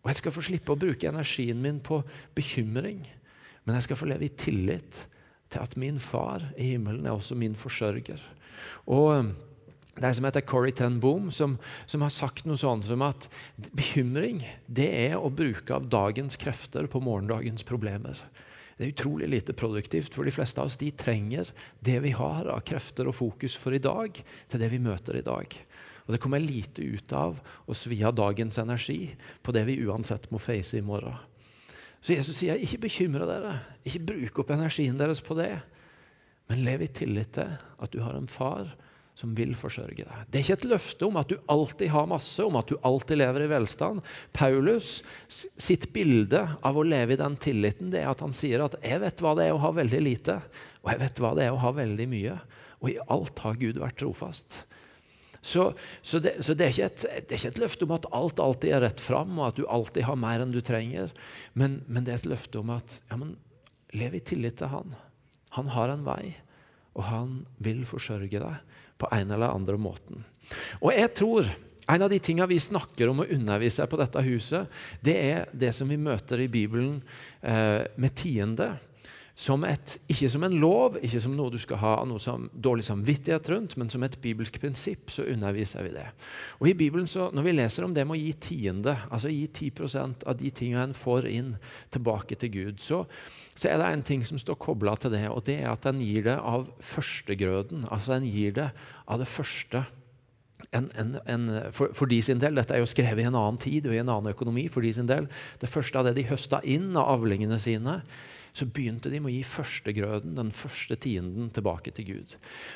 Og 0.02 0.10
jeg 0.10 0.20
skal 0.20 0.34
få 0.34 0.44
slippe 0.46 0.74
å 0.74 0.78
bruke 0.78 1.08
energien 1.10 1.60
min 1.62 1.80
på 1.82 2.00
bekymring. 2.36 3.02
Men 3.66 3.78
jeg 3.78 3.88
skal 3.88 3.98
få 3.98 4.10
leve 4.10 4.26
i 4.26 4.34
tillit 4.34 5.06
til 5.52 5.62
at 5.62 5.74
min 5.78 5.98
far 6.02 6.46
i 6.56 6.72
himmelen 6.72 7.06
er 7.06 7.14
også 7.14 7.36
min 7.38 7.54
forsørger. 7.58 8.22
Og 8.90 9.08
um, 9.18 9.32
det 9.92 10.08
er 10.08 10.14
som 10.16 10.24
heter 10.24 10.46
Corrie 10.48 10.72
Ten 10.72 10.96
Boom, 11.02 11.28
som, 11.34 11.58
som, 11.86 12.02
har 12.02 12.14
sagt 12.14 12.46
noe 12.48 12.56
sånn 12.56 12.80
som 12.84 13.02
at 13.04 13.26
bekymring 13.76 14.40
det 14.66 14.88
er 14.88 15.18
å 15.18 15.30
bruke 15.30 15.74
av 15.76 15.90
dagens 15.92 16.38
krefter 16.40 16.88
på 16.90 17.02
morgendagens 17.04 17.66
problemer. 17.68 18.16
Det 18.82 18.88
er 18.88 18.96
utrolig 18.96 19.28
lite 19.30 19.54
produktivt, 19.54 20.10
for 20.10 20.26
de 20.26 20.32
fleste 20.34 20.58
av 20.58 20.66
oss 20.66 20.76
de 20.80 20.88
trenger 20.98 21.46
det 21.86 22.00
vi 22.02 22.10
har 22.18 22.48
av 22.50 22.64
krefter 22.66 23.06
og 23.06 23.14
fokus 23.14 23.54
for 23.54 23.76
i 23.76 23.78
dag, 23.78 24.16
til 24.50 24.58
det 24.58 24.70
vi 24.72 24.80
møter 24.82 25.20
i 25.20 25.22
dag. 25.22 25.54
Og 26.02 26.10
det 26.10 26.18
kommer 26.18 26.42
lite 26.42 26.82
ut 26.82 27.14
av 27.14 27.38
å 27.70 27.76
svi 27.78 28.00
av 28.02 28.16
dagens 28.18 28.58
energi 28.58 29.12
på 29.38 29.54
det 29.54 29.62
vi 29.68 29.78
uansett 29.86 30.26
må 30.34 30.40
face 30.42 30.80
i 30.80 30.82
morgen. 30.82 31.14
Så 32.02 32.16
Jesus 32.16 32.40
sier 32.40 32.58
ikke 32.58 32.82
bekymre 32.88 33.28
dere, 33.30 33.54
ikke 33.86 34.02
bruk 34.10 34.42
opp 34.42 34.50
energien 34.50 34.98
deres 34.98 35.22
på 35.22 35.38
det. 35.38 35.52
Men 36.50 36.64
lev 36.66 36.82
i 36.82 36.90
tillit 36.90 37.36
til 37.38 37.54
at 37.54 37.94
du 37.94 38.02
har 38.02 38.18
en 38.18 38.26
far 38.26 38.74
som 39.14 39.34
vil 39.36 39.52
forsørge 39.58 40.06
deg. 40.06 40.24
Det 40.30 40.40
er 40.40 40.44
ikke 40.46 40.56
et 40.60 40.70
løfte 40.70 41.06
om 41.06 41.18
at 41.20 41.28
du 41.28 41.36
alltid 41.52 41.92
har 41.92 42.08
masse, 42.08 42.40
om 42.44 42.56
at 42.56 42.70
du 42.70 42.78
alltid 42.80 43.20
lever 43.20 43.44
i 43.44 43.50
velstand. 43.52 44.00
Paulus 44.32 45.02
sitt 45.28 45.90
bilde 45.92 46.40
av 46.64 46.78
å 46.78 46.86
leve 46.86 47.14
i 47.14 47.20
den 47.20 47.36
tilliten 47.40 47.92
det 47.92 48.02
er 48.02 48.10
at 48.12 48.24
han 48.24 48.32
sier 48.36 48.64
at 48.64 48.78
'jeg 48.80 49.00
vet 49.04 49.20
hva 49.20 49.34
det 49.36 49.48
er 49.48 49.54
å 49.54 49.62
ha 49.62 49.70
veldig 49.70 50.00
lite', 50.00 50.40
og 50.82 50.90
'jeg 50.90 51.00
vet 51.04 51.20
hva 51.20 51.34
det 51.36 51.44
er 51.44 51.52
å 51.52 51.60
ha 51.60 51.72
veldig 51.72 52.08
mye'. 52.08 52.40
Og 52.82 52.90
i 52.90 52.98
alt 53.06 53.38
har 53.38 53.54
Gud 53.54 53.78
vært 53.78 53.98
trofast. 54.00 54.64
Så, 55.42 55.74
så, 56.02 56.18
det, 56.18 56.42
så 56.42 56.54
det, 56.54 56.66
er 56.66 56.86
et, 56.86 57.02
det, 57.02 57.34
er 57.34 57.38
ikke 57.38 57.48
et, 57.48 57.58
løfte 57.58 57.84
om 57.84 57.94
at 57.94 58.06
alt 58.14 58.40
alltid 58.40 58.72
er 58.72 58.80
rett 58.80 59.00
fram, 59.00 59.38
og 59.38 59.48
at 59.48 59.56
du 59.56 59.66
alltid 59.66 60.06
har 60.06 60.16
mer 60.16 60.40
enn 60.40 60.54
du 60.54 60.60
trenger. 60.62 61.10
Men, 61.54 61.82
men 61.86 62.04
det 62.04 62.12
er 62.12 62.22
et 62.22 62.30
løfte 62.30 62.58
om 62.58 62.70
at 62.70 63.02
ja, 63.10 63.18
men, 63.18 63.36
lev 63.92 64.14
i 64.14 64.22
tillit 64.24 64.56
til 64.58 64.70
Han. 64.72 64.94
Han 65.58 65.68
har 65.68 65.90
en 65.90 66.06
vei, 66.06 66.36
og 66.94 67.04
han 67.04 67.46
vil 67.58 67.84
forsørge 67.84 68.40
deg 68.40 68.78
på 69.02 69.10
en 69.12 69.34
eller 69.34 69.52
andre 69.52 69.78
måten. 69.80 70.22
Og 70.80 70.94
jeg 70.94 71.12
tror 71.18 71.50
en 71.90 72.04
av 72.04 72.10
de 72.12 72.20
tingene 72.22 72.48
vi 72.50 72.60
snakker 72.62 73.10
om 73.10 73.24
å 73.24 73.28
undervise 73.34 73.86
på 73.90 73.98
dette 73.98 74.22
huset, 74.24 74.70
det 75.02 75.16
er 75.18 75.50
det 75.50 75.72
som 75.76 75.90
vi 75.90 75.98
møter 76.00 76.44
i 76.44 76.50
Bibelen 76.50 77.00
eh, 77.40 77.82
med 77.98 78.14
tiende. 78.18 78.70
Som 79.34 79.64
et, 79.64 79.94
ikke 80.12 80.28
som 80.28 80.42
en 80.44 80.54
lov, 80.60 80.98
ikke 81.00 81.20
som 81.24 81.32
noe 81.36 81.52
du 81.52 81.58
skal 81.60 81.78
ha 81.80 81.92
noe 82.08 82.20
som 82.20 82.44
dårlig 82.52 82.84
samvittighet 82.84 83.48
rundt, 83.48 83.76
men 83.80 83.88
som 83.90 84.04
et 84.04 84.18
bibelsk 84.20 84.58
prinsipp, 84.60 85.08
så 85.10 85.24
underviser 85.32 85.86
vi 85.86 85.94
det. 85.94 86.04
Og 86.60 86.68
i 86.68 86.74
Bibelen, 86.76 87.08
så, 87.08 87.30
Når 87.32 87.42
vi 87.42 87.52
leser 87.52 87.84
om 87.84 87.94
det 87.94 88.04
med 88.06 88.18
å 88.18 88.20
gi 88.20 88.32
tiende, 88.32 88.96
altså 89.10 89.32
gi 89.32 89.46
10% 89.48 90.26
av 90.28 90.36
de 90.36 90.50
tingene 90.50 90.84
en 90.84 90.94
får 90.94 91.26
inn, 91.30 91.56
tilbake 91.90 92.36
til 92.36 92.52
Gud, 92.52 92.80
så, 92.80 93.06
så 93.54 93.70
er 93.70 93.80
det 93.80 93.88
en 93.88 94.02
ting 94.02 94.24
som 94.24 94.38
står 94.38 94.60
kobla 94.60 94.96
til 94.96 95.14
det, 95.14 95.24
og 95.30 95.44
det 95.48 95.62
er 95.62 95.72
at 95.72 95.88
en 95.88 96.00
gir 96.04 96.28
det 96.28 96.36
av 96.36 96.68
førstegrøden. 96.84 97.88
Altså 97.90 98.18
en 98.18 98.28
gir 98.28 98.52
det 98.52 98.68
av 99.08 99.22
det 99.22 99.28
første. 99.32 99.86
En, 100.70 100.90
en, 100.94 101.16
en, 101.26 101.48
for, 101.72 101.90
for, 101.96 102.06
de 102.06 102.20
sin 102.22 102.38
del, 102.38 102.54
Dette 102.54 102.76
er 102.76 102.84
jo 102.84 102.90
skrevet 102.90 103.24
i 103.24 103.26
en 103.26 103.34
annen 103.34 103.58
tid 103.58 103.88
og 103.88 103.96
i 103.96 104.02
en 104.02 104.12
annen 104.12 104.30
økonomi. 104.30 104.68
for 104.68 104.84
de 104.84 104.92
sin 104.92 105.08
del, 105.08 105.26
Det 105.58 105.72
første 105.72 105.98
av 105.98 106.04
det 106.04 106.14
de 106.20 106.28
høsta 106.28 106.60
inn 106.62 106.92
av 106.96 107.16
avlingene 107.16 107.58
sine, 107.58 108.02
så 108.52 108.68
begynte 108.68 109.10
de 109.10 109.20
med 109.20 109.32
å 109.32 109.34
gi 109.34 109.44
førstegrøden, 109.48 110.36
den 110.36 110.52
første 110.54 110.96
tienden, 111.00 111.48
tilbake 111.54 111.92
til 111.96 112.08
Gud. 112.10 112.34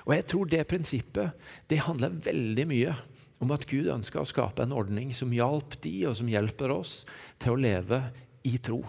Og 0.09 0.15
jeg 0.17 0.27
tror 0.33 0.49
det 0.49 0.65
prinsippet 0.71 1.49
det 1.69 1.83
handler 1.85 2.17
veldig 2.25 2.67
mye 2.71 2.95
om 3.45 3.53
at 3.53 3.67
Gud 3.69 3.91
ønska 3.93 4.23
å 4.23 4.29
skape 4.29 4.65
en 4.65 4.73
ordning 4.73 5.13
som 5.15 5.35
hjalp 5.37 5.77
de, 5.85 5.99
og 6.09 6.17
som 6.17 6.31
hjelper 6.33 6.73
oss, 6.73 7.03
til 7.43 7.53
å 7.53 7.61
leve 7.61 8.01
i 8.49 8.57
tro. 8.57 8.81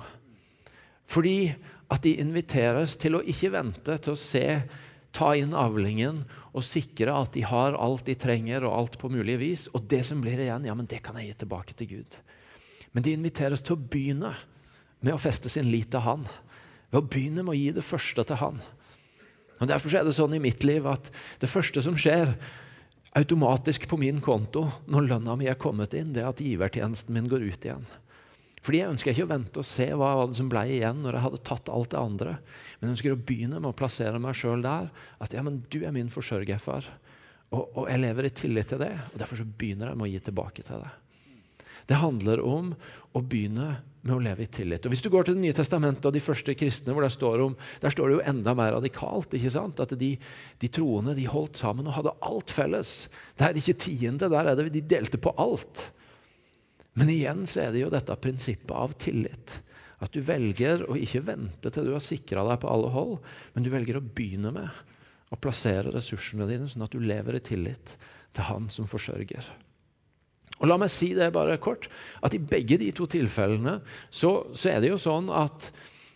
Fordi 1.07 1.51
at 1.91 2.03
de 2.03 2.15
inviteres 2.23 2.95
til 2.99 3.19
å 3.19 3.23
ikke 3.23 3.51
vente 3.55 3.99
til 3.99 4.15
å 4.15 4.19
se, 4.19 4.45
ta 5.15 5.31
inn 5.35 5.55
avlingen 5.57 6.21
og 6.55 6.65
sikre 6.67 7.13
at 7.15 7.33
de 7.35 7.43
har 7.47 7.75
alt 7.75 8.07
de 8.07 8.15
trenger, 8.19 8.63
og 8.63 8.75
alt 8.75 8.97
på 9.01 9.11
mulig 9.11 9.37
vis. 9.43 9.67
Og 9.75 9.83
det 9.91 10.03
som 10.07 10.23
blir 10.23 10.39
igjen, 10.39 10.67
ja, 10.67 10.75
men 10.77 10.87
det 10.87 11.01
kan 11.03 11.19
jeg 11.19 11.31
gi 11.31 11.39
tilbake 11.43 11.75
til 11.75 11.91
Gud. 11.97 12.17
Men 12.95 13.03
de 13.03 13.15
inviteres 13.17 13.63
til 13.63 13.75
å 13.75 13.81
begynne 13.81 14.31
med 15.03 15.13
å 15.13 15.21
feste 15.21 15.51
sin 15.51 15.67
lit 15.71 15.91
til 15.91 16.05
Han 16.05 16.25
ved 16.91 17.01
å 17.01 17.07
begynne 17.07 17.43
med 17.43 17.55
å 17.55 17.59
gi 17.59 17.71
det 17.75 17.85
første 17.85 18.23
til 18.27 18.39
Han. 18.41 18.61
Og 19.57 19.69
Derfor 19.69 19.95
er 19.97 20.05
det 20.05 20.15
sånn 20.15 20.35
i 20.37 20.41
mitt 20.41 20.63
liv 20.67 20.85
at 20.87 21.09
det 21.41 21.49
første 21.49 21.81
som 21.83 21.97
skjer 21.97 22.35
automatisk 23.17 23.87
på 23.89 23.97
min 23.97 24.19
konto 24.21 24.67
når 24.85 25.07
lønna 25.11 25.37
mi 25.39 25.47
er 25.49 25.57
kommet 25.59 25.95
inn, 25.97 26.13
det 26.13 26.21
er 26.21 26.29
at 26.29 26.43
givertjenesten 26.43 27.15
min 27.15 27.29
går 27.31 27.47
ut 27.47 27.65
igjen. 27.65 27.87
Fordi 28.67 28.81
Jeg 28.81 28.91
ønsker 28.91 29.13
ikke 29.13 29.25
å 29.25 29.31
vente 29.31 29.61
og 29.61 29.65
se 29.65 29.85
hva 29.95 30.11
som 30.35 30.49
ble 30.51 30.65
igjen 30.75 30.99
når 30.99 31.15
jeg 31.15 31.23
hadde 31.23 31.43
tatt 31.47 31.69
alt 31.71 31.93
det 31.93 31.99
andre. 32.01 32.33
Men 32.77 32.89
jeg 32.89 32.97
ønsker 32.97 33.13
å 33.15 33.19
begynne 33.29 33.61
med 33.61 33.69
å 33.71 33.77
plassere 33.77 34.19
meg 34.19 34.35
sjøl 34.35 34.65
der. 34.65 34.89
At 35.23 35.31
ja, 35.31 35.43
men 35.45 35.61
du 35.71 35.77
er 35.87 35.93
min 35.95 36.11
forsørger, 36.11 36.59
far. 36.59 36.89
Og, 37.47 37.61
og, 37.63 37.83
jeg 37.87 38.01
lever 38.03 38.27
i 38.27 38.33
tillit 38.35 38.67
til 38.73 38.81
det. 38.83 38.91
og 39.13 39.21
Derfor 39.21 39.39
så 39.39 39.47
begynner 39.47 39.93
jeg 39.93 39.99
med 40.01 40.09
å 40.09 40.11
gi 40.11 40.19
tilbake 40.25 40.65
til 40.67 40.83
det. 40.83 40.91
Det 41.87 42.01
handler 42.01 42.43
om 42.43 42.73
å 43.15 43.23
begynne 43.23 43.77
med 44.05 44.15
å 44.15 44.21
leve 44.23 44.45
i 44.45 44.49
tillit. 44.51 44.85
Og 44.85 44.93
Hvis 44.93 45.03
du 45.03 45.09
går 45.11 45.27
til 45.27 45.37
Det 45.37 45.43
nye 45.43 45.55
testamentet 45.57 46.05
og 46.05 46.15
de 46.15 46.23
første 46.23 46.55
kristne, 46.57 46.93
hvor 46.95 47.03
der 47.03 47.13
står 47.13 47.43
om, 47.43 47.55
der 47.81 47.93
står 47.93 48.07
det 48.07 48.17
jo 48.17 48.25
enda 48.31 48.53
mer 48.57 48.73
radikalt. 48.77 49.33
ikke 49.33 49.53
sant? 49.53 49.79
At 49.83 49.95
de, 49.99 50.13
de 50.61 50.69
troende 50.71 51.15
de 51.17 51.27
holdt 51.27 51.59
sammen 51.59 51.87
og 51.87 51.97
hadde 51.97 52.15
alt 52.21 52.53
felles. 52.53 53.09
Der 53.37 53.49
er 53.49 53.55
det 53.55 53.63
ikke 53.65 53.85
tiende, 53.89 54.31
der 54.31 54.51
er 54.51 54.59
det 54.59 54.69
de 54.73 54.85
delte 54.95 55.19
på 55.21 55.33
alt. 55.37 55.89
Men 56.97 57.11
igjen 57.13 57.45
så 57.45 57.67
er 57.67 57.73
det 57.73 57.83
jo 57.83 57.93
dette 57.93 58.15
prinsippet 58.21 58.73
av 58.73 58.95
tillit. 58.97 59.59
At 60.01 60.13
du 60.13 60.21
velger 60.21 60.85
å 60.85 60.97
ikke 60.97 61.25
vente 61.25 61.71
til 61.73 61.89
du 61.89 61.95
har 61.95 62.03
sikra 62.03 62.45
deg 62.45 62.61
på 62.61 62.69
alle 62.69 62.89
hold, 62.93 63.17
men 63.53 63.65
du 63.65 63.71
velger 63.73 63.97
å 63.97 64.05
begynne 64.05 64.53
med 64.53 64.83
å 65.33 65.39
plassere 65.41 65.91
ressursene 65.91 66.47
dine 66.49 66.69
sånn 66.69 66.85
at 66.85 66.93
du 66.93 67.01
lever 67.03 67.37
i 67.37 67.43
tillit 67.43 67.97
til 68.33 68.47
Han 68.47 68.69
som 68.73 68.87
forsørger. 68.89 69.45
Og 70.57 70.69
la 70.69 70.77
meg 70.81 70.89
si 70.89 71.11
det 71.17 71.29
bare 71.35 71.59
kort, 71.61 71.85
at 72.25 72.33
i 72.33 72.41
begge 72.41 72.79
de 72.81 72.89
to 72.95 73.05
tilfellene 73.09 73.77
så, 74.09 74.31
så 74.57 74.73
er 74.73 74.81
det 74.81 74.91
jo 74.91 75.01
sånn 75.01 75.29
at 75.33 75.69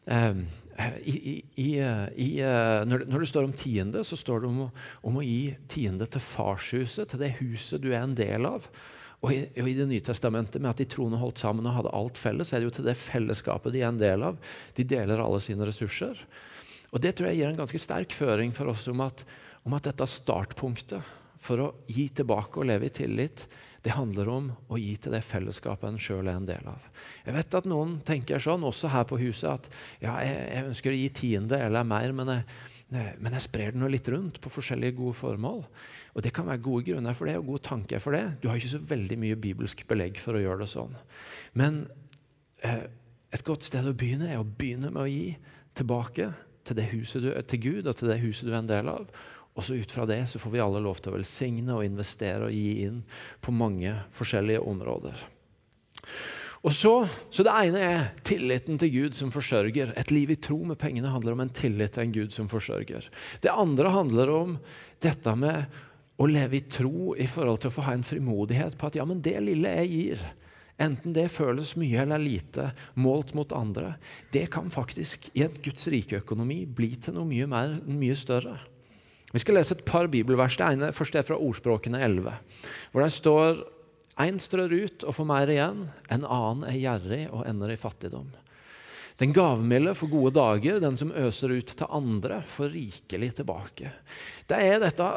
eh, 0.10 0.41
i, 1.04 1.13
i, 1.62 1.67
i, 2.15 2.30
eh, 2.41 2.80
når, 2.88 3.04
det, 3.04 3.10
når, 3.12 3.19
det, 3.19 3.30
står 3.30 3.47
om 3.47 3.54
tiende, 3.58 4.04
så 4.08 4.17
står 4.17 4.41
det 4.41 4.49
om, 4.49 4.63
om, 5.06 5.19
å 5.19 5.25
gi 5.25 5.54
tiende 5.69 6.08
til 6.10 6.23
farshuset, 6.25 7.12
til 7.12 7.21
det 7.21 7.36
huset 7.41 7.84
du 7.84 7.91
er 7.91 8.01
en 8.01 8.17
del 8.17 8.49
av. 8.49 8.65
Og 9.21 9.36
i, 9.36 9.41
og 9.62 9.69
i 9.69 9.75
Det 9.77 9.86
nye 9.89 10.06
testamentet, 10.06 10.62
med 10.62 10.71
at 10.71 10.82
de 10.82 10.89
troende 10.89 11.19
holdt 11.21 11.43
sammen 11.43 11.67
og 11.69 11.77
hadde 11.77 11.93
alt 11.93 12.17
felles, 12.17 12.49
så 12.49 12.58
er 12.58 12.63
det 12.63 12.71
jo 12.71 12.75
til 12.80 12.89
det 12.89 12.97
fellesskapet 12.97 13.75
de 13.75 13.84
er 13.84 13.91
en 13.91 14.01
del 14.01 14.25
av. 14.32 14.39
De 14.77 14.88
deler 14.88 15.21
alle 15.21 15.41
sine 15.43 15.67
ressurser. 15.69 16.17
Og 16.91 16.99
Det 17.04 17.13
tror 17.15 17.30
jeg 17.30 17.43
gir 17.43 17.51
en 17.51 17.62
ganske 17.62 17.82
sterk 17.82 18.15
føring 18.17 18.56
for 18.56 18.71
oss 18.73 18.88
om 18.91 19.04
at, 19.06 19.23
om 19.67 19.77
at 19.77 19.86
dette 19.91 20.10
startpunktet 20.10 21.17
for 21.41 21.62
å 21.62 21.69
gi 21.89 22.10
tilbake 22.17 22.60
og 22.62 22.67
leve 22.69 22.89
i 22.89 22.93
tillit, 22.93 23.45
det 23.82 23.96
handler 23.96 24.30
om 24.30 24.50
å 24.70 24.78
gi 24.78 24.91
til 25.02 25.15
det 25.15 25.24
fellesskapet 25.26 25.89
en 25.89 26.02
sjøl 26.02 26.28
er 26.30 26.38
en 26.38 26.46
del 26.46 26.67
av. 26.70 26.84
Jeg 27.26 27.34
vet 27.34 27.56
at 27.58 27.70
noen 27.70 27.96
tenker 28.06 28.41
sånn, 28.41 28.65
også 28.67 28.91
her 28.94 29.08
på 29.10 29.17
huset, 29.24 29.50
at 29.50 29.70
ja, 30.04 30.20
jeg, 30.22 30.36
jeg 30.52 30.67
ønsker 30.70 30.94
å 30.94 31.00
gi 31.00 31.08
tiende 31.17 31.58
eller 31.58 31.88
mer, 31.88 32.13
men 32.13 32.30
jeg, 32.36 32.46
men 32.91 33.38
jeg 33.38 33.46
sprer 33.48 33.74
den 33.74 33.88
litt 33.89 34.10
rundt 34.13 34.38
på 34.44 34.54
forskjellige 34.54 35.00
gode 35.00 35.17
formål. 35.17 35.63
Og 36.13 36.22
Det 36.22 36.34
kan 36.36 36.46
være 36.50 36.62
gode 36.62 36.91
grunner 36.91 37.17
for 37.17 37.30
det 37.30 37.38
og 37.39 37.50
gode 37.50 37.65
tanker 37.65 38.04
for 38.04 38.13
det. 38.13 38.26
Du 38.44 38.50
har 38.50 38.60
ikke 38.60 38.76
så 38.76 38.84
veldig 38.91 39.17
mye 39.22 39.39
bibelsk 39.39 39.86
belegg 39.89 40.22
for 40.22 40.38
å 40.38 40.44
gjøre 40.44 40.62
det 40.62 40.72
sånn. 40.74 40.94
Men 41.58 41.86
eh, 42.67 42.86
et 43.32 43.48
godt 43.48 43.65
sted 43.65 43.88
å 43.88 43.98
begynne 43.98 44.30
er 44.30 44.41
å 44.41 44.48
begynne 44.48 44.91
med 44.91 45.06
å 45.06 45.10
gi 45.10 45.28
tilbake 45.78 46.30
til, 46.67 46.82
huset 46.91 47.24
du, 47.24 47.32
til 47.48 47.63
Gud 47.63 47.88
og 47.88 47.96
til 47.98 48.12
det 48.12 48.22
huset 48.22 48.46
du 48.46 48.54
er 48.54 48.62
en 48.62 48.70
del 48.70 48.91
av. 48.91 49.08
Og 49.52 49.66
så 49.66 49.76
ut 49.76 49.92
fra 49.92 50.06
det 50.08 50.24
så 50.32 50.40
får 50.40 50.54
vi 50.54 50.64
alle 50.64 50.82
lov 50.84 51.02
til 51.02 51.12
å 51.12 51.18
velsigne 51.18 51.76
og 51.76 51.86
investere 51.86 52.48
og 52.48 52.56
gi 52.56 52.86
inn 52.88 53.02
på 53.44 53.54
mange 53.56 53.94
forskjellige 54.16 54.64
områder. 54.64 55.26
Og 56.62 56.74
så, 56.78 56.94
så 57.34 57.44
Det 57.44 57.54
ene 57.66 57.80
er 57.82 58.04
tilliten 58.28 58.78
til 58.80 58.92
Gud 58.94 59.18
som 59.18 59.32
forsørger. 59.34 59.96
Et 59.98 60.12
liv 60.14 60.32
i 60.32 60.38
tro 60.38 60.60
med 60.64 60.78
pengene 60.80 61.10
handler 61.10 61.34
om 61.34 61.42
en 61.44 61.54
tillit 61.54 61.96
til 61.96 62.06
en 62.06 62.14
Gud 62.14 62.36
som 62.36 62.50
forsørger. 62.52 63.08
Det 63.42 63.50
andre 63.50 63.90
handler 63.90 64.30
om 64.36 64.60
dette 65.02 65.34
med 65.36 65.66
å 66.22 66.28
leve 66.30 66.60
i 66.60 66.68
tro 66.70 67.16
i 67.18 67.26
forhold 67.26 67.64
til 67.64 67.72
å 67.72 67.76
få 67.76 67.88
ha 67.88 67.96
en 67.98 68.06
frimodighet 68.06 68.78
på 68.78 68.92
at 68.92 69.00
ja, 69.00 69.08
men 69.10 69.24
det 69.26 69.40
lille 69.42 69.74
jeg 69.80 69.90
gir, 69.90 70.26
enten 70.82 71.16
det 71.18 71.32
føles 71.34 71.74
mye 71.82 72.04
eller 72.04 72.22
lite, 72.22 72.68
målt 72.94 73.34
mot 73.38 73.56
andre, 73.58 73.96
det 74.34 74.46
kan 74.54 74.70
faktisk 74.70 75.32
i 75.34 75.48
et 75.48 75.58
Guds 75.66 75.90
rike 75.90 76.22
økonomi 76.22 76.62
bli 76.70 76.94
til 77.02 77.18
noe 77.18 77.26
mye, 77.26 77.50
mer, 77.50 77.80
mye 77.90 78.18
større. 78.18 78.60
Vi 79.32 79.41
skal 79.41 79.58
lese 79.60 79.78
et 79.78 79.86
par 79.88 80.10
bibelvers. 80.12 80.58
Det 80.60 80.67
ene 80.67 80.91
først 80.96 81.15
er 81.15 81.26
fra 81.28 81.39
Ordspråkene 81.39 82.02
11, 82.04 82.36
hvor 82.91 83.06
det 83.06 83.13
står 83.15 83.63
Én 84.22 84.38
strør 84.44 84.74
ut 84.76 85.06
og 85.08 85.15
får 85.15 85.26
mer 85.26 85.50
igjen, 85.50 85.86
en 86.12 86.26
annen 86.28 86.65
er 86.67 86.78
gjerrig 86.78 87.22
og 87.32 87.46
ender 87.48 87.72
i 87.72 87.80
fattigdom. 87.80 88.28
Den 89.22 89.34
gavmilde 89.34 89.94
får 89.96 90.10
gode 90.12 90.34
dager, 90.36 90.82
den 90.84 90.98
som 91.00 91.13
øser 91.15 91.54
ut 91.56 91.72
til 91.78 91.94
andre, 91.94 92.41
får 92.44 92.74
rikelig 92.74 93.32
tilbake. 93.39 93.94
Det 94.50 94.60
er 94.60 94.82
dette 94.84 95.08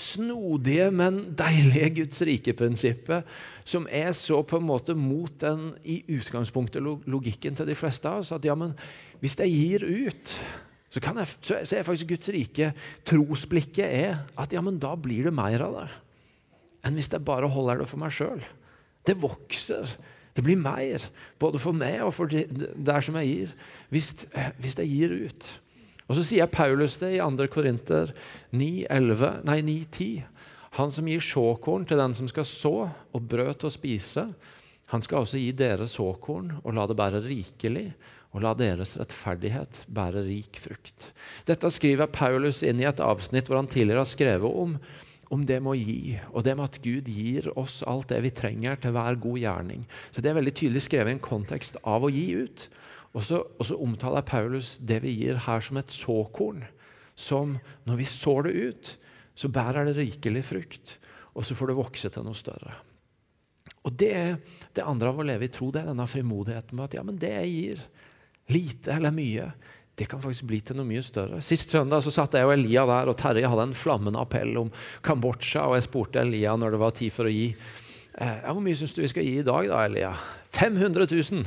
snodige, 0.00 0.88
men 0.94 1.20
deilige 1.36 1.90
Guds 2.00 2.22
rike-prinsippet 2.26 3.28
som 3.66 3.88
er 3.90 4.12
så 4.16 4.40
på 4.46 4.60
en 4.60 4.68
måte 4.68 4.94
mot 4.96 5.34
den 5.42 5.72
i 5.82 6.00
utgangspunktet 6.14 6.82
logikken 7.10 7.58
til 7.58 7.68
de 7.68 7.76
fleste 7.78 8.08
av 8.08 8.22
oss. 8.22 8.32
At 8.32 8.46
ja, 8.46 8.56
men 8.56 8.72
hvis 9.20 9.36
jeg 9.42 9.52
gir 9.52 9.84
ut 9.84 10.36
så, 10.90 10.98
jeg, 10.98 11.28
så, 11.46 11.76
er 11.78 11.86
faktisk 11.86 12.08
Guds 12.10 12.30
rike 12.34 12.72
Trosblikket 13.06 13.84
er 13.86 14.24
at 14.34 14.50
ja, 14.50 14.62
men 14.64 14.80
da 14.82 14.96
blir 14.98 15.28
det 15.28 15.34
mer 15.34 15.62
av 15.62 15.76
det 15.78 15.90
enn 16.86 16.96
hvis 16.96 17.10
jeg 17.12 17.24
bare 17.26 17.50
holder 17.52 17.82
det 17.82 17.90
for 17.90 18.00
meg 18.00 18.14
sjøl. 18.16 18.40
Det 19.04 19.12
vokser. 19.20 19.90
Det 20.32 20.40
blir 20.46 20.56
mer, 20.56 21.02
både 21.36 21.60
for 21.60 21.76
meg 21.76 21.98
og 22.06 22.14
for 22.16 22.30
der 22.30 23.04
som 23.04 23.18
jeg 23.20 23.28
gir, 23.28 23.50
hvis, 23.92 24.12
hvis 24.62 24.78
jeg 24.78 24.88
gir 24.88 25.12
ut. 25.26 25.48
Og 26.08 26.16
Så 26.16 26.24
sier 26.26 26.48
Paulus 26.50 26.96
det 27.02 27.12
i 27.18 27.20
2. 27.20 27.46
Korinter 27.52 28.14
9-10. 28.56 30.24
Han 30.78 30.94
som 30.94 31.10
gir 31.10 31.22
såkorn 31.22 31.84
til 31.86 32.00
den 32.00 32.16
som 32.16 32.30
skal 32.30 32.46
så, 32.48 32.74
og 32.88 33.28
brød 33.28 33.60
til 33.60 33.68
å 33.68 33.74
spise, 33.74 34.24
han 34.90 35.04
skal 35.04 35.22
også 35.22 35.38
gi 35.38 35.52
dere 35.54 35.86
såkorn 35.90 36.56
og 36.64 36.74
la 36.74 36.86
det 36.88 36.96
bære 36.98 37.22
rikelig 37.22 37.90
og 38.30 38.44
la 38.44 38.52
deres 38.54 38.94
rettferdighet 39.00 39.84
bære 39.90 40.22
rik 40.26 40.60
frukt. 40.62 41.10
Dette 41.48 41.70
skriver 41.74 42.10
Paulus 42.12 42.62
inn 42.66 42.82
i 42.82 42.86
et 42.88 43.02
avsnitt 43.02 43.50
hvor 43.50 43.58
han 43.58 43.70
tidligere 43.70 44.04
har 44.04 44.10
skrevet 44.10 44.60
om, 44.62 44.76
om 45.30 45.42
det 45.46 45.60
med 45.62 45.72
å 45.72 45.78
gi, 45.78 46.18
og 46.30 46.44
det 46.46 46.56
med 46.58 46.66
at 46.66 46.78
Gud 46.82 47.10
gir 47.10 47.50
oss 47.58 47.80
alt 47.86 48.10
det 48.10 48.20
vi 48.24 48.32
trenger 48.34 48.78
til 48.82 48.94
hver 48.94 49.18
god 49.22 49.38
gjerning. 49.38 49.84
Så 50.10 50.22
Det 50.22 50.30
er 50.30 50.38
veldig 50.38 50.54
tydelig 50.58 50.84
skrevet 50.86 51.12
i 51.12 51.18
en 51.18 51.22
kontekst 51.22 51.78
av 51.86 52.06
å 52.06 52.10
gi 52.10 52.26
ut. 52.42 52.66
Og 53.10 53.24
så, 53.26 53.42
omtaler 53.74 54.26
Paulus 54.26 54.76
det 54.78 55.00
vi 55.02 55.16
gir 55.24 55.38
her 55.46 55.62
som 55.62 55.78
et 55.80 55.90
såkorn. 55.90 56.62
Som 57.18 57.58
når 57.86 57.98
vi 57.98 58.06
sår 58.06 58.46
det 58.46 58.54
ut, 58.54 58.92
så 59.34 59.50
bærer 59.50 59.86
det 59.86 59.98
rikelig 59.98 60.44
frukt. 60.50 60.96
Og 61.34 61.46
så 61.46 61.54
får 61.58 61.70
det 61.70 61.78
vokse 61.78 62.10
til 62.10 62.26
noe 62.26 62.38
større. 62.38 62.74
Og 63.86 63.94
det 63.96 64.10
er 64.14 64.36
det 64.76 64.84
andre 64.86 65.10
av 65.10 65.18
å 65.18 65.26
leve 65.26 65.46
i 65.46 65.52
tro, 65.52 65.70
det 65.72 65.82
er 65.82 65.90
denne 65.90 66.06
frimodigheten 66.10 66.76
med 66.76 66.90
at 66.90 66.96
ja, 66.98 67.04
men 67.06 67.18
det 67.20 67.30
jeg 67.32 67.52
gir, 67.54 67.84
lite 68.52 68.94
eller 68.96 69.14
mye, 69.14 69.50
det 70.00 70.06
kan 70.08 70.22
faktisk 70.22 70.46
bli 70.48 70.62
til 70.64 70.78
noe 70.78 70.88
mye 70.88 71.02
større. 71.04 71.42
Sist 71.44 71.74
søndag 71.74 72.00
så 72.00 72.12
satt 72.14 72.32
jeg 72.38 72.46
og 72.48 72.54
Elia 72.54 72.86
der, 72.88 73.10
og 73.12 73.18
Terje 73.20 73.48
hadde 73.52 73.66
en 73.68 73.76
flammende 73.76 74.22
appell 74.22 74.54
om 74.56 74.70
Kambodsja. 75.04 75.66
Og 75.68 75.76
jeg 75.76 75.84
spurte 75.90 76.22
Elia 76.22 76.54
når 76.56 76.72
det 76.72 76.80
var 76.80 76.94
tid 76.96 77.12
for 77.12 77.28
å 77.28 77.32
gi. 77.34 77.50
Eh, 78.16 78.46
hvor 78.46 78.62
mye 78.64 78.78
syns 78.78 78.94
du 78.96 79.02
vi 79.02 79.10
skal 79.12 79.26
gi 79.28 79.34
i 79.42 79.44
dag, 79.44 79.68
da, 79.68 79.82
Elia? 79.84 80.14
500 80.56 81.04
000! 81.10 81.44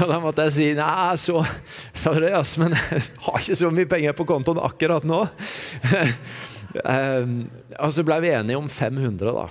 og 0.00 0.08
da 0.10 0.18
måtte 0.24 0.48
jeg 0.48 0.56
si 0.56 0.70
nei, 0.78 1.12
så 1.20 1.44
sorry, 1.92 2.32
ass, 2.34 2.56
men 2.64 2.74
jeg 2.74 3.04
har 3.28 3.38
ikke 3.42 3.60
så 3.60 3.70
mye 3.72 3.92
penger 3.92 4.16
på 4.16 4.26
kontoen 4.32 4.64
akkurat 4.64 5.06
nå. 5.06 5.20
eh, 6.96 7.32
og 7.76 7.92
så 7.92 8.06
ble 8.08 8.22
vi 8.24 8.32
enige 8.34 8.58
om 8.58 8.72
500, 8.72 9.36
da. 9.36 9.50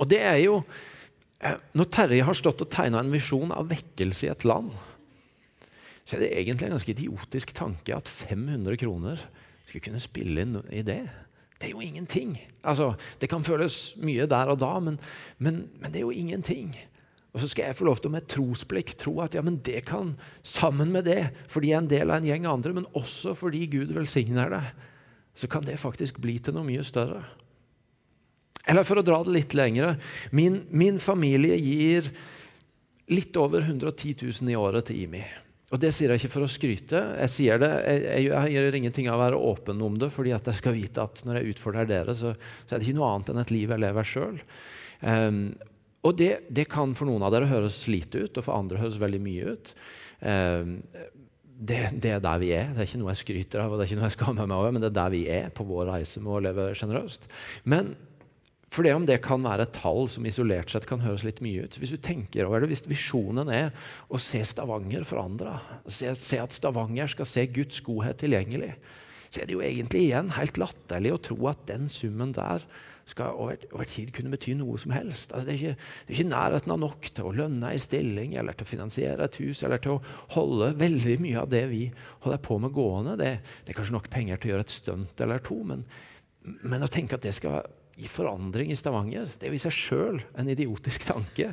Og 0.00 0.08
det 0.08 0.24
er 0.24 0.40
jo 0.40 0.62
Når 1.40 1.88
Terje 1.88 2.24
har 2.26 2.36
stått 2.36 2.60
og 2.66 2.72
tegna 2.72 3.00
en 3.00 3.12
visjon 3.12 3.52
av 3.56 3.70
vekkelse 3.70 4.26
i 4.26 4.32
et 4.32 4.44
land, 4.44 4.74
så 6.04 6.16
er 6.16 6.24
det 6.24 6.34
egentlig 6.36 6.68
en 6.68 6.76
ganske 6.76 6.92
idiotisk 6.92 7.54
tanke 7.56 7.96
at 7.96 8.08
500 8.10 8.76
kroner 8.80 9.22
skulle 9.64 9.84
kunne 9.86 10.02
spille 10.02 10.44
inn 10.44 10.58
i 10.74 10.82
det. 10.84 11.04
Det 11.60 11.68
er 11.68 11.74
jo 11.74 11.84
ingenting. 11.84 12.34
Altså, 12.64 12.94
det 13.20 13.28
kan 13.30 13.44
føles 13.44 13.92
mye 14.00 14.26
der 14.28 14.52
og 14.52 14.60
da, 14.62 14.72
men, 14.82 14.96
men, 15.38 15.66
men, 15.78 15.92
det 15.92 16.00
er 16.00 16.06
jo 16.06 16.14
ingenting. 16.16 16.72
Og 17.30 17.42
så 17.42 17.50
skal 17.52 17.68
jeg 17.68 17.78
få 17.78 17.86
lov 17.86 18.00
til 18.00 18.12
med 18.12 18.26
trosblikk 18.32 18.94
tro 18.98 19.18
at 19.22 19.36
ja, 19.36 19.42
men 19.44 19.60
det 19.64 19.84
kan, 19.88 20.14
sammen 20.42 20.90
med 20.92 21.06
det, 21.06 21.30
fordi 21.52 21.70
jeg 21.70 21.78
er 21.78 21.84
en 21.84 21.92
del 21.92 22.10
av 22.10 22.18
en 22.18 22.30
gjeng 22.30 22.48
andre, 22.50 22.74
men 22.80 22.88
også 22.98 23.36
fordi 23.38 23.66
Gud 23.70 23.92
velsigner 23.94 24.50
det, 24.56 24.64
så 25.36 25.48
kan 25.48 25.64
det 25.64 25.78
faktisk 25.80 26.18
bli 26.20 26.40
til 26.42 26.56
noe 26.56 26.66
mye 26.66 26.82
større. 26.84 27.22
Eller 28.68 28.84
for 28.84 29.00
å 29.00 29.04
dra 29.04 29.22
det 29.24 29.32
litt 29.34 29.54
lengre 29.56 29.94
min, 30.36 30.60
min 30.68 30.98
familie 31.00 31.56
gir 31.56 32.10
litt 33.10 33.36
over 33.40 33.64
110 33.64 34.20
000 34.20 34.52
i 34.52 34.58
året 34.58 34.90
til 34.90 35.06
IMI. 35.06 35.22
Og 35.70 35.78
Det 35.78 35.92
sier 35.94 36.10
jeg 36.10 36.18
ikke 36.18 36.32
for 36.32 36.46
å 36.46 36.50
skryte. 36.50 37.00
Jeg 37.22 37.30
sier 37.30 37.60
det, 37.62 37.70
jeg, 37.86 38.02
jeg, 38.02 38.28
jeg 38.30 38.54
gjør 38.56 38.76
ingenting 38.80 39.08
av 39.10 39.18
å 39.18 39.22
være 39.22 39.42
åpen 39.52 39.82
om 39.86 39.98
det, 40.02 40.10
fordi 40.10 40.34
at 40.34 40.50
jeg 40.50 40.58
skal 40.58 40.74
vite 40.74 41.02
at 41.04 41.22
når 41.26 41.38
jeg 41.38 41.54
utfordrer 41.54 41.90
dere, 41.90 42.14
så, 42.18 42.32
så 42.64 42.74
er 42.74 42.80
det 42.80 42.88
ikke 42.88 42.98
noe 42.98 43.10
annet 43.14 43.30
enn 43.30 43.42
et 43.44 43.52
liv 43.54 43.70
jeg 43.70 43.82
lever 43.84 44.08
sjøl. 44.10 44.40
Um, 45.00 45.10
ehm, 45.12 45.44
og 46.00 46.16
det, 46.16 46.30
det, 46.48 46.64
kan 46.72 46.94
for 46.96 47.06
noen 47.06 47.22
av 47.26 47.34
dere 47.34 47.50
høres 47.50 47.78
lite 47.92 48.24
ut, 48.24 48.34
og 48.40 48.46
for 48.46 48.56
andre 48.56 48.80
høres 48.80 48.98
veldig 48.98 49.22
mye 49.22 49.54
ut. 49.54 49.72
Um, 50.24 50.74
det, 51.60 51.80
det, 52.00 52.14
er 52.16 52.22
der 52.24 52.42
vi 52.42 52.50
er. 52.56 52.70
Det 52.72 52.82
er 52.82 52.88
ikke 52.88 53.02
noe 53.02 53.12
jeg 53.12 53.22
skryter 53.22 53.62
av, 53.62 53.70
og 53.70 53.78
det 53.78 53.84
er 53.84 53.90
ikke 53.92 54.00
noe 54.00 54.08
jeg 54.08 54.16
skammer 54.16 54.48
meg 54.48 54.58
over, 54.58 54.74
men 54.74 54.82
det 54.82 54.90
er 54.90 54.98
der 54.98 55.14
vi 55.14 55.24
er 55.30 55.50
på 55.54 55.66
vår 55.68 55.92
reise 55.92 56.22
med 56.24 56.34
å 56.34 56.44
leve 56.48 56.70
sjenerøst. 56.80 57.30
Men 57.68 57.92
for 58.70 58.86
det 58.86 58.92
om 58.94 59.06
det 59.06 59.18
kan 59.24 59.42
være 59.42 59.66
et 59.66 59.74
tall 59.74 60.04
som 60.10 60.26
isolert 60.28 60.70
sett 60.70 60.86
kan 60.86 61.02
høres 61.02 61.24
litt 61.26 61.40
mye 61.42 61.66
ut. 61.66 61.78
Hvis 61.80 61.90
du 61.90 61.98
tenker 61.98 62.46
over 62.46 62.62
det, 62.62 62.70
hvis 62.70 62.84
visjonen 62.86 63.50
er 63.50 63.72
å 64.06 64.20
se 64.22 64.44
Stavanger 64.46 65.02
forandra, 65.08 65.56
se, 65.90 66.12
se, 66.14 66.38
at 66.38 66.54
Stavanger 66.54 67.10
skal 67.10 67.26
se 67.26 67.48
Guds 67.50 67.82
godhet 67.86 68.22
tilgjengelig, 68.22 68.76
så 69.30 69.42
er 69.42 69.50
det 69.50 69.56
jo 69.56 69.64
egentlig 69.66 70.04
igjen 70.06 70.30
helt 70.36 70.58
latterlig 70.58 71.14
å 71.14 71.22
tro 71.22 71.50
at 71.50 71.66
den 71.66 71.90
summen 71.90 72.30
der 72.34 72.62
skal 73.10 73.34
over, 73.42 73.58
over 73.74 73.88
tid 73.90 74.12
kunne 74.14 74.30
bety 74.30 74.54
noe 74.58 74.78
som 74.78 74.92
helst. 74.94 75.32
Altså, 75.34 75.48
det, 75.48 75.54
er 75.56 75.58
ikke, 75.58 75.88
det, 76.06 76.12
er 76.12 76.16
ikke, 76.18 76.30
nærheten 76.30 76.74
av 76.74 76.80
nok 76.84 77.10
til 77.10 77.26
å 77.26 77.34
lønne 77.40 77.72
ei 77.72 77.82
stilling 77.82 78.36
eller 78.38 78.54
til 78.54 78.68
å 78.68 78.70
finansiere 78.70 79.26
et 79.26 79.40
hus 79.42 79.64
eller 79.66 79.82
til 79.82 79.96
å 79.96 80.02
holde 80.36 80.70
veldig 80.78 81.18
mye 81.24 81.42
av 81.42 81.50
det 81.50 81.64
vi 81.72 81.82
holder 82.22 82.42
på 82.46 82.60
med, 82.62 82.74
gående. 82.76 83.18
Det, 83.18 83.32
det 83.64 83.74
er 83.74 83.80
kanskje 83.80 83.98
nok 83.98 84.10
penger 84.14 84.38
til 84.38 84.52
å 84.52 84.54
gjøre 84.54 84.68
et 84.68 84.78
stunt 84.78 85.26
eller 85.26 85.42
to, 85.46 85.58
men, 85.66 85.82
men 86.62 86.86
å 86.86 86.92
tenke 86.92 87.18
at 87.18 87.26
det 87.26 87.34
skal 87.38 87.66
i 88.00 88.08
forandring 88.08 88.72
i 88.72 88.78
Stavanger. 88.78 89.28
Det 89.38 89.48
er 89.48 89.54
i 89.56 89.60
seg 89.60 89.74
sjøl 89.76 90.22
en 90.38 90.50
idiotisk 90.50 91.04
tanke. 91.08 91.52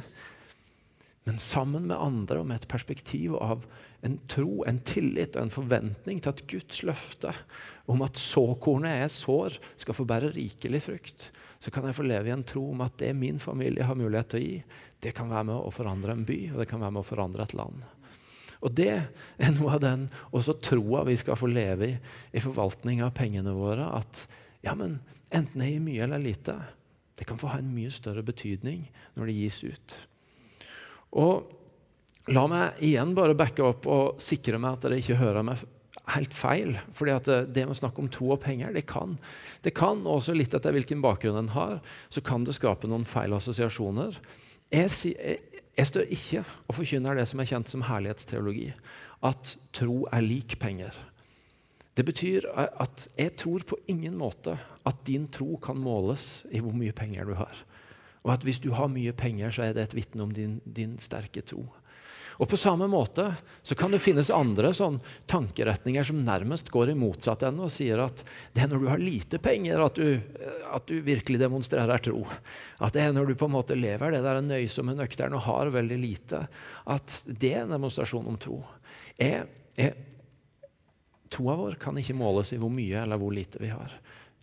Men 1.27 1.41
sammen 1.43 1.89
med 1.89 1.99
andre 1.99 2.39
og 2.39 2.47
med 2.47 2.61
et 2.61 2.69
perspektiv 2.71 3.35
av 3.35 3.65
en 4.05 4.15
tro, 4.31 4.63
en 4.63 4.79
tillit 4.79 5.35
og 5.35 5.43
en 5.43 5.51
forventning 5.51 6.21
til 6.23 6.31
at 6.31 6.43
Guds 6.47 6.83
løfte 6.87 7.33
om 7.91 8.03
at 8.05 8.19
såkornet 8.21 9.01
jeg 9.01 9.13
sår, 9.17 9.57
skal 9.83 9.97
få 9.97 10.05
bære 10.07 10.31
rikelig 10.37 10.83
frukt, 10.85 11.27
så 11.59 11.73
kan 11.73 11.87
jeg 11.89 11.97
få 11.97 12.05
leve 12.05 12.29
i 12.29 12.35
en 12.35 12.45
tro 12.47 12.63
om 12.71 12.83
at 12.85 12.95
det 13.01 13.11
min 13.17 13.41
familie 13.43 13.87
har 13.87 13.97
mulighet 13.97 14.31
til 14.31 14.39
å 14.39 14.45
gi, 14.45 14.57
det 15.03 15.13
kan 15.17 15.29
være 15.31 15.49
med 15.49 15.57
å 15.59 15.73
forandre 15.73 16.13
en 16.13 16.25
by, 16.27 16.39
og 16.53 16.61
det 16.61 16.69
kan 16.69 16.81
være 16.81 16.95
med 16.95 17.03
å 17.03 17.09
forandre 17.09 17.47
et 17.47 17.57
land. 17.57 17.83
Og 18.63 18.73
Det 18.73 18.93
er 18.93 19.51
noe 19.53 19.75
av 19.75 19.83
den 19.83 20.07
også 20.33 20.57
troa 20.63 21.03
vi 21.05 21.17
skal 21.19 21.37
få 21.37 21.49
leve 21.51 21.91
i 21.91 21.97
i 22.33 22.41
forvaltning 22.41 23.03
av 23.05 23.13
pengene 23.17 23.53
våre. 23.53 23.85
At 23.99 24.23
ja, 24.65 24.73
men 24.77 24.97
enten 25.35 25.63
jeg 25.63 25.75
gir 25.75 25.85
mye 25.85 26.03
eller 26.05 26.23
lite, 26.23 26.55
det 27.17 27.25
kan 27.27 27.39
få 27.39 27.49
ha 27.51 27.59
en 27.59 27.73
mye 27.73 27.91
større 27.91 28.23
betydning 28.25 28.85
når 29.17 29.29
det 29.29 29.37
gis 29.39 29.61
ut. 29.65 29.97
Og 31.17 31.53
La 32.27 32.43
meg 32.51 32.81
igjen 32.83 33.13
bare 33.15 33.37
backe 33.39 33.63
opp 33.63 33.85
og 33.87 34.17
sikre 34.19 34.59
meg 34.59 34.75
at 34.75 34.83
dere 34.83 34.97
ikke 34.99 35.19
hører 35.21 35.45
meg 35.47 35.61
helt 36.11 36.35
feil. 36.35 36.73
fordi 36.91 37.13
at 37.13 37.27
det, 37.27 37.37
det 37.55 37.63
med 37.65 37.75
å 37.75 37.79
snakke 37.79 38.03
om 38.03 38.09
tro 38.11 38.33
og 38.35 38.41
penger, 38.43 38.73
det 38.75 38.83
kan. 38.87 39.15
Det 39.63 39.71
kan 39.75 40.03
også 40.03 40.35
litt 40.35 40.55
etter 40.55 40.75
hvilken 40.75 41.03
bakgrunn 41.03 41.39
en 41.39 41.53
har, 41.55 41.79
så 42.09 42.23
kan 42.23 42.43
det 42.43 42.55
skape 42.57 42.87
noen 42.87 43.07
feil 43.07 43.35
assosiasjoner. 43.35 44.19
Jeg, 44.71 44.91
jeg, 45.15 45.63
jeg 45.77 45.89
står 45.91 46.11
ikke 46.17 46.43
og 46.43 46.75
forkynner 46.75 47.19
det 47.19 47.27
som 47.31 47.39
er 47.39 47.49
kjent 47.53 47.71
som 47.71 47.85
herlighetsteologi. 47.87 48.73
At 49.27 49.55
tro 49.75 50.03
er 50.11 50.27
lik 50.27 50.57
penger. 50.59 50.95
Det 51.97 52.05
betyr 52.05 52.45
at 52.53 53.07
jeg 53.17 53.33
tror 53.41 53.63
på 53.65 53.79
ingen 53.89 54.13
måte 54.19 54.53
at 54.85 54.99
din 55.07 55.25
tro 55.33 55.57
kan 55.57 55.79
måles 55.81 56.43
i 56.53 56.61
hvor 56.61 56.75
mye 56.77 56.93
penger 56.93 57.25
du 57.25 57.33
har. 57.39 57.63
Og 58.21 58.35
at 58.35 58.45
hvis 58.45 58.61
du 58.61 58.69
har 58.75 58.91
mye 58.91 59.15
penger, 59.17 59.49
så 59.55 59.65
er 59.65 59.73
det 59.73 59.87
et 59.87 59.97
vitne 59.97 60.27
om 60.27 60.33
din, 60.33 60.59
din, 60.63 60.97
sterke 61.01 61.41
tro. 61.41 61.63
Og 62.37 62.45
På 62.45 62.57
samme 62.59 62.85
måte 62.85 63.31
så 63.65 63.73
kan 63.73 63.89
det 63.89 64.03
finnes 64.03 64.29
andre 64.29 64.69
sånn 64.77 64.99
tankeretninger 65.25 66.05
som 66.05 66.19
nærmest 66.21 66.69
går 66.69 66.91
i 66.91 66.97
motsatt 66.99 67.47
ende 67.47 67.65
og 67.65 67.73
sier 67.73 68.03
at 68.03 68.21
det 68.53 68.61
er 68.61 68.69
når 68.69 68.83
du 68.83 68.89
har 68.91 69.01
lite 69.01 69.39
penger, 69.41 69.81
at 69.81 69.97
du, 69.97 70.19
at 70.69 70.85
du 70.85 70.99
virkelig 71.01 71.41
demonstrerer 71.41 72.03
tro. 72.05 72.27
At 72.77 72.93
det 72.93 73.07
er 73.07 73.15
når 73.15 73.31
du 73.31 73.39
på 73.39 73.49
en 73.49 73.55
måte 73.55 73.79
lever 73.79 74.13
det 74.13 74.21
der 74.27 74.43
nøysomme, 74.45 74.93
nøkterne 74.99 75.39
og 75.39 75.47
har 75.47 75.73
veldig 75.73 75.97
lite, 76.03 76.43
at 76.85 77.17
det 77.25 77.55
er 77.55 77.65
en 77.65 77.73
demonstrasjon 77.73 78.29
om 78.29 78.37
tro. 78.37 78.61
Jeg, 79.17 79.47
jeg 79.79 79.95
Troa 81.33 81.57
vår 81.59 81.77
kan 81.81 81.97
ikke 81.99 82.15
måles 82.17 82.53
i 82.53 82.59
hvor 82.61 82.71
mye 82.73 83.01
eller 83.03 83.19
hvor 83.19 83.33
lite 83.35 83.61
vi 83.61 83.71
har. 83.73 83.93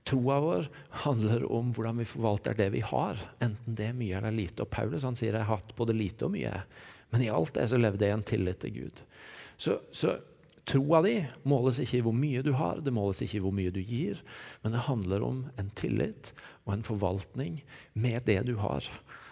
Troa 0.04 0.36
vår 0.44 0.68
handler 1.04 1.46
om 1.52 1.70
hvordan 1.72 2.02
vi 2.02 2.08
forvalter 2.08 2.56
det 2.58 2.68
vi 2.74 2.82
har, 2.84 3.20
enten 3.44 3.78
det 3.78 3.88
er 3.88 3.96
mye 3.96 4.18
eller 4.18 4.34
lite. 4.36 4.64
Og 4.64 4.72
Paulus 4.72 5.06
han 5.06 5.16
sier 5.16 5.32
jeg 5.32 5.46
har 5.46 5.56
hatt 5.56 5.72
både 5.78 5.96
lite 5.96 6.28
og 6.28 6.34
mye, 6.34 6.52
men 7.14 7.24
i 7.24 7.32
alt 7.32 7.54
det 7.56 7.70
så 7.70 7.80
levde 7.80 8.04
jeg 8.04 8.12
i 8.12 8.18
en 8.18 8.28
tillit 8.28 8.60
til 8.60 8.74
Gud. 8.76 9.02
Så, 9.56 9.78
så 9.94 10.18
troa 10.68 11.00
di 11.04 11.16
måles 11.48 11.80
ikke 11.80 12.00
i 12.00 12.04
hvor 12.04 12.16
mye 12.16 12.44
du 12.44 12.52
har, 12.58 12.82
det 12.84 12.92
måles 12.92 13.22
ikke 13.24 13.38
i 13.38 13.44
hvor 13.46 13.54
mye 13.56 13.72
du 13.72 13.80
gir, 13.80 14.20
men 14.62 14.76
det 14.76 14.86
handler 14.88 15.24
om 15.24 15.44
en 15.60 15.72
tillit 15.78 16.34
og 16.64 16.74
en 16.76 16.86
forvaltning 16.86 17.60
med 17.96 18.26
det 18.28 18.42
du 18.48 18.56
har. 18.60 18.88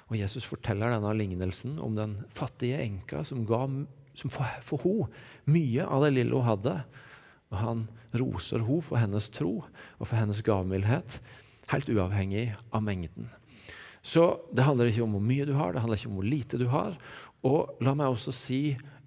Og 0.08 0.18
Jesus 0.20 0.44
forteller 0.48 0.92
denne 0.92 1.12
lignelsen 1.16 1.78
om 1.80 1.96
den 1.96 2.18
fattige 2.32 2.80
enka 2.84 3.24
som 3.24 3.44
ga 3.48 3.66
som 4.14 4.32
for, 4.32 4.44
for 4.60 4.82
henne 4.84 5.08
mye 5.48 5.86
av 5.88 6.04
det 6.04 6.12
lille 6.18 6.36
hun 6.36 6.44
hadde. 6.44 6.74
Og 7.52 7.58
han 7.60 7.84
roser 8.16 8.64
henne 8.64 8.84
for 8.84 9.00
hennes 9.00 9.28
tro 9.32 9.52
og 9.62 10.02
for 10.06 10.16
hennes 10.18 10.42
gavmildhet, 10.44 11.20
helt 11.72 11.92
uavhengig 11.92 12.50
av 12.72 12.82
mengden. 12.84 13.30
Så 14.02 14.40
det 14.50 14.64
handler 14.66 14.90
ikke 14.90 15.04
om 15.04 15.14
hvor 15.14 15.22
mye 15.24 15.46
du 15.46 15.54
har, 15.54 15.72
det 15.72 15.84
handler 15.84 16.00
ikke 16.00 16.10
om 16.10 16.18
hvor 16.18 16.26
lite 16.26 16.58
du 16.58 16.66
har. 16.72 16.96
Og 17.46 17.78
la 17.82 17.94
meg 17.98 18.10
også 18.10 18.34
si 18.34 18.62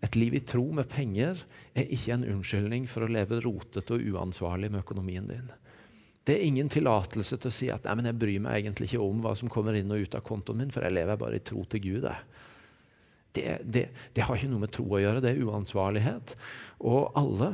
et 0.06 0.16
liv 0.16 0.38
i 0.38 0.44
tro 0.46 0.64
med 0.76 0.88
penger 0.92 1.40
er 1.76 1.92
ikke 1.92 2.16
en 2.16 2.26
unnskyldning 2.36 2.88
for 2.88 3.06
å 3.06 3.12
leve 3.12 3.42
rotete 3.44 3.96
og 3.96 4.10
uansvarlig 4.14 4.72
med 4.72 4.84
økonomien 4.86 5.28
din. 5.28 5.52
Det 6.26 6.38
er 6.38 6.48
ingen 6.48 6.70
tillatelse 6.72 7.38
til 7.38 7.52
å 7.52 7.54
si 7.54 7.68
at 7.70 7.86
jeg 7.86 8.18
bryr 8.18 8.42
meg 8.42 8.62
egentlig 8.62 8.90
ikke 8.90 9.04
om 9.04 9.20
hva 9.22 9.36
som 9.38 9.52
kommer 9.52 9.78
inn 9.78 9.92
og 9.94 10.02
ut 10.02 10.18
av 10.18 10.24
kontoen 10.26 10.64
min, 10.64 10.72
for 10.74 10.86
jeg 10.86 10.96
lever 10.96 11.20
bare 11.22 11.38
i 11.38 11.44
tro 11.46 11.62
til 11.70 11.84
Gud. 11.84 12.08
Det, 13.36 13.60
det, 13.62 13.84
det 14.16 14.26
har 14.26 14.38
ikke 14.38 14.50
noe 14.50 14.64
med 14.64 14.74
tro 14.74 14.88
å 14.90 15.02
gjøre, 15.04 15.22
det 15.22 15.36
er 15.36 15.44
uansvarlighet. 15.46 16.34
Og 16.88 17.12
alle 17.20 17.52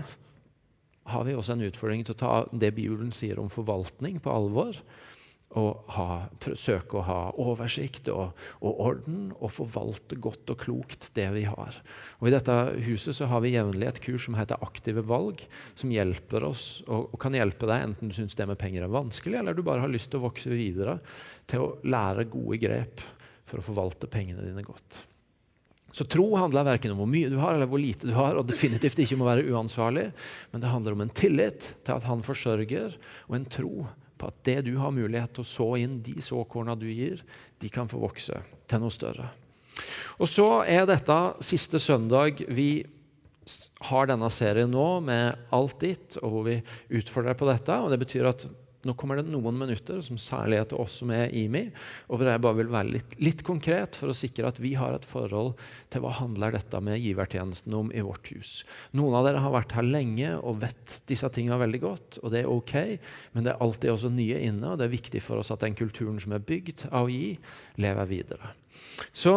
har 1.09 1.23
vi 1.25 1.35
også 1.37 1.55
en 1.55 1.65
utfordring 1.65 2.03
til 2.05 2.15
å 2.15 2.21
ta 2.21 2.35
det 2.51 2.73
Bibelen 2.77 3.13
sier 3.15 3.39
om 3.41 3.49
forvaltning, 3.51 4.19
på 4.21 4.33
alvor. 4.33 4.77
Og 5.59 5.89
ha, 5.97 6.29
søke 6.55 7.01
å 7.01 7.03
ha 7.03 7.17
oversikt 7.43 8.07
og, 8.13 8.37
og, 8.61 8.77
orden, 8.85 9.33
og 9.35 9.51
forvalte 9.51 10.15
godt 10.23 10.53
og 10.53 10.61
klokt 10.61 11.09
det 11.17 11.25
vi 11.35 11.43
har. 11.43 11.75
Og 12.21 12.29
I 12.29 12.33
dette 12.37 12.55
huset 12.85 13.17
så 13.17 13.27
har 13.27 13.43
vi 13.43 13.51
jevnlig 13.57 13.89
et 13.89 13.99
kurs 14.05 14.29
som 14.29 14.37
heter 14.39 14.63
Aktive 14.63 15.03
valg, 15.03 15.43
som 15.75 15.91
hjelper 15.91 16.47
oss 16.47 16.65
og, 16.85 17.09
og 17.11 17.19
kan 17.19 17.35
hjelpe 17.35 17.67
deg 17.67 17.89
enten 17.89 18.13
du 18.13 18.15
syns 18.15 18.37
det 18.39 18.47
med 18.47 18.61
penger 18.61 18.87
er 18.87 18.95
vanskelig, 18.95 19.41
eller 19.41 19.57
du 19.57 19.65
bare 19.67 19.83
har 19.83 19.91
lyst 19.91 20.13
til 20.13 20.21
å 20.21 20.29
vokse 20.29 20.55
videre 20.55 21.01
til 21.51 21.65
å 21.65 21.73
lære 21.83 22.29
gode 22.31 22.61
grep 22.61 23.03
for 23.43 23.59
å 23.59 23.67
forvalte 23.73 24.07
pengene 24.07 24.47
dine 24.47 24.63
godt. 24.63 25.03
Så 25.91 26.05
tro 26.07 26.25
handler 26.39 26.67
verken 26.67 26.93
om 26.93 27.01
hvor 27.01 27.09
mye 27.11 27.31
du 27.31 27.37
har 27.41 27.55
eller 27.55 27.69
hvor 27.69 27.81
lite 27.81 28.07
du 28.07 28.13
har, 28.15 28.37
og 28.39 28.47
definitivt 28.47 29.01
ikke 29.03 29.17
om 29.17 29.25
å 29.25 29.31
være 29.31 29.47
uansvarlig, 29.51 30.07
men 30.53 30.63
det 30.63 30.71
handler 30.71 30.95
om 30.95 31.03
en 31.05 31.13
tillit 31.15 31.73
til 31.83 31.97
at 31.97 32.07
han 32.07 32.23
forsørger, 32.25 32.95
og 33.27 33.37
en 33.37 33.49
tro 33.51 33.73
på 34.21 34.29
at 34.29 34.41
det 34.47 34.57
du 34.69 34.75
har 34.79 34.93
mulighet 34.95 35.33
til 35.35 35.43
å 35.43 35.51
så 35.51 35.69
inn, 35.81 35.99
de 36.05 36.15
såkorna 36.23 36.77
du 36.79 36.87
gir, 36.87 37.23
de 37.59 37.71
kan 37.73 37.89
få 37.91 37.99
vokse 38.01 38.39
til 38.69 38.83
noe 38.83 38.93
større. 38.93 39.27
Og 40.21 40.29
så 40.29 40.47
er 40.69 40.85
dette 40.87 41.17
siste 41.43 41.79
søndag 41.81 42.43
vi 42.51 42.83
har 43.89 44.07
denne 44.07 44.29
serien 44.31 44.69
nå 44.69 44.87
med 45.03 45.47
alt 45.55 45.79
ditt, 45.81 46.19
og 46.21 46.35
hvor 46.35 46.45
vi 46.45 46.59
utfordrer 46.99 47.37
på 47.37 47.47
dette. 47.49 47.73
og 47.73 47.89
Det 47.91 47.99
betyr 48.03 48.29
at 48.29 48.45
nå 48.87 48.95
kommer 48.97 49.19
det 49.19 49.29
noen 49.29 49.57
minutter 49.57 49.99
som 50.05 50.19
særlig 50.21 50.59
er 50.59 50.67
til 50.71 50.81
oss 50.81 50.99
som 51.01 51.11
er 51.13 51.33
IMI, 51.37 51.67
og 52.09 52.19
hvor 52.19 52.29
jeg 52.31 52.43
bare 52.43 52.59
vil 52.59 52.71
være 52.73 52.93
litt, 52.97 53.15
litt, 53.21 53.43
konkret 53.45 53.97
for 53.99 54.11
å 54.11 54.17
sikre 54.17 54.49
at 54.49 54.61
vi 54.61 54.73
har 54.79 54.95
et 54.95 55.07
forhold 55.07 55.53
til 55.93 56.03
hva 56.03 56.13
handler 56.21 56.55
dette 56.55 56.81
med 56.83 57.01
givertjenesten 57.01 57.75
om 57.77 57.93
i 57.93 58.03
vårt 58.05 58.31
hus. 58.33 58.61
Noen 58.97 59.17
av 59.19 59.27
dere 59.27 59.43
har 59.43 59.55
vært 59.55 59.75
her 59.77 59.87
lenge 59.87 60.33
og 60.39 60.61
vet 60.63 60.97
disse 61.11 61.29
tingene 61.33 61.61
veldig 61.61 61.81
godt, 61.83 62.21
og 62.23 62.33
det 62.33 62.43
er 62.43 62.51
ok, 62.51 62.75
men 63.35 63.45
det 63.45 63.53
er 63.53 63.63
alltid 63.63 63.93
også 63.93 64.13
nye 64.13 64.41
inne, 64.47 64.73
og 64.73 64.81
det 64.81 64.87
er 64.87 64.97
viktig 64.97 65.23
for 65.25 65.41
oss 65.41 65.53
at 65.53 65.63
den 65.65 65.77
kulturen 65.77 66.19
som 66.21 66.35
er 66.37 66.45
bygd 66.45 66.87
av 66.89 67.09
å 67.09 67.11
gi, 67.11 67.35
lever 67.81 68.09
videre. 68.09 68.55
Så 69.13 69.35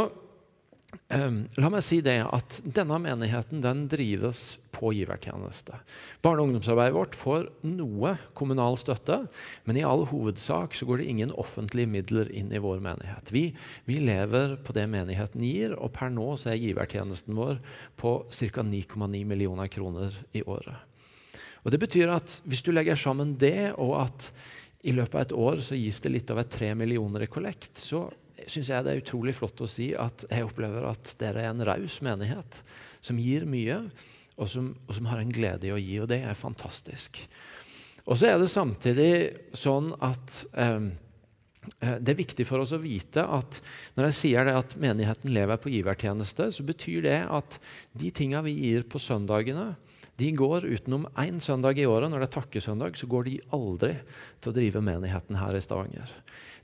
la 1.61 1.71
meg 1.73 1.83
si 1.85 2.01
det 2.05 2.21
at 2.25 2.61
Denne 2.65 2.99
menigheten 3.03 3.63
den 3.65 3.85
drives 3.91 4.57
på 4.75 4.93
givertjeneste. 4.97 5.77
Barne- 6.25 6.43
og 6.43 6.49
ungdomsarbeidet 6.49 6.97
vårt 6.97 7.19
får 7.19 7.47
noe 7.69 8.17
kommunal 8.35 8.79
støtte, 8.81 9.21
men 9.65 9.79
i 9.79 9.85
all 9.87 10.05
hovedsak 10.11 10.75
så 10.75 10.89
går 10.89 11.01
det 11.01 11.11
ingen 11.13 11.35
offentlige 11.39 11.91
midler 11.91 12.33
inn 12.35 12.51
i 12.53 12.63
vår 12.63 12.83
menighet. 12.85 13.31
Vi, 13.35 13.45
vi 13.87 14.01
lever 14.03 14.57
på 14.65 14.75
det 14.77 14.89
menigheten 14.91 15.45
gir, 15.47 15.77
og 15.79 15.95
per 15.95 16.11
nå 16.15 16.35
så 16.41 16.53
er 16.53 16.63
givertjenesten 16.63 17.39
vår 17.39 17.63
på 18.01 18.17
ca. 18.31 18.67
9,9 18.67 19.23
millioner 19.31 19.71
kroner 19.71 20.17
i 20.33 20.43
året. 20.43 20.77
Og 21.65 21.73
Det 21.73 21.81
betyr 21.81 22.11
at 22.13 22.43
hvis 22.45 22.63
du 22.63 22.75
legger 22.75 22.99
sammen 22.99 23.39
det, 23.41 23.73
og 23.81 23.97
at 24.03 24.29
i 24.85 24.93
løpet 24.93 25.15
av 25.15 25.23
et 25.25 25.39
år 25.47 25.63
så 25.65 25.79
gis 25.79 26.01
det 26.05 26.13
litt 26.13 26.31
over 26.35 26.45
3 26.45 26.75
millioner 26.77 27.25
i 27.25 27.31
kollekt, 27.31 27.79
så 27.81 28.11
syns 28.51 28.71
jeg 28.71 28.85
det 28.85 28.95
er 28.95 29.03
utrolig 29.03 29.35
flott 29.37 29.63
å 29.65 29.71
si 29.71 29.91
at 29.99 30.27
jeg 30.31 30.47
opplever 30.47 30.87
at 30.89 31.15
dere 31.21 31.45
er 31.45 31.53
en 31.53 31.65
raus 31.67 32.01
menighet 32.05 32.61
som 33.05 33.21
gir 33.21 33.47
mye, 33.49 33.81
og 34.35 34.51
som, 34.51 34.73
og 34.89 34.97
som, 34.97 35.09
har 35.11 35.21
en 35.23 35.33
glede 35.33 35.69
i 35.69 35.75
å 35.75 35.81
gi. 35.81 35.99
Og 36.03 36.09
det 36.11 36.23
er 36.27 36.39
fantastisk. 36.39 37.21
Og 38.05 38.19
så 38.19 38.33
er 38.33 38.41
det 38.41 38.51
samtidig 38.53 39.13
sånn 39.57 39.93
at 40.05 40.41
eh, 40.59 40.89
det 42.01 42.13
er 42.13 42.19
viktig 42.19 42.45
for 42.49 42.65
oss 42.65 42.75
å 42.77 42.83
vite 42.83 43.23
at 43.25 43.61
når 43.97 44.11
jeg 44.11 44.19
sier 44.19 44.49
det 44.49 44.57
at 44.59 44.77
menigheten 44.81 45.33
lever 45.33 45.61
på 45.61 45.73
givertjeneste, 45.73 46.51
så 46.53 46.67
betyr 46.67 47.07
det 47.07 47.21
at 47.25 47.59
de 47.97 48.11
tinga 48.15 48.43
vi 48.45 48.57
gir 48.59 48.85
på 48.89 49.01
søndagene, 49.01 49.73
de 50.21 50.31
går 50.31 50.67
utenom 50.71 51.09
én 51.19 51.41
søndag 51.43 51.79
i 51.81 51.87
året. 51.91 52.11
Når 52.11 52.23
det 52.23 52.29
er 52.29 52.35
takkesøndag, 52.37 52.99
så 52.99 53.09
går 53.11 53.27
de 53.27 53.39
aldri 53.57 53.97
til 54.39 54.53
å 54.53 54.55
drive 54.55 54.83
menigheten 54.85 55.41
her 55.41 55.57
i 55.59 55.63
Stavanger. 55.65 56.13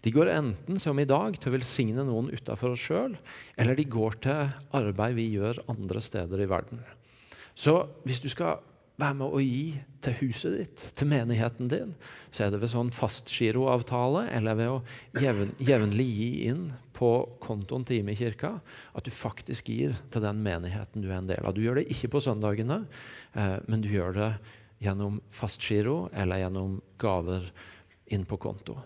De 0.01 0.13
går 0.15 0.31
enten 0.33 0.81
som 0.81 0.99
i 0.99 1.09
dag 1.09 1.37
til 1.37 1.51
å 1.51 1.57
velsigne 1.59 2.07
noen 2.09 2.31
utafor 2.33 2.73
oss 2.73 2.87
sjøl, 2.89 3.19
eller 3.61 3.77
de 3.77 3.85
går 3.85 4.17
til 4.25 4.55
arbeid 4.77 5.19
vi 5.19 5.29
gjør 5.35 5.61
andre 5.69 6.01
steder 6.05 6.41
i 6.41 6.49
verden. 6.49 6.81
Så 7.53 7.83
hvis 8.07 8.23
du 8.23 8.31
skal 8.33 8.63
være 9.01 9.17
med 9.17 9.33
å 9.33 9.41
gi 9.43 9.65
til 10.05 10.17
huset 10.21 10.57
ditt, 10.57 10.85
til 10.97 11.09
menigheten 11.11 11.69
din, 11.73 11.93
så 12.33 12.47
er 12.47 12.53
det 12.53 12.61
ved 12.63 12.73
sånn 12.73 12.93
fastgiroavtale 12.95 14.27
eller 14.37 14.59
ved 14.59 14.71
å 14.73 14.79
jevn, 15.21 15.53
jevnlig 15.61 16.07
gi 16.09 16.31
inn 16.51 16.67
på 16.97 17.11
kontoen 17.43 17.85
til 17.89 18.01
Ime 18.01 18.17
kirka 18.17 18.55
at 18.97 19.07
du 19.07 19.13
faktisk 19.15 19.71
gir 19.73 19.97
til 20.13 20.25
den 20.25 20.43
menigheten 20.45 21.05
du 21.05 21.11
er 21.11 21.19
en 21.21 21.31
del 21.31 21.45
av. 21.45 21.57
Du 21.57 21.65
gjør 21.65 21.81
det 21.81 21.89
ikke 21.93 22.13
på 22.15 22.25
søndagene, 22.25 22.83
eh, 23.35 23.59
men 23.69 23.85
du 23.85 23.91
gjør 23.93 24.17
det 24.17 24.31
gjennom 24.81 25.21
fastgiro 25.33 26.07
eller 26.17 26.45
gjennom 26.45 26.79
gaver 27.01 27.49
inn 28.13 28.25
på 28.29 28.41
konto. 28.41 28.79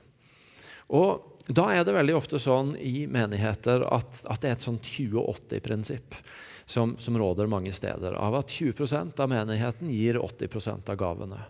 Og 0.93 1.31
Da 1.45 1.67
er 1.77 1.85
det 1.85 1.93
veldig 1.93 2.15
ofte 2.17 2.39
sånn 2.41 2.71
i 2.81 3.05
menigheter 3.05 3.83
at, 3.93 4.23
at 4.33 4.41
det 4.41 4.49
er 4.49 4.55
et 4.57 4.65
sånn 4.65 4.79
20-80-prinsipp 4.81 6.17
som, 6.65 6.95
som, 6.97 7.19
råder 7.21 7.51
mange 7.53 7.73
steder. 7.77 8.17
Av 8.17 8.39
at 8.39 8.49
20% 8.49 9.21
av 9.21 9.29
menigheten 9.29 9.91
gir 9.93 10.17
80% 10.25 10.89
av 10.89 10.97
gavene. 10.97 11.43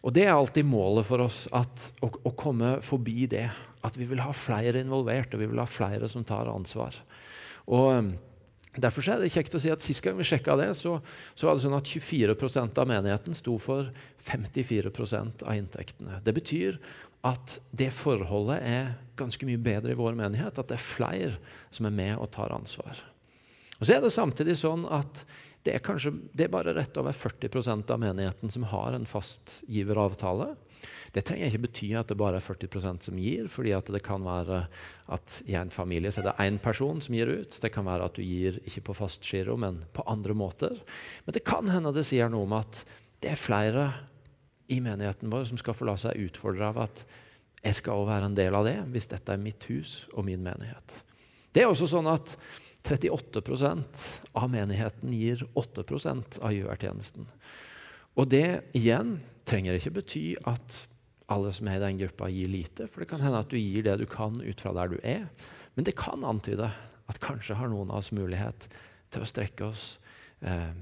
Og 0.00 0.14
Det 0.16 0.24
er 0.24 0.32
alltid 0.32 0.64
målet 0.64 1.04
for 1.04 1.20
oss 1.26 1.42
at, 1.52 1.90
å, 2.00 2.08
å, 2.08 2.32
komme 2.40 2.78
forbi 2.80 3.26
det. 3.28 3.50
At 3.84 4.00
vi 4.00 4.08
vil 4.08 4.24
ha 4.24 4.32
flere 4.32 4.80
involvert, 4.80 5.34
og 5.34 5.42
vi 5.42 5.50
vil 5.50 5.60
ha 5.60 5.68
flere 5.68 6.08
som 6.08 6.24
tar 6.24 6.48
ansvar. 6.48 6.96
Og 7.68 8.16
Derfor 8.78 9.02
er 9.10 9.22
det 9.22 9.32
kjekt 9.34 9.56
å 9.56 9.60
si 9.62 9.70
at 9.72 9.82
Sist 9.82 10.04
gang 10.04 10.14
vi 10.18 10.26
sjekka 10.26 10.54
det, 10.58 10.68
så, 10.78 10.98
så, 11.34 11.48
var 11.48 11.56
det 11.56 11.64
sånn 11.64 11.76
at 11.78 11.88
24% 11.88 12.78
av 12.78 12.88
menigheten 12.90 13.34
sto 13.34 13.56
for 13.58 13.88
54% 14.28 15.42
av 15.42 15.56
inntektene. 15.58 16.20
Det 16.22 16.34
betyr 16.36 16.78
at 17.28 17.58
det 17.76 17.90
forholdet 17.94 18.62
er 18.64 18.94
ganske 19.18 19.46
mye 19.48 19.60
bedre 19.60 19.92
i 19.92 19.98
vår 19.98 20.16
menighet. 20.18 20.58
At 20.58 20.70
det 20.70 20.78
er 20.78 20.88
flere 20.88 21.34
som 21.74 21.88
er 21.88 21.94
med 21.94 22.16
og 22.18 22.30
tar 22.34 22.54
ansvar. 22.54 23.02
Og 23.78 23.86
Så 23.86 23.94
er 23.94 24.02
det 24.02 24.14
samtidig 24.14 24.56
sånn 24.58 24.86
at 24.90 25.24
det 25.66 25.74
er, 25.74 25.82
kanskje, 25.84 26.14
det 26.32 26.46
er 26.46 26.54
bare 26.54 26.72
rett 26.72 26.96
over 27.00 27.12
40% 27.12 27.90
av 27.92 28.00
menigheten 28.00 28.50
som 28.50 28.64
har 28.70 28.94
en 28.96 29.06
fast 29.06 29.58
giveravtale. 29.68 30.54
Det 31.12 31.24
trenger 31.26 31.50
ikke 31.50 31.64
bety 31.66 31.88
at 31.98 32.10
det 32.10 32.16
bare 32.20 32.38
er 32.38 32.44
40% 32.44 33.08
som 33.08 33.18
gir, 33.20 33.48
fordi 33.50 33.74
det 33.90 34.02
kan 34.06 34.22
være 34.24 34.62
at 35.14 35.38
i 35.48 35.56
en 35.58 35.72
familie 35.72 36.12
så 36.14 36.22
er 36.22 36.28
det 36.28 36.36
én 36.46 36.60
person 36.62 37.02
som 37.04 37.16
gir 37.16 37.30
ut. 37.30 37.58
Det 37.60 37.72
kan 37.74 37.86
være 37.88 38.06
at 38.06 38.18
du 38.18 38.22
gir 38.22 38.60
ikke 38.68 38.86
på 38.88 38.96
fastgiro, 39.00 39.56
men 39.60 39.82
på 39.92 40.04
andre 40.08 40.36
måter. 40.36 40.76
Men 41.26 41.36
det 41.36 41.46
kan 41.48 41.68
hende 41.72 41.94
det 41.96 42.06
sier 42.08 42.30
noe 42.32 42.46
om 42.46 42.56
at 42.60 42.84
det 43.22 43.34
er 43.34 43.40
flere 43.40 43.88
i 44.68 44.80
menigheten 44.84 45.32
vår 45.32 45.48
som 45.50 45.60
skal 45.60 45.76
få 45.76 45.88
la 45.88 45.96
seg 46.00 46.20
utfordre 46.28 46.68
av 46.68 46.80
at 46.84 47.04
jeg 47.64 47.78
skal 47.80 47.98
også 47.98 48.10
være 48.12 48.28
en 48.30 48.38
del 48.38 48.54
av 48.54 48.66
det 48.68 48.76
hvis 48.92 49.08
dette 49.10 49.34
er 49.34 49.42
mitt 49.42 49.64
hus 49.70 50.04
og 50.14 50.26
min 50.28 50.44
menighet. 50.44 51.00
Det 51.52 51.64
er 51.64 51.70
også 51.70 51.88
sånn 51.90 52.08
at 52.10 52.36
38% 52.86 54.04
av 54.38 54.46
menigheten 54.52 55.12
gir 55.12 55.42
8% 55.58 56.38
av 56.44 56.54
givertjenesten. 56.54 57.26
Og 58.18 58.28
det 58.30 58.72
igjen 58.76 59.16
trenger 59.48 59.78
ikke 59.78 59.96
bety 59.98 60.24
at 60.48 60.84
alle 61.32 61.52
som 61.52 61.68
er 61.68 61.76
i 61.76 61.82
den 61.82 61.98
gruppa, 62.00 62.28
gir 62.32 62.48
lite. 62.48 62.86
For 62.88 63.02
det 63.02 63.10
kan 63.10 63.20
hende 63.20 63.40
at 63.42 63.50
du 63.52 63.58
gir 63.58 63.84
det 63.84 63.98
du 64.00 64.06
kan 64.08 64.38
ut 64.40 64.62
fra 64.62 64.72
der 64.76 64.94
du 64.94 64.96
er. 65.02 65.26
Men 65.76 65.84
det 65.84 65.96
kan 65.98 66.24
antyde 66.24 66.70
at 67.08 67.20
kanskje 67.24 67.56
har 67.58 67.68
noen 67.72 67.92
av 67.92 68.00
oss 68.00 68.12
mulighet 68.16 68.68
til 69.12 69.24
å 69.24 69.28
strekke 69.28 69.68
oss 69.68 69.98
eh, 70.40 70.72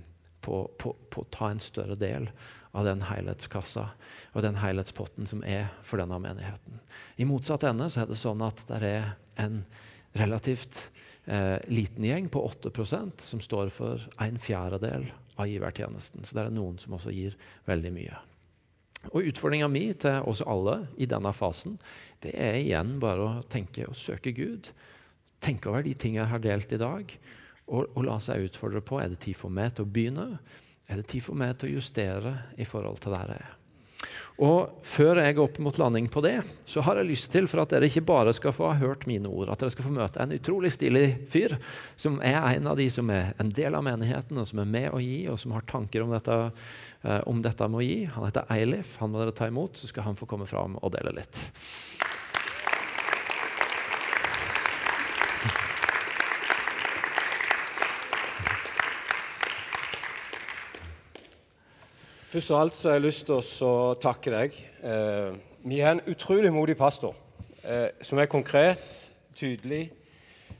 på 0.47 0.63
å 0.87 1.27
ta 1.35 1.51
en 1.51 1.63
større 1.63 1.99
del 1.99 2.29
av 2.77 2.85
den 2.85 3.03
helhetskassa 3.09 3.89
og 4.37 4.45
den 4.45 4.59
helhetspotten 4.61 5.29
som 5.29 5.43
er 5.49 5.71
for 5.87 6.01
denne 6.03 6.19
menigheten. 6.21 6.81
I 7.17 7.29
motsatt 7.29 7.65
ende 7.69 7.89
så 7.93 8.05
er 8.05 8.11
det 8.11 8.21
sånn 8.21 8.45
at 8.45 8.63
det 8.69 8.81
er 8.85 9.13
en 9.41 9.63
relativt 10.17 10.91
eh, 11.25 11.57
liten 11.73 12.05
gjeng 12.05 12.29
på 12.33 12.43
8% 12.49 13.25
som 13.25 13.43
står 13.43 13.73
for 13.73 14.05
en 14.23 14.41
fjerdedel 14.41 15.09
av 15.37 15.49
givertjenesten. 15.49 16.25
Så 16.25 16.37
det 16.37 16.45
er 16.45 16.57
noen 16.57 16.79
som 16.81 16.97
også 16.97 17.15
gir 17.15 17.37
veldig 17.69 17.93
mye. 17.97 18.21
Og 19.13 19.29
Utfordringa 19.31 19.69
mi 19.71 19.87
til 19.95 20.25
oss 20.27 20.43
alle 20.43 20.81
i 20.99 21.09
denne 21.09 21.31
fasen 21.37 21.77
det 22.25 22.33
er 22.41 22.59
igjen 22.59 22.97
bare 23.03 23.25
å 23.25 23.43
tenke 23.53 23.87
og 23.87 23.99
søke 23.99 24.33
Gud. 24.35 24.71
Tenke 25.45 25.71
over 25.71 25.85
de 25.87 25.95
tingene 25.95 26.25
jeg 26.25 26.33
har 26.33 26.43
delt 26.43 26.73
i 26.73 26.81
dag, 26.81 27.13
og, 27.67 27.91
og 27.93 28.07
la 28.07 28.17
seg 28.23 28.47
utfordre 28.47 28.83
på 28.85 28.99
er 29.03 29.13
det 29.13 29.21
tid 29.27 29.39
for 29.39 29.53
meg 29.53 29.75
til 29.77 29.87
å 29.87 29.93
begynne 29.93 30.27
er 30.87 31.01
det 31.01 31.09
tid 31.11 31.25
for 31.27 31.39
meg 31.39 31.57
til 31.59 31.71
å 31.71 31.79
justere 31.79 32.35
i 32.57 32.67
forhold 32.69 33.01
til 33.03 33.17
der 33.17 33.33
jeg 33.35 33.45
er. 33.47 33.55
Og 34.45 34.83
Før 34.85 35.23
jeg 35.23 35.37
går 35.37 35.49
opp 35.49 35.59
mot 35.65 35.79
landing 35.81 36.07
på 36.13 36.21
det, 36.25 36.35
så 36.69 36.83
har 36.85 36.99
jeg 37.01 37.09
lyst 37.09 37.31
til 37.33 37.47
for 37.49 37.63
at 37.63 37.73
dere 37.73 37.89
ikke 37.89 38.05
bare 38.07 38.35
skal 38.37 38.53
få 38.55 38.69
ha 38.69 38.77
hørt 38.77 39.07
mine 39.09 39.31
ord, 39.31 39.49
at 39.53 39.63
dere 39.63 39.73
skal 39.73 39.87
få 39.89 39.95
møte 39.97 40.21
en 40.23 40.35
utrolig 40.37 40.71
stilig 40.75 41.07
fyr 41.33 41.57
som 41.97 42.19
er 42.25 42.37
en 42.53 42.69
av 42.69 42.77
de 42.79 42.89
som 42.93 43.09
er 43.13 43.33
en 43.41 43.53
del 43.57 43.75
av 43.77 43.87
menigheten, 43.87 44.37
og 44.37 44.49
som 44.49 44.61
er 44.61 44.69
med 44.77 44.91
å 44.93 45.01
gi, 45.01 45.25
og 45.33 45.41
som 45.41 45.57
har 45.57 45.65
tanker 45.69 46.05
om 46.05 46.13
dette, 46.13 46.37
eh, 47.03 47.23
om 47.27 47.41
dette 47.43 47.71
med 47.73 47.81
å 47.81 47.87
gi. 47.87 47.99
Han 48.13 48.29
heter 48.29 48.53
Eilif. 48.53 48.99
Han 49.01 49.15
må 49.15 49.25
dere 49.25 49.37
ta 49.37 49.49
imot, 49.49 49.81
så 49.81 49.89
skal 49.89 50.11
han 50.11 50.21
få 50.21 50.29
komme 50.29 50.49
fram 50.49 50.77
og 50.83 50.93
dele 50.93 51.17
litt. 51.17 51.41
Først 62.37 62.51
av 62.53 62.59
alt 62.61 62.77
så 62.77 62.89
har 62.91 62.99
jeg 62.99 63.03
lyst 63.07 63.31
til 63.31 63.39
å 63.65 63.95
takke 63.97 64.29
deg. 64.29 64.57
Eh, 64.85 65.37
vi 65.65 65.79
har 65.81 65.95
en 65.95 66.03
utrolig 66.13 66.51
modig 66.53 66.75
pastor 66.77 67.15
eh, 67.65 67.97
som 68.05 68.21
er 68.21 68.29
konkret, 68.29 68.99
tydelig, 69.33 69.87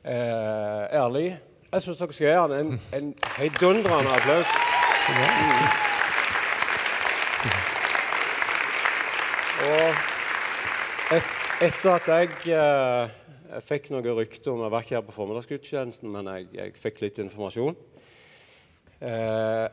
eh, 0.01 0.87
ærlig. 0.97 1.37
Jeg 1.69 1.85
syns 1.85 2.01
dere 2.01 2.17
skal 2.17 2.31
gi 2.31 2.33
ham 2.33 2.57
en, 2.57 2.73
en 2.97 3.13
heidundrende 3.37 4.17
applaus. 4.17 4.57
Mm. 5.13 5.69
Og 9.69 9.89
et, 11.21 11.33
etter 11.69 11.93
at 11.93 12.13
jeg, 12.17 12.37
eh, 12.57 13.17
jeg 13.53 13.69
fikk 13.69 13.93
noen 13.93 14.15
rykte 14.17 14.49
om 14.49 14.65
Jeg 14.65 14.79
var 14.79 14.81
ikke 14.81 14.97
her 15.03 15.09
på 15.13 15.21
formiddagsgudstjenesten, 15.21 16.09
men 16.09 16.39
jeg, 16.39 16.55
jeg, 16.57 16.79
fikk 16.89 17.05
litt 17.05 17.27
informasjon. 17.29 17.77
Eh, 18.97 19.67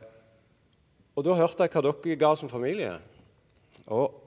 og 1.14 1.26
da 1.26 1.34
hørte 1.38 1.66
jeg 1.66 1.72
hva 1.74 1.82
dere 1.86 2.16
ga 2.18 2.30
som 2.38 2.50
familie. 2.50 2.94
Og 3.94 4.20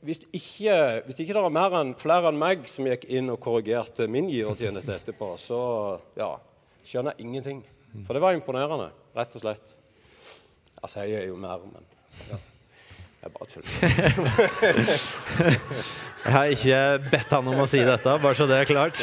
hvis 0.00 0.22
ikke, 0.32 0.76
hvis 1.04 1.18
ikke 1.20 1.34
det 1.36 1.42
var 1.44 1.52
mer 1.52 1.74
enn, 1.82 1.90
flere 2.00 2.30
enn 2.30 2.38
meg 2.40 2.62
som 2.72 2.86
gikk 2.88 3.04
inn 3.12 3.28
og 3.32 3.40
korrigerte 3.44 4.06
min 4.08 4.30
givertjeneste 4.32 4.94
etterpå, 4.96 5.34
så 5.40 5.60
ja, 6.16 6.30
skjønner 6.86 7.18
jeg 7.18 7.26
ingenting. 7.26 7.60
For 8.06 8.16
det 8.16 8.22
var 8.24 8.36
imponerende, 8.36 8.88
rett 9.16 9.36
og 9.36 9.42
slett. 9.44 9.66
Altså, 10.80 11.04
jeg 11.04 11.20
er 11.20 11.26
jo 11.28 11.36
mer, 11.40 11.58
men 11.68 11.84
ja. 12.30 12.38
Jeg 13.20 13.30
bare 13.34 13.48
tuller. 13.52 13.70
Jeg 16.24 16.32
har 16.32 16.44
ikke 16.54 16.78
bedt 17.10 17.32
han 17.34 17.48
om 17.52 17.58
å 17.60 17.66
si 17.68 17.80
dette, 17.84 18.14
bare 18.22 18.36
så 18.36 18.46
det 18.48 18.56
er 18.62 18.66
klart. 18.68 18.96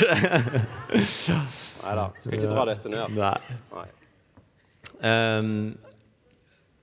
Nei 1.84 1.94
da. 2.00 2.06
Skal 2.24 2.36
ikke 2.40 2.50
dra 2.50 2.64
dette 2.70 2.88
ned. 2.94 3.06
Nei. 3.14 3.40
Nei. 3.76 3.88
Ehm, 5.06 5.78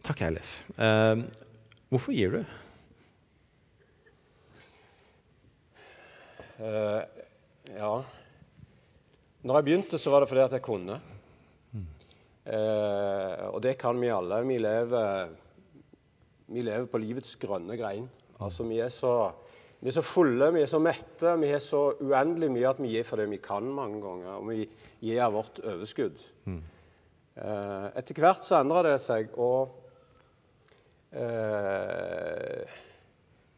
takk, 0.05 0.21
Eilif. 0.27 0.53
Uh, 0.77 1.25
hvorfor 1.91 2.15
gir 2.15 2.37
du? 2.37 2.41
Uh, 6.55 7.03
ja 7.75 7.95
Når 9.43 9.57
jeg 9.59 9.67
begynte, 9.67 9.99
så 9.99 10.13
var 10.13 10.23
det 10.23 10.31
fordi 10.31 10.45
at 10.45 10.57
jeg 10.57 10.65
kunne. 10.65 10.99
Uh, 12.45 13.55
og 13.55 13.63
det 13.65 13.79
kan 13.81 13.97
vi 14.01 14.13
alle. 14.13 14.43
Vi 14.45 14.59
lever, 14.61 15.33
vi 16.53 16.65
lever 16.65 16.87
på 16.93 17.01
livets 17.01 17.35
grønne 17.41 17.77
grein. 17.81 18.05
Altså, 18.45 18.67
vi 18.69 18.83
er, 18.85 18.93
så, 18.93 19.31
vi 19.81 19.89
er 19.89 19.97
så 19.97 20.05
fulle, 20.05 20.51
vi 20.53 20.61
er 20.61 20.69
så 20.69 20.81
mette, 20.83 21.33
vi 21.41 21.49
har 21.49 21.63
så 21.63 21.87
uendelig 22.03 22.51
mye 22.53 22.69
at 22.69 22.83
vi 22.83 22.93
gir 22.93 23.07
for 23.09 23.21
det 23.21 23.31
vi 23.33 23.41
kan 23.41 23.65
mange 23.73 24.03
ganger. 24.03 24.37
Og 24.37 24.51
vi 24.51 24.67
gir 25.01 25.25
av 25.25 25.37
vårt 25.39 25.63
overskudd. 25.65 26.21
Eh, 27.35 27.87
etter 27.99 28.21
hvert 28.23 28.45
så 28.47 28.61
endrer 28.61 28.93
det 28.93 28.99
seg, 29.03 29.33
og 29.41 29.84
eh, 31.15 32.81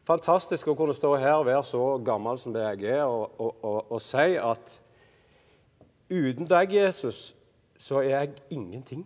Fantastisk 0.07 0.69
å 0.71 0.75
kunne 0.79 0.95
stå 0.95 1.09
her 1.19 1.33
og 1.41 1.49
være 1.49 1.63
så 1.67 1.81
gammel 1.99 2.37
som 2.39 2.53
det 2.55 2.63
jeg 2.63 2.93
er, 2.95 3.03
og, 3.03 3.33
og, 3.43 3.57
og, 3.59 3.91
og 3.91 3.99
si 3.99 4.37
at 4.39 4.77
uten 6.07 6.47
deg, 6.47 6.77
Jesus, 6.77 7.35
så 7.75 7.99
er 7.99 8.13
jeg 8.13 8.29
ingenting. 8.55 9.03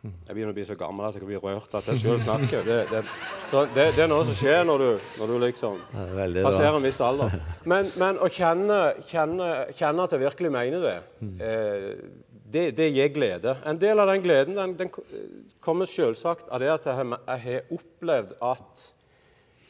Jeg 0.00 0.32
begynner 0.32 0.54
å 0.54 0.56
bli 0.56 0.64
så 0.64 0.74
gammel 0.80 1.04
at 1.04 1.16
jeg 1.18 1.26
blir 1.28 1.42
rørt 1.44 1.74
at 1.76 1.88
jeg 1.92 2.00
sjøl 2.00 2.20
snakker. 2.24 2.64
Det, 2.64 2.78
det, 2.88 3.02
så 3.50 3.66
det, 3.68 3.90
det, 3.98 4.06
er 4.06 4.08
noe 4.08 4.24
som 4.24 4.36
skjer 4.38 4.62
når 4.64 4.80
du, 4.80 5.08
når 5.20 5.32
du 5.32 5.34
liksom 5.42 5.76
er 5.92 6.38
passerer 6.40 6.78
en 6.78 6.86
viss 6.86 7.00
alder. 7.04 7.36
Men, 7.68 7.90
men 8.00 8.16
å 8.16 8.30
kjenne, 8.32 8.78
kjenne, 9.04 9.50
kjenne 9.76 10.06
at 10.06 10.16
jeg 10.16 10.22
virkelig 10.22 10.52
mener 10.54 10.86
det, 10.86 10.94
eh, 11.44 11.90
det, 12.52 12.64
det 12.76 12.88
gir 12.90 13.12
glede. 13.14 13.54
En 13.66 13.78
del 13.78 14.00
av 14.00 14.10
den 14.10 14.22
gleden 14.24 14.58
den, 14.58 14.74
den 14.78 14.90
kommer 15.62 15.88
selvsagt 15.88 16.48
av 16.50 16.62
det 16.62 16.72
at 16.72 16.88
jeg, 16.90 17.06
jeg 17.14 17.44
har 17.44 17.76
opplevd 17.76 18.34
at 18.42 18.82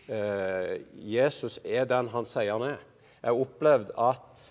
eh, 0.09 0.73
Jesus 1.13 1.59
er 1.65 1.89
den 1.91 2.09
han 2.15 2.29
sier 2.29 2.55
han 2.55 2.67
er. 2.73 2.81
Jeg 3.21 3.29
har 3.29 3.45
opplevd 3.45 3.93
at 4.01 4.45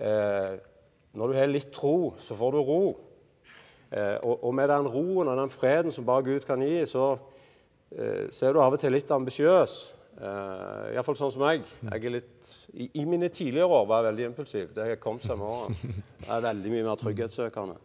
eh, 0.00 0.58
når 1.12 1.32
du 1.32 1.36
har 1.36 1.50
litt 1.50 1.72
tro, 1.74 2.12
så 2.22 2.36
får 2.38 2.54
du 2.54 2.60
ro. 2.64 2.82
Eh, 3.90 4.16
og, 4.22 4.44
og 4.46 4.54
med 4.54 4.70
den 4.70 4.88
roen 4.88 5.28
og 5.28 5.40
den 5.42 5.52
freden 5.52 5.92
som 5.92 6.06
bare 6.06 6.24
Gud 6.30 6.46
kan 6.46 6.62
gi, 6.62 6.84
så, 6.86 7.12
eh, 7.90 8.28
så 8.30 8.46
er 8.46 8.54
du 8.54 8.62
av 8.62 8.76
og 8.76 8.80
til 8.80 8.94
litt 8.94 9.10
ambisiøs. 9.10 9.78
Eh, 10.20 10.90
Iallfall 10.92 11.16
sånn 11.16 11.32
som 11.32 11.44
meg. 11.46 11.62
jeg 11.86 12.04
er 12.04 12.12
litt, 12.12 12.48
i, 12.74 12.90
I 13.00 13.06
mine 13.08 13.30
tidligere 13.32 13.70
år 13.72 13.86
var 13.88 14.02
jeg 14.02 14.10
veldig 14.10 14.24
impulsiv. 14.28 14.72
Det 14.76 14.84
har 14.84 14.98
kommet 15.00 15.24
seg 15.24 15.38
med 15.40 15.48
årene. 15.48 15.94
Jeg 16.20 16.32
er 16.36 16.42
veldig 16.44 16.72
mye 16.74 16.86
mer 16.88 16.98
trygghetssøkende. 17.00 17.76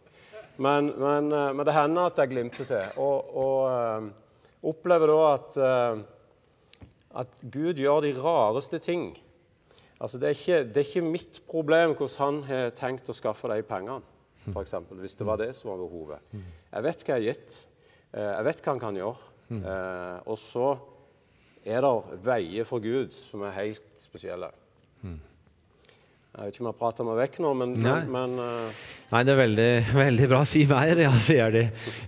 Men, 0.60 0.90
men, 1.00 1.30
uh, 1.32 1.50
men 1.56 1.68
det 1.68 1.76
hender 1.76 2.10
at 2.10 2.20
jeg 2.20 2.32
glimter 2.32 2.68
til. 2.68 2.98
Og, 3.00 3.30
og 3.40 3.60
uh, 3.72 4.66
opplever 4.68 5.12
da 5.12 5.22
at, 5.30 5.56
uh, 5.60 6.82
at 7.22 7.40
Gud 7.52 7.80
gjør 7.80 8.04
de 8.04 8.12
rareste 8.20 8.80
ting. 8.84 9.08
Altså, 9.96 10.20
det, 10.20 10.28
er 10.28 10.36
ikke, 10.36 10.58
det 10.68 10.82
er 10.82 10.90
ikke 10.90 11.06
mitt 11.06 11.40
problem 11.48 11.94
hvordan 11.96 12.18
han 12.20 12.42
har 12.50 12.74
tenkt 12.76 13.08
å 13.08 13.16
skaffe 13.16 13.48
de 13.48 13.62
pengene, 13.64 14.04
eksempel, 14.60 15.00
hvis 15.00 15.16
det 15.16 15.24
var 15.26 15.40
det 15.40 15.54
som 15.56 15.72
var 15.72 15.80
behovet. 15.80 16.36
Jeg 16.36 16.84
vet 16.84 17.06
hva 17.06 17.16
jeg 17.16 17.16
har 17.16 17.24
gitt. 17.32 17.56
Jeg 18.16 18.44
vet 18.46 18.60
hva 18.60 18.74
han 18.74 18.82
kan 18.82 19.00
gjøre. 19.00 19.32
Eh, 19.54 20.18
og 20.26 20.38
så 20.40 20.74
er 21.66 21.82
det 21.82 22.20
veier 22.24 22.68
for 22.68 22.84
Gud 22.84 23.12
som 23.14 23.42
er 23.46 23.56
helt 23.58 23.88
spesielle. 23.98 24.52
Jeg 26.36 26.50
vet 26.50 26.56
ikke 26.56 26.64
om 26.66 26.68
jeg 26.68 26.76
prater 26.76 27.06
meg 27.08 27.16
vekk 27.16 27.36
nå, 27.40 27.50
men, 27.56 27.70
Nei. 27.80 28.00
men, 28.12 28.32
eh, 28.44 28.80
Nei, 29.08 29.20
det 29.24 29.32
er 29.32 29.38
veldig, 29.38 29.68
veldig 29.96 30.26
bra. 30.28 30.40
Si 30.44 30.66
veier, 30.68 30.98
ja, 31.06 31.12
sier 31.16 31.54
de. 31.54 31.62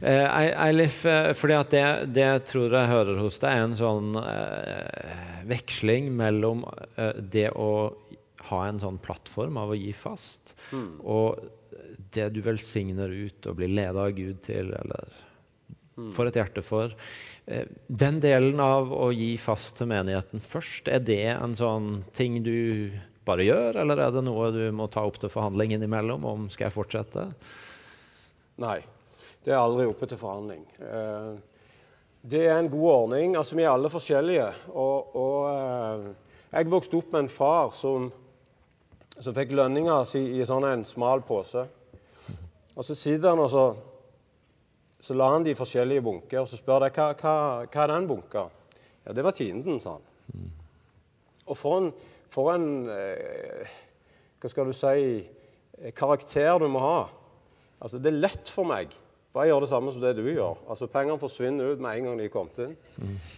Eh, 0.05 0.41
Eilif, 0.67 0.99
eh, 1.09 1.31
fordi 1.39 1.55
at 1.57 1.71
det, 1.73 1.85
det 2.13 2.27
jeg 2.27 2.43
tror 2.51 2.77
jeg 2.77 2.91
hører 2.91 3.23
hos 3.23 3.41
deg, 3.41 3.55
er 3.55 3.65
en 3.65 3.77
sånn 3.79 4.19
uh, 4.21 5.15
veksling 5.49 6.11
mellom 6.13 6.67
det 7.25 7.47
å 7.57 7.71
ha 8.51 8.59
en 8.67 8.83
sånn 8.83 9.01
plattform 9.01 9.57
av 9.63 9.73
å 9.73 9.79
gi 9.79 9.95
fast, 9.97 10.53
og 11.01 11.41
det 12.13 12.29
du 12.35 12.43
velsigner 12.45 13.09
ut 13.09 13.49
og 13.49 13.57
blir 13.57 13.73
ledet 13.73 14.03
av 14.03 14.13
Gud 14.17 14.43
til, 14.45 14.75
eller 14.77 15.09
får 16.15 16.31
et 16.31 16.39
hjerte 16.41 16.63
for. 16.65 16.95
Eh, 17.47 17.67
Den 17.89 18.21
delen 18.21 18.61
av 18.61 18.93
å 18.93 19.11
gi 19.15 19.37
fast 19.41 19.77
til 19.79 19.91
menigheten 19.91 20.41
først, 20.45 20.89
er 20.89 21.01
det 21.05 21.23
en 21.35 21.57
sånn 21.59 22.05
ting 22.17 22.43
du 22.43 22.91
bare 23.29 23.45
gjør, 23.45 23.77
eller 23.83 24.01
er 24.07 24.13
det 24.15 24.23
noe 24.25 24.51
du 24.55 24.63
må 24.73 24.87
ta 24.89 25.03
opp 25.05 25.19
til 25.21 25.29
forhandling 25.33 25.75
innimellom 25.77 26.25
om 26.25 26.47
skal 26.53 26.69
jeg 26.69 26.77
fortsette? 26.79 27.27
Nei. 28.59 28.79
Det 29.45 29.53
er 29.55 29.61
aldri 29.63 29.87
oppe 29.89 30.09
til 30.11 30.19
forhandling. 30.21 30.65
Eh, 30.83 31.37
Det 32.29 32.41
er 32.49 32.59
en 32.59 32.69
god 32.69 32.91
ordning. 32.91 33.37
Altså, 33.37 33.55
Vi 33.57 33.63
er 33.63 33.71
alle 33.71 33.89
forskjellige. 33.89 34.49
Og, 34.75 35.15
og 35.17 35.37
eh, 35.53 36.09
jeg 36.53 36.71
vokste 36.71 36.97
opp 36.99 37.13
med 37.13 37.23
en 37.23 37.29
far 37.33 37.71
som, 37.73 38.11
som 39.19 39.35
fikk 39.37 39.55
lønninga 39.55 40.01
si 40.05 40.25
i 40.41 40.45
sånn 40.45 40.67
en 40.67 40.85
smal 40.85 41.23
pose. 41.23 41.63
Og 42.75 42.85
så 42.85 42.95
sitter 42.99 43.31
han 43.31 43.39
og 43.45 43.51
så, 43.51 43.65
så 45.01 45.15
la 45.15 45.31
han 45.31 45.47
de 45.47 45.55
forskjellige 45.55 46.03
bunker, 46.03 46.43
og 46.43 46.49
så 46.51 46.59
spør 46.59 46.89
jeg 46.89 46.97
hva, 46.97 47.09
hva, 47.21 47.35
hva 47.71 47.83
er 47.85 47.93
den 47.93 48.09
bunka? 48.11 48.49
Ja, 49.07 49.15
det 49.15 49.25
var 49.25 49.37
tienden, 49.37 49.79
sa 49.81 49.97
han. 49.97 50.49
Og 51.49 51.57
for 51.57 51.81
en, 51.81 51.93
for 52.29 52.53
en 52.53 52.89
eh, 52.93 53.77
Hva 54.39 54.51
skal 54.53 54.69
du 54.69 54.75
si 54.77 55.23
eh, 55.23 55.93
karakter 55.97 56.59
du 56.61 56.67
må 56.71 56.83
ha. 56.85 56.99
Altså, 57.81 58.01
det 58.03 58.11
er 58.13 58.21
lett 58.27 58.51
for 58.53 58.69
meg. 58.69 58.93
Bare 59.35 59.49
gjør 59.49 59.65
det 59.65 59.71
samme 59.71 59.93
som 59.95 60.03
det 60.03 60.13
du 60.19 60.25
gjør. 60.27 60.61
Altså, 60.69 60.89
Pengene 60.91 61.21
forsvinner 61.21 61.73
ut 61.73 61.83
med 61.85 61.99
en 61.99 62.09
gang 62.09 62.21
de 62.21 62.27
er 62.27 62.33
kommet 62.33 62.61
inn. 62.65 62.77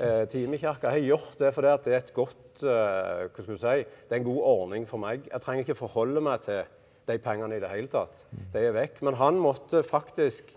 Eh, 0.00 0.24
Timekirka 0.32 0.92
har 0.94 1.02
gjort 1.04 1.38
det 1.40 1.52
fordi 1.54 1.72
det 1.84 1.94
er 1.94 2.02
et 2.02 2.12
godt 2.16 2.62
eh, 2.64 3.24
hva 3.28 3.44
skal 3.44 3.56
du 3.56 3.60
si, 3.62 3.74
det 4.08 4.16
er 4.16 4.22
en 4.22 4.28
god 4.30 4.42
ordning 4.54 4.86
for 4.88 5.02
meg. 5.02 5.26
Jeg 5.28 5.44
trenger 5.44 5.66
ikke 5.66 5.80
forholde 5.82 6.22
meg 6.24 6.44
til 6.46 6.62
de 7.10 7.18
pengene 7.22 7.58
i 7.58 7.62
det 7.62 7.70
hele 7.72 7.90
tatt. 7.90 8.24
De 8.54 8.62
er 8.64 8.74
vekk. 8.76 9.02
Men 9.06 9.18
han 9.20 9.40
måtte 9.42 9.82
faktisk 9.86 10.54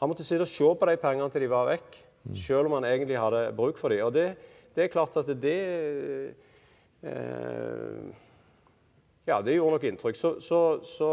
han 0.00 0.08
måtte 0.08 0.24
sitte 0.24 0.46
og 0.46 0.48
se 0.48 0.64
på 0.64 0.88
de 0.88 0.96
pengene 1.00 1.28
til 1.32 1.44
de 1.44 1.50
var 1.52 1.68
vekk, 1.68 2.00
selv 2.36 2.68
om 2.70 2.78
han 2.78 2.88
egentlig 2.88 3.20
hadde 3.20 3.44
bruk 3.56 3.78
for 3.80 3.92
dem. 3.92 4.00
Og 4.06 4.14
det, 4.14 4.30
det 4.76 4.86
er 4.86 4.92
klart 4.92 5.16
at 5.20 5.28
det 5.42 5.60
eh, 7.04 8.26
Ja, 9.28 9.40
det 9.44 9.58
gjorde 9.58 9.76
nok 9.76 9.86
inntrykk. 9.90 10.16
Så, 10.16 10.32
så, 10.40 10.60
så 10.88 11.10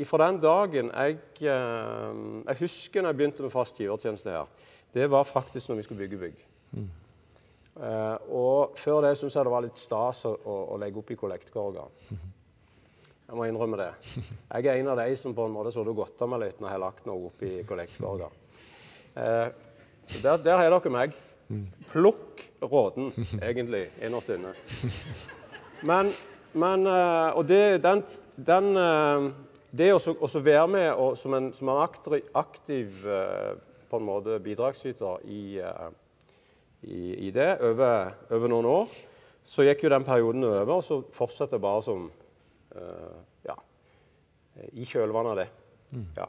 ifra 0.00 0.24
den 0.24 0.40
dagen 0.42 0.88
jeg, 0.90 1.20
eh, 1.44 2.20
jeg 2.48 2.60
husker 2.64 3.04
når 3.04 3.12
jeg 3.12 3.20
begynte 3.20 3.44
med 3.44 3.52
fast 3.52 3.80
givertjeneste 3.80 4.32
her, 4.32 4.48
det 4.94 5.10
var 5.10 5.28
faktisk 5.28 5.68
når 5.68 5.76
vi 5.76 5.86
skulle 5.86 6.06
bygge 6.06 6.22
bygg. 6.24 6.44
Eh, 7.74 8.16
og 8.30 8.78
før 8.78 9.02
det 9.04 9.16
syntes 9.18 9.36
jeg 9.36 9.46
det 9.46 9.52
var 9.52 9.66
litt 9.66 9.80
stas 9.80 10.24
å, 10.30 10.32
å, 10.32 10.58
å 10.74 10.80
legge 10.80 11.02
opp 11.02 11.12
i 11.12 11.18
kollektkorga. 11.18 11.88
Jeg 13.24 13.38
må 13.38 13.46
innrømme 13.48 13.78
det. 13.80 13.90
Jeg 14.52 14.66
er 14.68 14.78
en 14.78 14.90
av 14.92 14.98
de 15.00 15.14
som 15.16 15.32
på 15.36 15.46
en 15.48 15.54
måte 15.54 15.70
så 15.72 15.84
det 15.86 15.94
godta 15.96 16.26
meg 16.28 16.42
litt 16.42 16.58
når 16.60 16.68
jeg 16.68 16.76
har 16.76 16.82
lagt 16.82 17.06
noe 17.08 17.30
opp 17.30 17.44
i 17.46 17.52
kollektkorga. 17.64 18.26
Eh, 19.16 19.46
så 20.04 20.20
der, 20.20 20.42
der 20.44 20.60
har 20.60 20.74
dere 20.74 20.92
meg. 20.92 21.14
Plukk 21.88 22.42
råden, 22.60 23.12
egentlig, 23.40 23.86
innerst 24.04 24.32
inne. 24.34 24.52
Men, 25.84 26.10
men 26.56 26.86
eh, 26.88 27.36
Og 27.36 27.48
det, 27.48 27.82
den, 27.84 28.00
den 28.36 28.70
eh, 28.80 29.26
Det 29.74 29.90
å 29.92 30.30
være 30.38 30.66
med 30.70 30.88
og, 30.92 31.16
som 31.20 31.36
en, 31.36 31.50
som 31.52 31.68
en 31.72 31.80
aktiv, 31.82 32.28
aktiv 32.36 33.04
eh, 33.04 33.54
på 33.90 34.00
en 34.00 34.06
måte 34.06 34.38
bidragsyter 34.42 35.24
i, 35.28 35.60
i, 36.82 37.00
i 37.28 37.32
det 37.34 37.50
over, 37.62 38.14
over 38.32 38.50
noen 38.50 38.68
år, 38.68 38.94
så 39.44 39.66
gikk 39.66 39.84
jo 39.84 39.92
den 39.92 40.06
perioden 40.06 40.46
over, 40.48 40.78
og 40.78 40.82
så 40.82 40.98
fortsatte 41.14 41.54
jeg 41.54 41.62
bare 41.62 41.84
som 41.84 42.08
Ja. 43.44 43.54
I 44.72 44.86
kjølvannet 44.86 45.30
av 45.34 45.38
det. 45.42 45.48
Ja. 46.16 46.26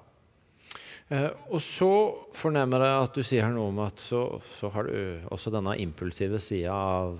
Eh, 1.13 1.29
og 1.53 1.61
så 1.61 1.89
fornemmer 2.33 2.81
jeg 2.81 3.01
at 3.03 3.17
du 3.17 3.25
sier 3.25 3.51
noe 3.53 3.69
om 3.69 3.81
at 3.83 4.01
så, 4.01 4.23
så 4.57 4.71
har 4.73 4.89
du 4.89 5.27
også 5.33 5.53
denne 5.53 5.75
impulsive 5.83 6.39
sida 6.41 6.73
av 6.73 7.19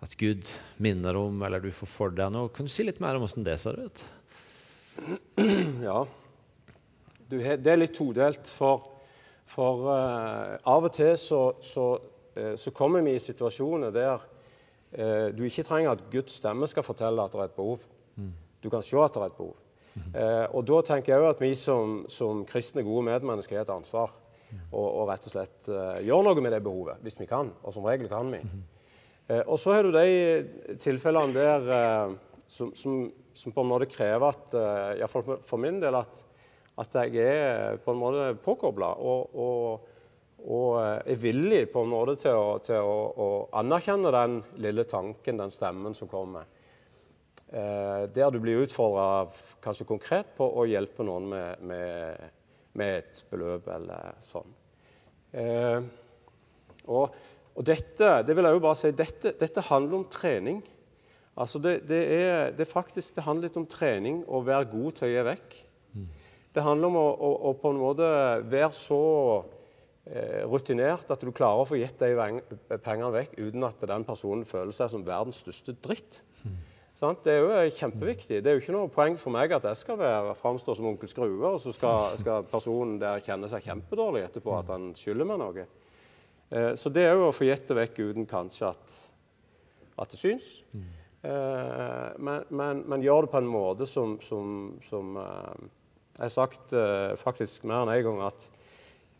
at 0.00 0.14
Gud 0.20 0.46
minner 0.80 1.18
om, 1.18 1.42
eller 1.44 1.60
du 1.60 1.72
får 1.74 1.90
for 1.90 2.14
deg 2.14 2.30
noe. 2.32 2.52
Kan 2.54 2.68
du 2.68 2.72
si 2.72 2.86
litt 2.86 3.02
mer 3.02 3.18
om 3.18 3.26
hvordan 3.26 3.46
det 3.46 3.58
ser 3.62 3.82
ut? 3.82 4.06
Ja. 5.88 6.04
Du, 7.30 7.36
det 7.38 7.70
er 7.70 7.78
litt 7.78 7.94
todelt, 7.94 8.48
for, 8.50 8.88
for 9.46 9.84
uh, 9.86 10.56
av 10.66 10.88
og 10.88 10.90
til 10.96 11.12
så, 11.20 11.38
så, 11.62 11.84
uh, 12.34 12.56
så 12.58 12.72
kommer 12.74 13.04
vi 13.06 13.12
i 13.14 13.22
situasjoner 13.22 13.94
der 13.94 14.16
uh, 14.18 15.28
du 15.30 15.44
ikke 15.46 15.62
trenger 15.68 15.92
at 15.92 16.02
Guds 16.10 16.40
stemme 16.40 16.66
skal 16.66 16.82
fortelle 16.82 17.22
at 17.22 17.36
det 17.36 17.38
er 17.44 17.52
et 17.52 17.54
behov. 17.54 17.84
Du 18.60 18.68
kan 18.70 18.84
se 18.84 18.98
at 19.00 19.14
det 19.16 19.22
er 19.22 19.32
et 19.32 19.38
behov. 19.38 19.56
Eh, 20.14 20.46
og 20.54 20.64
da 20.68 20.80
tenker 20.86 21.12
jeg 21.12 21.22
òg 21.22 21.30
at 21.32 21.42
vi 21.42 21.52
som, 21.58 22.02
som 22.10 22.44
kristne, 22.48 22.84
gode 22.86 23.06
medmennesker 23.08 23.58
har 23.58 23.66
et 23.66 23.74
ansvar. 23.74 24.12
og, 24.70 24.86
og 24.86 25.04
rett 25.10 25.26
og 25.28 25.32
slett 25.34 25.68
uh, 25.70 26.00
gjøre 26.02 26.26
noe 26.26 26.42
med 26.42 26.54
det 26.54 26.62
behovet, 26.64 27.02
hvis 27.04 27.18
vi 27.20 27.28
kan. 27.30 27.52
Og 27.62 27.74
som 27.74 27.86
regel 27.86 28.10
kan 28.10 28.32
vi. 28.32 28.40
Uh, 29.30 29.42
og 29.44 29.56
så 29.62 29.76
har 29.76 29.86
du 29.86 29.92
de 29.94 30.74
tilfellene 30.82 31.34
der 31.36 31.70
uh, 31.70 32.16
som, 32.50 32.72
som, 32.74 33.04
som, 33.34 33.54
på 33.54 33.62
en 33.62 33.70
måte 33.70 33.90
krever 33.90 34.32
at, 34.32 34.56
uh, 34.56 34.98
iallfall 34.98 35.26
for, 35.26 35.46
for 35.46 35.62
min 35.62 35.78
del, 35.82 36.00
at, 36.00 36.24
at, 36.82 36.98
jeg 37.14 37.30
er 37.30 37.78
på 37.84 37.94
en 37.94 38.00
måte 38.00 38.32
påkobla 38.42 38.94
og, 38.98 39.36
og, 39.38 39.90
og, 40.40 40.80
er 40.82 41.20
villig 41.20 41.66
på 41.70 41.84
en 41.84 41.92
måte 41.92 42.16
til, 42.24 42.34
å, 42.34 42.56
til 42.64 42.80
å, 42.82 42.96
å, 43.14 43.28
anerkjenne 43.60 44.14
den 44.14 44.40
lille 44.64 44.86
tanken, 44.88 45.38
den 45.38 45.54
stemmen 45.54 45.94
som 45.94 46.10
kommer. 46.10 46.48
Der 47.50 48.30
du 48.30 48.36
blir 48.38 48.62
utfordra 48.62 49.26
kanskje 49.64 49.88
konkret 49.88 50.28
på 50.36 50.46
å 50.46 50.68
hjelpe 50.70 51.02
noen 51.02 51.24
med, 51.32 51.64
med, 51.66 52.28
med 52.78 52.98
et 53.00 53.22
beløp 53.32 53.66
eller 53.74 54.18
sånn. 54.22 54.52
Eh, 55.30 55.78
og, 56.90 57.14
og, 57.54 57.62
dette 57.66 58.10
det 58.26 58.34
vil 58.34 58.48
jeg 58.48 58.56
jo 58.56 58.62
bare 58.64 58.78
si, 58.78 58.92
dette, 58.96 59.34
dette 59.38 59.66
handler 59.68 60.00
om 60.00 60.08
trening. 60.10 60.60
Altså 61.40 61.60
det, 61.62 61.76
det, 61.88 62.00
er, 62.16 62.50
det, 62.56 62.66
faktisk, 62.68 63.14
det 63.16 63.24
handler 63.24 63.48
litt 63.48 63.60
om 63.60 63.68
trening 63.70 64.22
å 64.26 64.42
være 64.44 64.70
god 64.72 64.98
til 64.98 65.08
å 65.08 65.12
gi 65.12 65.26
vekk. 65.30 65.60
Mm. 65.94 66.08
Det 66.50 66.66
handler 66.66 66.90
om 66.90 66.98
å, 66.98 67.06
å, 67.14 67.30
å, 67.50 67.54
på 67.58 67.70
en 67.70 67.80
måte 67.80 68.08
være 68.50 68.72
så 68.74 69.02
eh, 70.10 70.42
rutinert 70.50 71.12
at 71.14 71.22
du 71.22 71.30
klarer 71.30 71.62
å 71.62 71.68
få 71.68 71.78
gitt 71.78 72.02
de 72.02 72.80
pengene 72.82 73.12
vekk 73.14 73.38
uten 73.38 73.68
at 73.68 73.86
den 73.92 74.06
personen 74.08 74.48
føler 74.48 74.74
seg 74.74 74.90
som 74.92 75.06
verdens 75.06 75.38
største 75.44 75.76
dritt. 75.78 76.20
Mm. 76.42 76.58
Det 77.00 77.32
er 77.32 77.38
jo 77.40 77.76
kjempeviktig. 77.78 78.42
Det 78.44 78.50
er 78.50 78.56
jo 78.56 78.60
ikke 78.60 78.74
noe 78.74 78.92
poeng 78.92 79.14
for 79.16 79.32
meg 79.32 79.54
at 79.56 79.64
jeg 79.70 79.78
skal 79.80 79.96
være, 80.00 80.34
framstå 80.36 80.74
som 80.76 80.90
onkel 80.90 81.08
Skrue, 81.08 81.38
og 81.48 81.60
så 81.62 81.72
skal, 81.72 82.18
skal, 82.20 82.44
personen 82.50 82.98
der 83.00 83.22
kjenne 83.24 83.48
seg 83.48 83.64
kjempedårlig 83.64 84.26
etterpå 84.26 84.52
at 84.58 84.68
han 84.74 84.90
skylder 84.98 85.28
meg 85.30 85.40
noe. 85.40 85.64
Eh, 86.50 86.72
så 86.76 86.92
det 86.92 87.06
er 87.08 87.16
jo 87.16 87.30
å 87.30 87.32
få 87.36 87.48
gitt 87.48 87.64
det 87.70 87.78
vekk 87.78 88.02
uten 88.10 88.28
kanskje 88.28 88.68
at, 88.68 88.98
at 89.96 90.12
det 90.12 90.20
syns. 90.20 90.52
Eh, 90.76 92.06
men, 92.20 92.44
men, 92.52 92.84
men, 92.84 93.04
gjør 93.04 93.24
det 93.24 93.32
på 93.32 93.40
en 93.40 93.50
måte 93.52 93.88
som, 93.88 94.18
som, 94.24 94.54
som 94.84 95.16
eh, 95.20 95.66
Jeg 96.16 96.22
har 96.26 96.36
sagt 96.36 96.72
eh, 96.76 97.16
faktisk 97.20 97.64
mer 97.68 97.82
enn 97.84 97.92
én 97.92 97.98
en 97.98 98.06
gang 98.10 98.24
at 98.28 98.48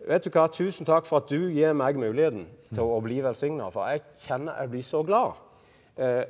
Vet 0.08 0.24
du 0.24 0.30
hva, 0.32 0.46
Tusen 0.48 0.88
takk 0.88 1.04
for 1.04 1.20
at 1.20 1.28
du 1.28 1.50
gir 1.52 1.74
meg 1.76 1.98
muligheten 2.00 2.46
til 2.70 2.80
å, 2.80 2.94
å 2.96 3.02
bli 3.04 3.18
velsigna. 3.20 3.66
For 3.72 3.84
jeg 3.92 4.00
kjenner 4.22 4.56
jeg 4.62 4.72
blir 4.72 4.86
så 4.88 5.02
glad. 5.04 5.42
Eh, 6.00 6.24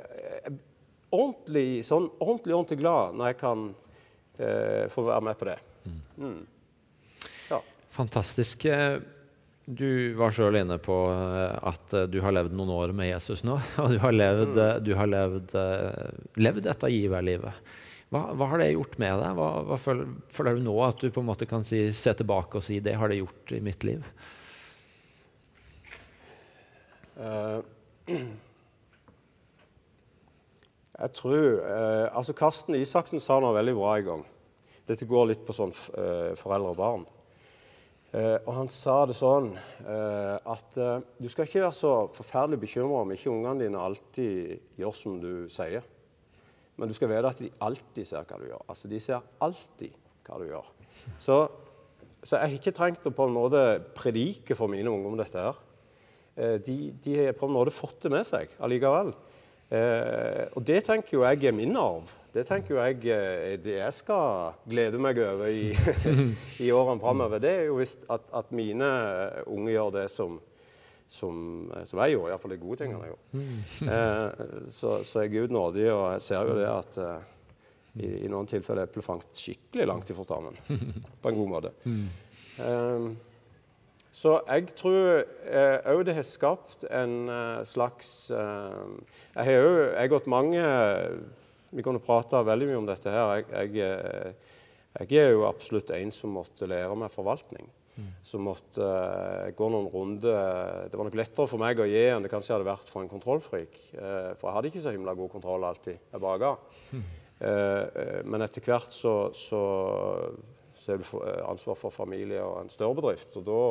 ordentlig, 1.11 1.83
sånn, 1.87 2.09
ordentlig, 2.19 2.55
ordentlig 2.57 2.81
glad 2.83 3.17
når 3.19 3.33
jeg 3.33 3.39
kan 3.41 3.65
eh, 4.39 4.85
få 4.93 5.07
være 5.09 5.27
med 5.29 5.39
på 5.41 5.49
det. 5.51 5.57
Mm. 6.21 6.41
Ja. 7.51 7.61
Fantastisk. 7.97 8.65
Eh, 8.71 8.99
du 9.71 10.15
var 10.19 10.35
sjøl 10.35 10.61
inne 10.63 10.81
på 10.83 10.97
eh, 11.13 11.69
at 11.71 11.95
eh, 11.95 12.09
du 12.11 12.21
har 12.25 12.35
levd 12.35 12.57
noen 12.57 12.73
år 12.75 12.95
med 12.97 13.11
Jesus 13.11 13.45
nå. 13.47 13.59
Og 13.83 13.95
du 13.95 14.01
har 14.03 14.17
levd, 14.17 14.57
mm. 14.57 14.83
du 14.87 14.93
har 14.99 15.11
levd, 15.11 15.55
levd 16.41 16.67
dette 16.67 16.93
giverlivet. 16.95 17.71
Hva, 18.11 18.25
hva, 18.35 18.49
har 18.51 18.59
det 18.59 18.73
gjort 18.73 18.97
med 18.99 19.21
deg? 19.23 19.39
Hva, 19.39 19.49
hva 19.69 19.79
føler, 19.79 20.15
føler, 20.35 20.59
du 20.59 20.67
nå 20.67 20.75
at 20.83 20.99
du 20.99 21.13
på 21.15 21.23
en 21.23 21.29
måte 21.29 21.47
kan 21.47 21.63
si, 21.67 21.85
se 21.95 22.15
tilbake 22.19 22.59
og 22.59 22.67
si 22.67 22.81
det 22.83 22.97
har 22.99 23.13
det 23.13 23.21
gjort 23.21 23.53
i 23.55 23.61
mitt 23.63 23.87
liv? 23.87 24.07
Uh, 27.21 27.61
Jeg 31.01 31.15
tror 31.17 31.63
eh, 31.65 32.07
altså 32.13 32.35
Karsten 32.37 32.77
Isaksen 32.77 33.23
sa 33.23 33.39
noe 33.41 33.57
veldig 33.57 33.73
bra 33.79 33.95
en 33.97 34.09
gang. 34.11 34.25
Dette 34.89 35.09
går 35.09 35.31
litt 35.31 35.47
på 35.47 35.55
sånn 35.57 35.73
eh, 35.73 36.35
foreldre 36.37 36.75
og 36.75 36.77
barn. 36.81 37.07
Eh, 38.11 38.37
og 38.43 38.51
Han 38.57 38.69
sa 38.73 38.99
det 39.09 39.17
sånn 39.17 39.53
eh, 39.55 40.37
at 40.37 40.77
eh, 40.83 40.99
du 41.17 41.29
skal 41.31 41.47
ikke 41.47 41.63
være 41.63 41.79
så 41.79 41.95
forferdelig 42.17 42.61
bekymra 42.67 43.05
om 43.05 43.15
ikke 43.15 43.33
ungene 43.33 43.65
dine 43.65 43.81
alltid 43.81 44.77
gjør 44.83 44.97
som 44.99 45.17
du 45.23 45.33
sier. 45.53 45.87
Men 46.77 46.91
du 46.91 46.97
skal 46.97 47.13
vite 47.13 47.33
at 47.33 47.41
de 47.45 47.53
alltid 47.65 48.09
ser 48.09 48.29
hva 48.29 48.41
du 48.41 48.47
gjør. 48.51 48.63
Altså, 48.67 48.91
De 48.91 49.01
ser 49.01 49.25
alltid 49.47 49.97
hva 50.27 50.39
du 50.41 50.47
gjør. 50.51 50.71
Så, 51.17 51.41
så 52.21 52.37
jeg 52.37 52.45
har 52.45 52.59
ikke 52.59 52.77
trengt 52.77 53.09
å 53.09 53.15
på 53.15 53.29
en 53.29 53.37
måte 53.37 53.65
predike 53.97 54.57
for 54.59 54.73
mine 54.73 54.93
unger 54.93 55.13
om 55.15 55.19
dette. 55.21 55.49
her. 55.49 55.65
Eh, 56.37 56.57
de, 56.67 56.79
de 57.05 57.19
har 57.23 57.37
på 57.37 57.49
en 57.49 57.57
måte 57.57 57.73
fått 57.75 58.03
det 58.05 58.13
med 58.13 58.29
seg 58.29 58.53
allikevel. 58.61 59.15
Eh, 59.71 60.49
og 60.59 60.65
det 60.67 60.81
tenker 60.83 61.15
jo 61.15 61.23
jeg 61.23 61.45
er 61.47 61.55
min 61.55 61.77
arv. 61.79 62.11
Det 62.35 62.43
tenker 62.47 62.75
jo 62.75 62.83
jeg 62.83 63.11
er 63.15 63.59
det 63.63 63.77
jeg 63.77 63.95
skal 63.95 64.55
glede 64.71 64.99
meg 65.03 65.19
over 65.23 65.51
i, 65.51 65.71
i 66.65 66.71
årene 66.75 67.03
framover. 67.03 67.43
Det 67.43 67.51
er 67.51 67.67
jo 67.69 67.79
visst 67.79 68.07
at, 68.11 68.27
at, 68.35 68.51
mine 68.55 68.91
unge 69.47 69.73
gjør 69.73 69.93
det 69.99 70.07
som, 70.11 70.39
som, 71.11 71.71
som 71.87 72.03
jeg 72.03 72.17
gjorde. 72.17 72.33
Iallfall 72.33 72.55
de 72.55 72.61
gode 72.63 72.83
tingene 72.83 73.07
jeg 73.07 73.15
gjorde. 73.15 73.47
Eh, 73.95 74.69
så, 74.75 75.01
så 75.07 75.23
er 75.23 75.35
Gud 75.35 75.55
nådig, 75.55 75.87
og 75.95 76.05
jeg 76.17 76.27
ser 76.27 76.51
jo 76.51 76.59
det 76.59 76.69
at 76.71 77.01
eh, 77.07 77.33
i, 78.01 78.13
i, 78.25 78.29
noen 78.31 78.51
tilfeller 78.51 78.85
er 78.85 78.91
eplefangt 78.91 79.31
skikkelig 79.39 79.87
langt 79.91 80.11
ifra 80.11 80.27
stammen. 80.27 80.59
På 81.23 81.31
en 81.31 81.43
god 81.43 81.53
måte. 81.55 81.75
Eh, 81.87 83.11
så 84.11 84.41
jeg 84.43 84.73
tror 84.75 85.21
òg 85.23 86.01
eh, 86.01 86.07
det 86.07 86.17
har 86.17 86.27
skapt 86.27 86.83
en 86.91 87.31
eh, 87.31 87.61
slags 87.69 88.31
eh, 88.35 88.87
Jeg 89.37 89.47
har 89.47 89.67
òg 90.03 90.15
gått 90.17 90.31
mange 90.31 90.63
Vi 91.71 91.85
kunne 91.87 92.03
prate 92.03 92.41
veldig 92.43 92.67
mye 92.73 92.81
om 92.81 92.89
dette 92.89 93.13
her. 93.15 93.37
Jeg, 93.39 93.77
jeg, 93.79 94.33
jeg, 94.99 95.21
er 95.21 95.37
jo 95.37 95.45
absolutt 95.47 95.93
en 95.95 96.11
som 96.11 96.35
måtte 96.35 96.67
lære 96.67 96.97
meg 96.99 97.15
forvaltning. 97.15 97.69
Mm. 97.95 98.09
Som 98.27 98.49
måtte 98.49 98.89
gå 99.55 99.69
noen 99.71 99.87
runder. 99.93 100.89
Det 100.91 100.99
var 100.99 101.07
nok 101.07 101.19
lettere 101.21 101.47
for 101.53 101.63
meg 101.63 101.79
å 101.79 101.87
gi 101.87 102.03
enn 102.09 102.27
det 102.27 102.33
kanskje 102.33 102.57
hadde 102.57 102.67
vært 102.67 102.91
for 102.91 103.05
en 103.05 103.13
kontrollfrik. 103.13 103.79
For 103.95 104.49
jeg 104.49 104.57
hadde 104.57 104.73
ikke 104.73 104.83
så 104.83 104.97
himla 104.97 105.15
god 105.15 105.31
kontroll 105.37 105.69
alltid. 105.69 106.03
Jeg 106.11 106.25
bare 106.27 106.43
ga. 106.43 106.53
Men 108.27 108.49
etter 108.49 108.67
hvert 108.67 108.91
så, 108.91 109.15
så, 109.37 109.63
så 110.75 110.97
er 110.97 110.99
du 110.99 111.07
ansvar 111.47 111.79
for 111.79 111.95
familie 111.95 112.43
og 112.43 112.65
en 112.65 112.75
større 112.75 112.99
bedrift. 112.99 113.39
og 113.39 113.47
da 113.47 113.63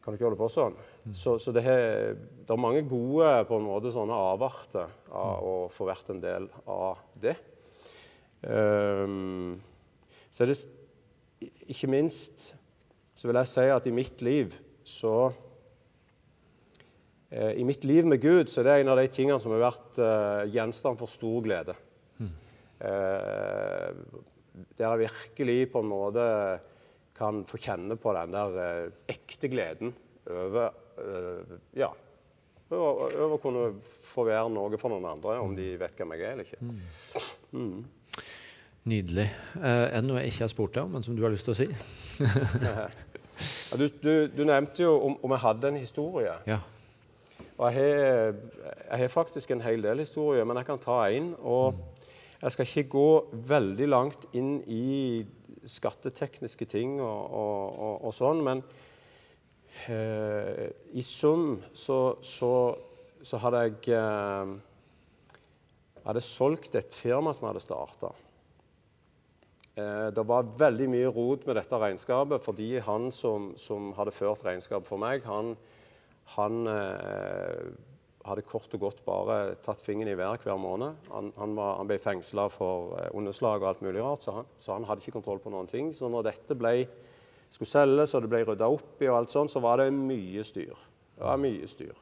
kan 0.00 0.16
ikke 0.16 0.28
holde 0.28 0.40
på 0.40 0.48
sånn? 0.52 0.76
Mm. 1.04 1.14
Så, 1.16 1.36
så 1.42 1.52
det, 1.52 1.64
er, 1.68 2.14
det, 2.16 2.48
er 2.50 2.60
mange 2.60 2.82
gode 2.88 3.32
på 3.48 3.58
en 3.60 3.66
måte 3.66 3.92
sånne 3.94 4.16
avarter 4.32 4.92
av 5.12 5.44
å 5.44 5.56
få 5.72 5.88
vært 5.90 6.14
en 6.14 6.22
del 6.22 6.48
av 6.70 7.02
det. 7.20 7.36
Um, 8.40 9.58
så 10.32 10.44
er 10.44 10.52
det 10.52 10.60
ikke 11.68 11.90
minst 11.92 12.54
så 13.20 13.28
vil 13.28 13.36
jeg 13.42 13.50
si 13.50 13.68
at 13.68 13.84
i 13.84 13.92
mitt 13.92 14.22
liv 14.24 14.54
så 14.88 15.14
eh, 17.28 17.52
I 17.60 17.66
mitt 17.68 17.84
liv 17.84 18.06
med 18.08 18.22
Gud 18.22 18.48
så 18.48 18.62
er 18.62 18.68
det 18.68 18.76
en 18.80 18.92
av 18.94 19.00
de 19.00 19.10
tingene 19.12 19.36
som 19.42 19.52
har 19.52 19.66
vært 19.66 19.98
eh, 20.00 20.46
gjenstand 20.54 20.96
for 20.96 21.12
stor 21.12 21.44
glede. 21.44 21.74
Mm. 22.16 22.30
Eh, 22.88 23.90
der 24.78 24.86
jeg 24.86 25.02
virkelig 25.02 25.58
på 25.74 25.82
en 25.84 25.90
måte 25.90 26.24
kan 27.20 27.42
få 27.48 27.60
kjenne 27.60 27.96
på 28.00 28.14
den 28.16 28.32
der 28.34 28.60
eh, 28.64 28.92
ekte 29.12 29.50
gleden 29.52 29.92
over 30.30 30.70
eh, 31.00 31.58
ja, 31.80 31.90
over, 32.70 33.34
å 33.34 33.38
kunne 33.42 33.70
få 33.82 34.24
være 34.28 34.50
noe 34.52 34.78
for 34.80 34.92
noen 34.92 35.08
andre, 35.10 35.38
om 35.42 35.56
de 35.56 35.72
vet 35.80 35.96
hvem 35.98 36.14
jeg 36.14 36.26
er 36.26 36.36
eller 36.36 36.48
ikke. 36.48 36.60
Mm. 36.62 37.60
Mm. 37.60 38.20
Nydelig. 38.90 39.28
Eh, 39.60 39.86
er 39.90 39.96
det 39.98 40.06
noe 40.06 40.22
jeg 40.22 40.32
ikke 40.32 40.46
har 40.46 40.52
spurt 40.54 40.76
deg 40.76 40.86
om, 40.86 40.94
men 40.96 41.06
som 41.06 41.16
du 41.16 41.24
har 41.26 41.34
lyst 41.34 41.48
til 41.48 41.56
å 41.56 41.58
si? 41.58 41.68
du, 43.80 43.86
du, 44.00 44.12
du, 44.32 44.44
nevnte 44.46 44.86
jo 44.86 44.94
om, 44.96 45.18
om, 45.20 45.34
jeg 45.36 45.44
hadde 45.44 45.72
en 45.72 45.80
historie. 45.80 46.36
Ja. 46.48 46.60
Og 47.60 47.66
jeg 47.68 47.76
har, 47.76 48.38
jeg 48.64 49.02
har, 49.02 49.12
faktisk 49.12 49.52
en 49.52 49.64
hel 49.64 49.84
del 49.84 50.00
historier, 50.00 50.46
men 50.48 50.60
jeg 50.60 50.68
kan 50.70 50.80
ta 50.80 51.02
én. 51.12 51.34
Og 51.40 51.76
mm. 51.76 52.06
jeg 52.40 52.56
skal 52.56 52.70
ikke 52.70 52.88
gå 52.96 53.10
veldig 53.52 53.90
langt 53.90 54.24
inn 54.32 54.56
i 54.64 54.86
skattetekniske 55.70 56.66
ting 56.70 56.98
og, 57.00 57.20
og, 57.30 57.78
og, 57.86 57.94
og 58.08 58.16
sånn. 58.16 58.42
Men 58.46 58.62
eh, 59.90 60.66
i 60.98 61.04
sum 61.06 61.60
så, 61.72 62.00
så, 62.24 62.52
så, 63.22 63.40
hadde 63.44 63.62
jeg 63.66 63.94
eh, 63.98 64.56
hadde 66.06 66.24
solgt 66.24 66.76
et 66.80 66.96
firma 66.96 67.34
som 67.36 67.48
hadde 67.50 67.62
starta. 67.64 68.12
Eh, 69.78 70.08
det 70.14 70.26
var 70.26 70.48
veldig 70.58 70.88
mye 70.90 71.12
rot 71.14 71.46
med 71.46 71.58
dette 71.60 71.80
regnskapet 71.80 72.46
fordi 72.46 72.72
han 72.84 73.10
som, 73.14 73.52
som 73.60 73.92
hadde 73.98 74.14
ført 74.16 74.42
regnskapet 74.46 74.88
for 74.90 75.00
meg, 75.00 75.24
han, 75.28 75.54
han 76.36 76.66
eh, 76.70 77.70
hadde 78.26 78.44
kort 78.44 78.74
og 78.76 78.82
godt 78.82 79.00
bare 79.06 79.36
tatt 79.64 79.80
fingeren 79.84 80.12
i 80.12 80.18
været 80.18 80.44
hver 80.44 80.58
måned. 80.60 81.06
Han, 81.12 81.30
han, 81.38 81.54
var, 81.56 81.78
han 81.78 81.88
ble 81.88 81.96
fengsla 82.02 82.48
for 82.52 82.98
eh, 82.98 83.08
underslag 83.16 83.62
og 83.62 83.70
alt 83.70 83.84
mulig 83.84 84.02
rart, 84.04 84.26
så 84.26 84.40
han, 84.40 84.50
så 84.60 84.76
han, 84.76 84.86
hadde 84.88 85.04
ikke 85.04 85.16
kontroll 85.18 85.40
på 85.42 85.52
noen 85.54 85.70
ting. 85.70 85.92
Så 85.96 86.10
når 86.12 86.28
dette 86.28 86.56
ble, 86.58 86.74
skulle 87.50 87.70
selges 87.70 88.14
og 88.14 88.24
det 88.24 88.32
ble 88.32 88.44
rydda 88.48 88.68
opp 88.70 89.00
i, 89.00 89.08
og 89.08 89.22
alt 89.22 89.32
sånt, 89.32 89.52
så 89.52 89.62
var 89.64 89.80
det 89.80 89.90
mye 89.96 90.44
styr. 90.46 90.86
Det 91.16 91.26
var 91.26 91.40
mye 91.40 91.68
styr. 91.70 91.94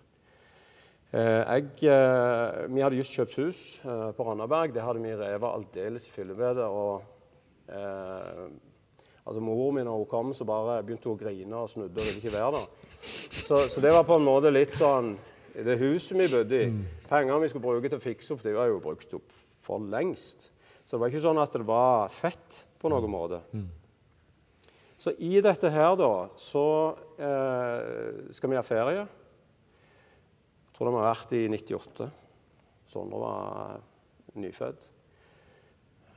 Eh, 1.14 1.42
jeg, 1.42 1.68
eh, 1.88 2.64
vi 2.68 2.84
hadde 2.84 2.98
just 2.98 3.14
kjøpt 3.16 3.38
hus 3.40 3.62
på 3.84 4.26
Randaberg. 4.26 4.74
Det 4.74 4.84
hadde 4.84 5.04
vi 5.04 5.14
revet 5.16 5.52
aldeles 5.52 6.10
i 6.10 6.16
fillebedet. 6.16 6.66
Eh, 7.68 8.48
Altså 9.28 9.42
moren 9.44 9.74
min, 9.76 9.84
når 9.84 9.96
hun 9.96 10.06
kom, 10.08 10.30
så 10.32 10.44
bare 10.48 10.78
begynte 10.80 11.10
hun 11.10 11.18
å 11.18 11.20
grine 11.20 11.58
og 11.60 11.68
snudde 11.68 12.00
og 12.00 12.06
ville 12.06 12.16
ikke 12.16 12.32
være 12.32 12.52
der. 12.54 12.94
Så, 13.44 13.58
så, 13.68 13.82
det 13.84 13.90
var 13.92 14.06
på 14.08 14.16
en 14.16 14.24
måte 14.24 14.48
litt 14.48 14.72
sånn 14.72 15.10
Det 15.58 15.74
huset 15.80 16.14
vi 16.18 16.28
bodde 16.30 16.58
i, 16.62 16.68
mm. 16.70 16.82
pengene 17.08 17.40
vi 17.42 17.48
skulle 17.50 17.66
bruke 17.66 17.90
til 17.90 17.98
å 17.98 18.02
fikse 18.02 18.34
opp, 18.34 18.44
de 18.44 18.54
var 18.54 18.70
jo 18.70 18.78
brukt 18.82 19.14
opp 19.18 19.32
for 19.58 19.82
lengst. 19.82 20.50
Så 20.84 20.96
det 20.96 21.02
var 21.02 21.10
ikke 21.10 21.24
sånn 21.24 21.40
at 21.42 21.56
det 21.56 21.66
var 21.66 22.12
fett 22.12 22.62
på 22.78 22.90
noen 22.92 23.08
mm. 23.08 23.12
måte. 23.12 23.40
Mm. 23.52 23.66
Så 24.98 25.12
i 25.22 25.38
dette 25.42 25.70
her, 25.70 25.92
da, 25.98 26.12
så 26.38 26.64
eh, 27.22 28.30
skal 28.34 28.50
vi 28.50 28.58
ha 28.58 28.64
ferie. 28.66 29.04
Jeg 30.68 30.74
tror 30.74 30.88
det 30.88 30.94
har 30.96 31.10
vært 31.10 31.34
i 31.38 31.42
98. 31.50 32.08
Sondre 32.88 33.20
var 33.22 33.82
nyfødt. 34.38 34.88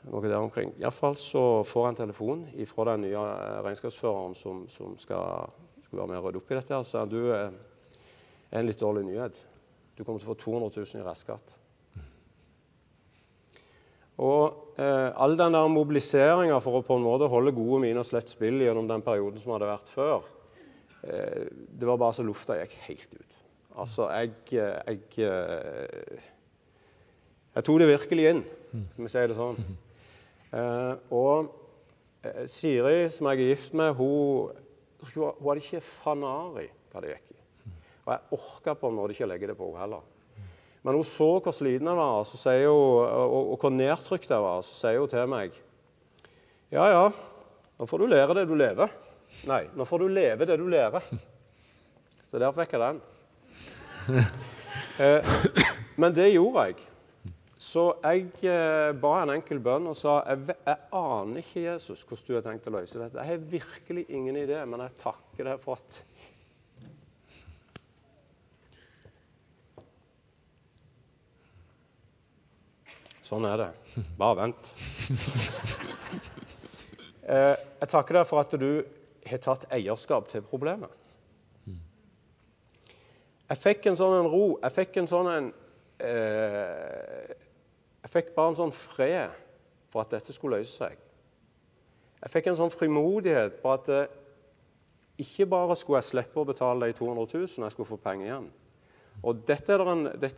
Noe 0.09 0.23
der 0.25 0.39
omkring. 0.41 0.71
Iallfall 0.81 1.13
så 1.19 1.61
får 1.67 1.85
han 1.85 1.99
telefon 1.99 2.47
fra 2.69 2.87
den 2.93 3.05
nye 3.05 3.21
eh, 3.21 3.59
regnskapsføreren 3.67 4.33
som, 4.37 4.63
som 4.69 4.95
skal, 4.97 5.51
skal, 5.85 5.99
være 5.99 6.09
med 6.09 6.17
og 6.17 6.25
rydde 6.25 6.41
opp 6.41 6.53
i 6.53 6.57
dette. 6.57 6.79
Og 6.81 6.87
så 6.89 7.03
du 7.05 7.19
eh, 7.35 7.51
en 8.51 8.67
litt 8.67 8.81
dårlig 8.81 9.05
nyhet. 9.07 9.41
Du 9.95 10.03
kommer 10.03 10.21
til 10.21 10.27
å 10.29 10.33
få 10.33 10.39
200 10.39 10.71
000 10.75 11.01
i 11.01 11.07
restskatt. 11.07 11.57
Og 14.21 14.77
eh, 14.77 15.09
all 15.15 15.37
den 15.39 15.55
der 15.55 15.71
mobiliseringa 15.71 16.59
for 16.61 16.77
å 16.77 16.85
på 16.85 16.97
en 16.99 17.05
måte 17.05 17.29
holde 17.31 17.53
gode 17.55 17.79
miner 17.85 18.05
slett 18.05 18.29
spill 18.29 18.61
gjennom 18.61 18.89
den 18.89 19.03
perioden 19.05 19.41
som 19.41 19.55
hadde 19.55 19.69
vært 19.71 19.89
før, 19.89 20.27
eh, 21.07 21.47
det 21.49 21.89
var 21.89 21.99
bare 22.01 22.17
så 22.19 22.25
lufta 22.27 22.59
gikk 22.59 22.75
helt 22.85 23.15
ut. 23.15 23.39
Altså, 23.81 24.09
jeg, 24.11 24.33
jeg, 24.51 24.99
jeg 25.17 25.31
eh, 25.31 26.29
Jeg 27.55 27.65
tok 27.67 27.79
det 27.81 27.87
virkelig 27.89 28.27
inn, 28.29 28.45
skal 28.91 29.05
vi 29.05 29.09
si 29.11 29.23
det 29.27 29.39
sånn. 29.39 29.57
Eh, 30.51 30.93
og 31.15 31.51
eh, 32.27 32.41
Siri, 32.51 33.05
som 33.07 33.29
jeg 33.29 33.39
er 33.39 33.51
gift 33.53 33.75
med, 33.79 33.93
hun, 33.95 34.51
hun 34.99 35.29
hadde 35.45 35.61
ikke 35.61 35.79
fanari 35.85 36.65
hva 36.91 37.03
det 37.05 37.13
gikk 37.13 37.29
i. 37.31 37.40
Og 38.05 38.13
jeg 38.13 38.37
orka 38.37 38.75
på 38.77 38.89
en 38.89 38.97
måte 38.97 39.15
ikke 39.15 39.27
å 39.27 39.31
legge 39.31 39.51
det 39.51 39.57
på 39.59 39.67
henne 39.69 39.83
heller. 39.83 40.07
Men 40.81 40.97
hun 40.97 41.05
så 41.05 41.27
hvor 41.37 41.53
sliten 41.53 41.89
jeg 41.91 41.97
var, 41.99 42.23
hun, 42.25 42.71
og, 42.71 43.35
og, 43.37 43.57
hvor 43.61 43.73
nedtrykt 43.73 44.31
jeg 44.33 44.41
var. 44.41 44.63
Så 44.65 44.79
sier 44.79 45.01
hun 45.01 45.11
til 45.11 45.29
meg 45.29 45.57
Ja, 46.73 46.87
ja, 46.89 47.03
nå 47.77 47.87
får 47.89 48.01
du 48.01 48.09
lære 48.09 48.37
det 48.39 48.47
du 48.49 48.55
lever. 48.57 48.93
Nei, 49.47 49.63
nå 49.77 49.85
får 49.87 50.03
du 50.03 50.11
leve 50.11 50.47
det 50.49 50.57
du 50.59 50.65
lærer. 50.71 51.05
Så 52.29 52.39
der 52.41 52.55
fikk 52.55 52.77
jeg 52.77 52.87
den. 52.87 53.03
Eh, 55.01 55.23
men 56.01 56.13
det 56.13 56.27
gjorde 56.33 56.65
jeg. 56.67 56.81
Så 57.61 57.85
jeg 58.03 58.25
eh, 58.51 58.91
ba 58.99 59.11
en 59.21 59.31
enkel 59.33 59.61
bønn 59.63 59.87
og 59.89 59.95
sa 59.97 60.17
jeg, 60.27 60.55
jeg 60.67 60.77
aner 60.99 61.39
ikke, 61.41 61.63
Jesus, 61.63 62.03
hvordan 62.03 62.27
du 62.27 62.35
har 62.35 62.43
tenkt 62.45 62.67
å 62.69 62.73
løse 62.75 62.99
dette. 62.99 63.17
Jeg 63.21 63.31
har 63.31 63.45
virkelig 63.53 64.03
ingen 64.11 64.37
idé, 64.41 64.59
men 64.67 64.83
jeg 64.83 64.97
takker 64.99 65.47
deg 65.47 65.63
for 65.63 65.79
at 65.79 66.01
Sånn 73.31 73.47
er 73.47 73.61
det. 73.61 73.71
Bare 74.19 74.43
vent. 74.43 74.73
Eh, 77.31 77.53
jeg 77.53 77.87
takker 77.87 78.17
deg 78.17 78.25
for 78.27 78.41
at 78.41 78.53
du 78.59 78.81
har 79.29 79.39
tatt 79.39 79.67
eierskap 79.71 80.25
til 80.27 80.41
problemet. 80.43 80.89
Jeg 83.45 83.59
fikk 83.61 83.87
en 83.87 83.97
sånn 83.99 84.15
en 84.17 84.27
ro. 84.31 84.57
Jeg 84.57 84.75
fikk 84.75 84.97
en 84.99 85.07
sånn 85.07 85.29
en 85.29 85.47
eh, 86.01 87.29
Jeg 88.01 88.11
fikk 88.15 88.33
bare 88.35 88.51
en 88.51 88.57
sånn 88.57 88.73
fred 88.75 89.37
for 89.93 90.01
at 90.01 90.17
dette 90.17 90.33
skulle 90.35 90.59
løse 90.59 90.73
seg. 90.81 90.97
Jeg 92.25 92.33
fikk 92.33 92.49
en 92.51 92.59
sånn 92.63 92.73
frimodighet 92.73 93.61
på 93.61 93.71
at 93.77 93.93
eh, 93.93 94.17
ikke 95.21 95.47
bare 95.53 95.77
skulle 95.77 96.01
jeg 96.01 96.09
slippe 96.09 96.41
å 96.41 96.49
betale 96.49 96.89
de 96.89 96.97
200 96.97 97.29
000, 97.37 97.63
jeg 97.67 97.77
skulle 97.77 97.93
få 97.93 98.01
penger 98.01 98.27
igjen. 98.27 98.51
Og 99.21 99.43
Dette 99.45 99.75
er 99.75 99.83
det 99.85 100.31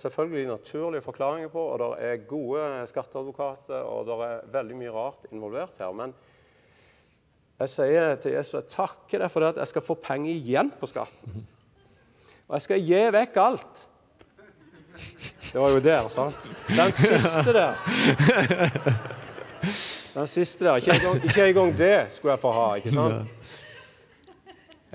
selvfølgelig 0.00 0.46
naturlige 0.48 1.04
forklaringer 1.04 1.50
på, 1.52 1.60
og 1.60 1.82
det 1.82 2.06
er 2.08 2.22
gode 2.28 2.62
skatteadvokater, 2.88 3.82
og 3.84 4.06
det 4.08 4.16
er 4.24 4.46
veldig 4.54 4.78
mye 4.80 4.94
rart 4.94 5.26
involvert 5.30 5.76
her. 5.82 5.92
Men 5.92 6.14
jeg 7.60 7.72
sier 7.72 8.16
til 8.20 8.32
Jesus 8.36 8.56
jeg 8.56 8.70
takker 8.72 9.24
deg 9.24 9.32
for 9.32 9.44
det 9.44 9.52
at 9.54 9.60
jeg 9.60 9.72
skal 9.74 9.84
få 9.84 9.98
penger 10.00 10.32
igjen 10.32 10.72
på 10.80 10.88
skatten. 10.88 11.44
Og 12.46 12.56
jeg 12.56 12.64
skal 12.64 12.88
gi 12.88 13.02
vekk 13.16 13.38
alt. 13.42 13.84
Det 15.52 15.60
var 15.60 15.76
jo 15.76 15.84
der, 15.84 16.08
sant? 16.08 16.48
Den 16.68 16.92
siste 16.96 17.52
der. 17.52 17.76
Den 20.16 20.26
siste 20.26 20.64
der. 20.64 20.80
Ikke 20.80 20.96
engang, 20.96 21.24
ikke 21.24 21.46
engang 21.50 21.76
det 21.76 21.96
skulle 22.14 22.32
jeg 22.32 22.40
få 22.40 22.52
ha, 22.56 22.66
ikke 22.80 22.92
sant? 22.96 23.28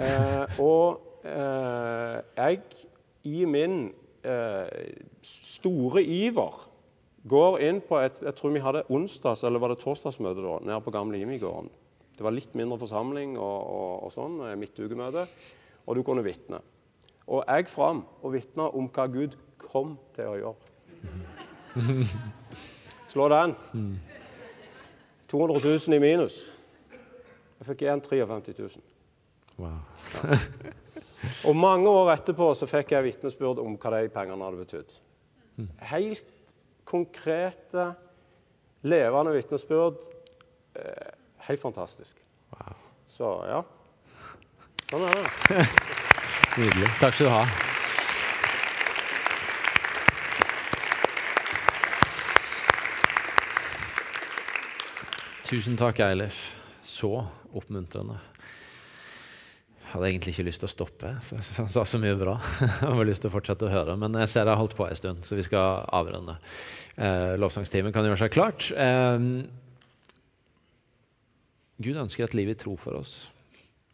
Eh, 0.01 0.59
og 0.61 1.10
jeg 1.23 2.61
i 3.23 3.45
min 3.45 3.93
eh, 4.23 4.95
store 5.21 6.03
iver 6.03 6.67
går 7.29 7.59
inn 7.67 7.81
på 7.85 7.99
et 8.01 8.17
Jeg 8.25 8.33
tror 8.35 8.53
vi 8.55 8.59
hadde 8.63 8.83
onsdags- 8.89 9.43
eller 9.45 9.59
var 9.61 9.69
det 9.73 9.79
torsdagsmøte 9.83 10.41
da, 10.41 10.57
nede 10.65 10.81
på 10.81 10.91
gamle 10.91 11.19
Imigården. 11.21 11.69
Det 12.17 12.23
var 12.25 12.33
litt 12.33 12.55
mindre 12.55 12.79
forsamling 12.81 13.37
og, 13.37 13.59
og, 13.67 14.03
og 14.05 14.11
sånn, 14.13 14.39
eh, 14.45 14.55
midtukemøte, 14.57 15.27
og 15.85 15.95
du 15.95 16.03
kunne 16.03 16.23
vitne. 16.25 16.59
Og 17.27 17.43
jeg 17.47 17.69
fram 17.69 18.03
og 18.21 18.33
vitna 18.33 18.67
om 18.73 18.89
hva 18.89 19.05
Gud 19.07 19.37
kom 19.61 19.97
til 20.15 20.25
å 20.31 20.37
gjøre. 20.41 20.55
Slå 23.11 23.27
den. 23.31 23.55
200 25.31 25.61
000 25.63 25.95
i 25.95 26.01
minus. 26.01 26.51
Jeg 27.61 27.69
fikk 27.69 27.85
igjen 27.85 28.01
53 28.01 28.57
000. 28.59 28.81
Wow. 29.61 29.81
Ja. 30.15 30.39
Og 31.49 31.55
mange 31.57 31.89
år 31.89 32.11
etterpå 32.13 32.51
så 32.57 32.67
fikk 32.69 32.93
jeg 32.93 33.07
vitnesbyrd 33.07 33.61
om 33.63 33.77
hva 33.81 33.95
de 33.95 34.09
pengene 34.13 34.45
hadde 34.45 34.61
betydd. 34.61 34.93
Helt 35.89 36.27
konkrete, 36.85 37.91
levende 38.85 39.33
vitnesbyrd. 39.33 40.05
Eh, 40.75 41.09
helt 41.47 41.61
fantastisk. 41.61 42.21
Wow. 42.53 42.77
Så 43.09 43.33
ja. 43.49 43.61
Sånn 44.91 45.07
er 45.07 45.17
det. 45.17 45.67
Nydelig. 46.61 46.89
Takk 46.99 47.15
skal 47.15 47.25
du 47.25 47.33
ha. 47.33 47.43
Tusen 55.47 55.75
takk, 55.79 55.99
Eilif. 56.05 56.51
Så 56.83 57.15
oppmuntrende 57.51 58.19
hadde 59.91 60.07
egentlig 60.07 60.33
ikke 60.35 60.47
lyst 60.47 60.63
til 60.63 60.69
å 60.69 60.71
stoppe. 60.71 61.09
for 61.25 61.41
Han 61.59 61.71
sa 61.71 61.83
så 61.87 61.99
mye 62.01 62.15
bra. 62.19 62.37
Jeg 62.81 62.93
har 62.95 63.07
lyst 63.07 63.25
til 63.25 63.31
å 63.31 63.35
fortsette 63.35 63.67
å 63.67 63.73
høre. 63.73 63.97
Men 63.99 64.15
jeg 64.21 64.31
ser 64.31 64.45
jeg 64.45 64.53
har 64.53 64.61
holdt 64.61 64.77
på 64.77 64.87
en 64.87 64.97
stund, 64.97 65.25
så 65.27 65.37
vi 65.37 65.45
skal 65.45 65.83
avrunde. 65.91 66.37
Eh, 66.95 67.33
lovsangstimen 67.41 67.93
kan 67.95 68.07
gjøre 68.07 68.21
seg 68.23 68.33
klart. 68.33 68.69
Eh, 68.71 69.27
Gud 71.81 71.97
ønsker 71.97 72.27
et 72.27 72.37
liv 72.37 72.51
i 72.53 72.57
tro 72.57 72.75
for 72.79 72.99
oss. 72.99 73.15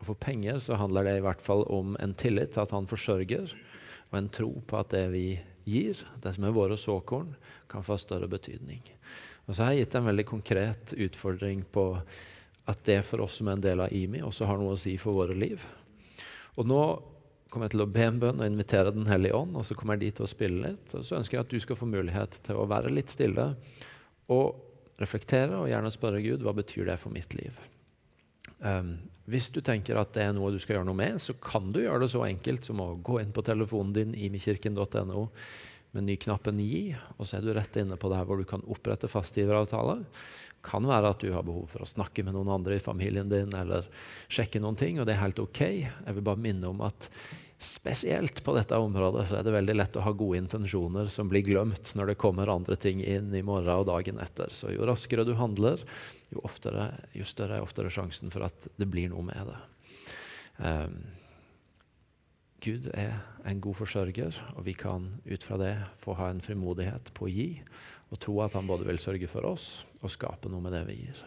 Og 0.01 0.11
for 0.11 0.19
penger 0.21 0.59
så 0.61 0.77
handler 0.77 1.07
det 1.07 1.17
i 1.17 1.25
hvert 1.25 1.41
fall 1.41 1.63
om 1.73 1.95
en 2.03 2.15
tillit 2.17 2.53
til 2.53 2.65
at 2.65 2.73
han 2.75 2.89
forsørger, 2.89 3.53
og 4.11 4.17
en 4.19 4.29
tro 4.31 4.51
på 4.67 4.79
at 4.79 4.91
det 4.93 5.05
vi 5.13 5.27
gir, 5.67 5.99
det 6.23 6.35
som 6.35 6.45
er 6.47 6.55
våre 6.55 6.77
såkorn, 6.79 7.33
kan 7.67 7.83
få 7.83 7.97
større 7.99 8.29
betydning. 8.31 8.83
Og 9.47 9.55
så 9.55 9.63
har 9.63 9.73
jeg 9.73 9.87
gitt 9.87 9.97
en 9.97 10.09
veldig 10.09 10.27
konkret 10.27 10.93
utfordring 11.07 11.63
på 11.71 11.89
at 12.67 12.83
det 12.87 12.99
for 13.07 13.23
oss 13.23 13.39
som 13.39 13.47
er 13.47 13.57
en 13.57 13.63
del 13.63 13.83
av 13.83 13.93
IMI, 13.95 14.21
også 14.27 14.47
har 14.47 14.59
noe 14.59 14.75
å 14.75 14.79
si 14.79 14.97
for 14.99 15.15
våre 15.15 15.35
liv. 15.35 15.63
Og 16.57 16.67
nå 16.67 16.81
kommer 17.51 17.67
jeg 17.67 17.77
til 17.77 17.85
å 17.85 17.89
be 17.91 18.03
en 18.03 18.19
bønn 18.21 18.41
og 18.41 18.49
invitere 18.49 18.93
Den 18.93 19.07
hellige 19.07 19.37
ånd, 19.37 19.55
og 19.55 19.65
så 19.67 19.77
kommer 19.77 19.95
jeg 19.95 20.09
dit 20.09 20.23
og 20.23 20.31
spille 20.31 20.63
litt. 20.65 20.95
Og 20.97 21.05
så 21.05 21.19
ønsker 21.19 21.37
jeg 21.37 21.45
at 21.45 21.53
du 21.53 21.59
skal 21.63 21.79
få 21.79 21.89
mulighet 21.89 22.41
til 22.47 22.59
å 22.59 22.67
være 22.69 22.91
litt 22.93 23.13
stille 23.13 23.51
og 24.33 24.99
reflektere, 24.99 25.55
og 25.55 25.69
gjerne 25.69 25.93
spørre 25.93 26.23
Gud 26.25 26.43
hva 26.43 26.55
betyr 26.57 26.89
det 26.89 26.97
for 26.99 27.13
mitt 27.13 27.37
liv. 27.37 27.55
Um, 28.59 28.97
hvis 29.29 29.51
du 29.53 29.59
tenker 29.61 29.99
at 29.99 30.13
det 30.15 30.23
er 30.25 30.35
noe 30.35 30.49
du 30.55 30.57
skal 30.59 30.77
gjøre 30.77 30.87
noe 30.87 30.97
med, 30.97 31.19
så 31.21 31.35
kan 31.39 31.69
du 31.75 31.81
gjøre 31.83 32.05
det 32.05 32.11
så 32.13 32.23
enkelt 32.25 32.65
som 32.65 32.81
å 32.81 32.93
gå 33.05 33.19
inn 33.21 33.33
på 33.35 33.43
telefonen 33.45 33.93
din 33.95 34.15
imikirken.no 34.27 35.27
med 35.95 36.07
nyknappen 36.07 36.59
'gi', 36.59 36.97
og 37.17 37.27
så 37.27 37.37
er 37.37 37.45
du 37.45 37.53
rett 37.55 37.79
inne 37.79 37.97
på 37.97 38.09
det 38.09 38.19
her 38.19 38.27
hvor 38.27 38.37
du 38.37 38.45
kan 38.47 38.65
opprette 38.67 39.09
fastgiveravtaler. 39.11 40.05
kan 40.67 40.83
være 40.83 41.09
at 41.13 41.21
du 41.21 41.31
har 41.31 41.45
behov 41.47 41.69
for 41.71 41.85
å 41.85 41.87
snakke 41.87 42.25
med 42.25 42.33
noen 42.35 42.49
andre 42.49 42.75
i 42.75 42.83
familien 42.83 43.29
din 43.29 43.53
eller 43.55 43.85
sjekke 44.27 44.59
noen 44.59 44.75
ting, 44.75 44.99
og 44.99 45.05
det 45.07 45.13
er 45.13 45.21
helt 45.21 45.39
ok. 45.39 45.61
Jeg 45.61 46.15
vil 46.17 46.25
bare 46.25 46.43
minne 46.43 46.67
om 46.67 46.81
at 46.83 47.07
spesielt 47.57 48.43
på 48.43 48.53
dette 48.53 48.77
området 48.77 49.23
så 49.29 49.39
er 49.39 49.45
det 49.45 49.53
veldig 49.55 49.75
lett 49.77 49.95
å 49.97 50.03
ha 50.05 50.11
gode 50.13 50.37
intensjoner 50.37 51.07
som 51.09 51.29
blir 51.29 51.45
glemt 51.45 51.93
når 51.97 52.11
det 52.11 52.19
kommer 52.21 52.51
andre 52.53 52.75
ting 52.77 53.01
inn 53.01 53.33
i 53.33 53.41
morgen 53.45 53.81
og 53.81 53.87
dagen 53.89 54.19
etter. 54.21 54.53
Så 54.53 54.73
jo 54.73 54.85
raskere 54.85 55.25
du 55.25 55.33
handler, 55.39 55.81
jo, 56.29 56.41
oftere, 56.45 56.91
jo 57.17 57.25
større 57.25 57.57
er 57.57 57.65
oftere 57.65 57.93
sjansen 57.93 58.33
for 58.33 58.45
at 58.45 58.69
det 58.77 58.89
blir 58.91 59.09
noe 59.13 59.25
med 59.25 59.49
det. 59.49 59.57
Um, 60.57 60.99
Gud 62.63 62.87
er 62.97 63.19
en 63.45 63.59
god 63.61 63.77
forsørger, 63.77 64.37
og 64.57 64.65
vi 64.65 64.73
kan 64.77 65.11
ut 65.27 65.43
fra 65.45 65.59
det 65.61 65.75
få 66.01 66.15
ha 66.17 66.31
en 66.31 66.41
frimodighet 66.41 67.11
på 67.13 67.27
å 67.27 67.31
gi 67.31 67.51
og 68.07 68.19
tro 68.23 68.37
at 68.43 68.55
han 68.57 68.67
både 68.67 68.87
vil 68.87 68.99
sørge 69.01 69.27
for 69.29 69.45
oss 69.45 69.83
og 70.01 70.11
skape 70.13 70.49
noe 70.49 70.63
med 70.63 70.73
det 70.73 70.83
vi 70.87 70.97
gir. 71.01 71.21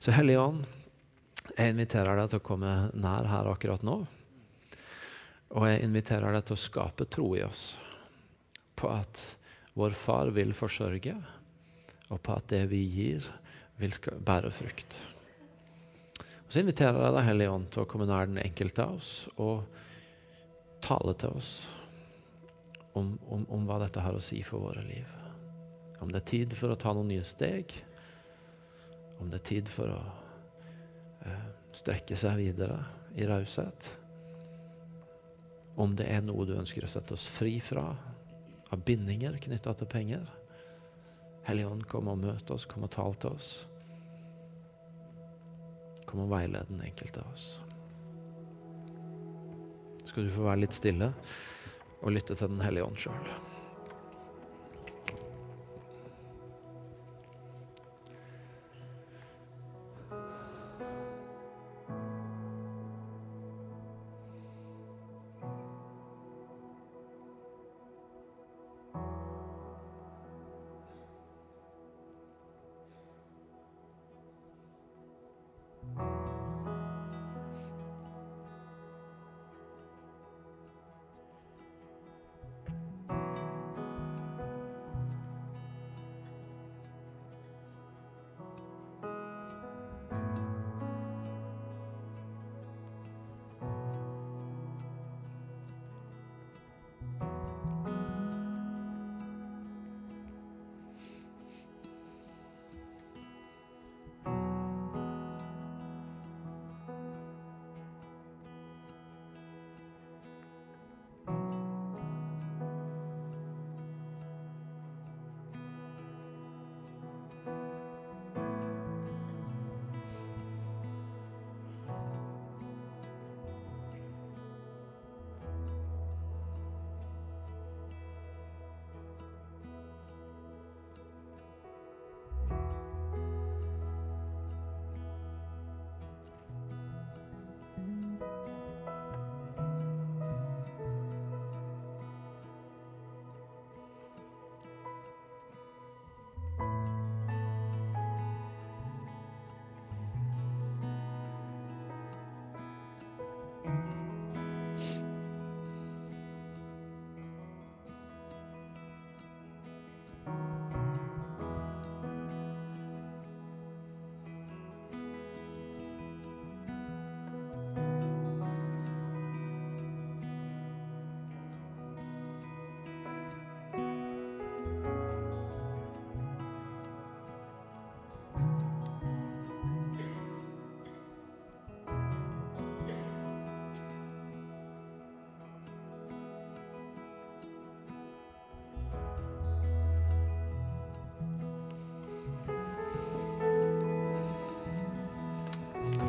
Så 0.00 0.14
Hellige 0.16 0.42
Ånd, 0.42 0.64
jeg 1.54 1.72
inviterer 1.72 2.18
deg 2.18 2.32
til 2.32 2.40
å 2.40 2.46
komme 2.46 2.72
nær 2.96 3.28
her 3.30 3.48
akkurat 3.50 3.84
nå. 3.86 4.00
Og 5.56 5.66
jeg 5.68 5.84
inviterer 5.86 6.34
deg 6.34 6.46
til 6.48 6.56
å 6.56 6.64
skape 6.64 7.06
tro 7.12 7.30
i 7.38 7.44
oss 7.46 7.68
på 8.76 8.90
at 8.92 9.22
vår 9.76 9.94
Far 9.96 10.32
vil 10.34 10.54
forsørge, 10.56 11.14
og 12.10 12.20
på 12.24 12.34
at 12.34 12.48
det 12.50 12.64
vi 12.72 12.80
gir, 12.90 13.24
vil 13.80 13.92
bære 14.24 14.50
frukt. 14.54 14.98
Og 16.46 16.52
så 16.52 16.62
inviterer 16.62 16.98
jeg 17.02 17.14
deg, 17.16 17.26
Hellige 17.26 17.52
Ånd, 17.52 17.68
til 17.74 17.84
å 17.84 17.88
komme 17.90 18.08
nær 18.08 18.28
den 18.28 18.40
enkelte 18.40 18.84
av 18.84 18.98
oss 18.98 19.12
og 19.36 19.64
tale 20.86 21.14
til 21.18 21.34
oss 21.36 21.52
om, 22.96 23.18
om, 23.28 23.44
om, 23.50 23.66
hva 23.68 23.80
dette 23.82 24.00
har 24.00 24.16
å 24.16 24.22
si 24.22 24.40
for 24.46 24.62
våre 24.68 24.84
liv. 24.86 25.08
Om 26.00 26.12
det 26.12 26.22
er 26.22 26.30
tid 26.30 26.56
for 26.56 26.72
å 26.72 26.78
ta 26.80 26.94
noen 26.94 27.10
nye 27.10 27.26
steg, 27.26 27.74
om 29.20 29.28
det 29.32 29.40
er 29.40 29.48
tid 29.50 29.70
for 29.72 29.92
å 29.92 30.00
eh, 31.26 31.46
strekke 31.76 32.16
seg 32.16 32.38
videre 32.40 32.78
i 33.16 33.28
raushet. 33.28 33.90
Om 35.76 35.96
det 35.96 36.08
er 36.12 36.24
noe 36.24 36.46
du 36.48 36.54
ønsker 36.56 36.84
å 36.84 36.90
sette 36.90 37.16
oss 37.16 37.26
fri 37.28 37.58
fra 37.60 37.90
av 38.72 38.82
bindinger 38.84 39.36
knytta 39.44 39.74
til 39.76 39.88
penger. 39.90 40.24
Hellige 41.46 41.70
Ånd, 41.70 41.84
kom 41.88 42.08
og 42.10 42.20
møt 42.24 42.50
oss, 42.50 42.66
kom 42.66 42.88
og 42.88 42.92
tal 42.96 43.14
til 43.20 43.36
oss. 43.36 43.52
Kom 46.06 46.24
og 46.24 46.32
veiled 46.32 46.72
den 46.72 46.82
enkelte 46.88 47.22
av 47.22 47.32
oss. 47.36 47.48
Skal 50.16 50.30
du 50.30 50.32
få 50.32 50.46
være 50.46 50.62
litt 50.62 50.72
stille 50.72 51.10
og 52.00 52.14
lytte 52.16 52.32
til 52.32 52.48
Den 52.48 52.62
hellige 52.64 52.86
ånd 52.86 52.94
sjøl. 52.96 53.26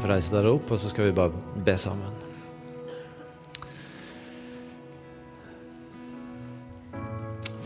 Reise 0.10 0.34
dere 0.34 0.53
opp, 0.55 0.72
og 0.72 0.80
så 0.82 0.91
skal 0.91 1.10
vi 1.10 1.18
bare 1.18 1.62
be 1.66 1.76
sammen. 1.80 2.24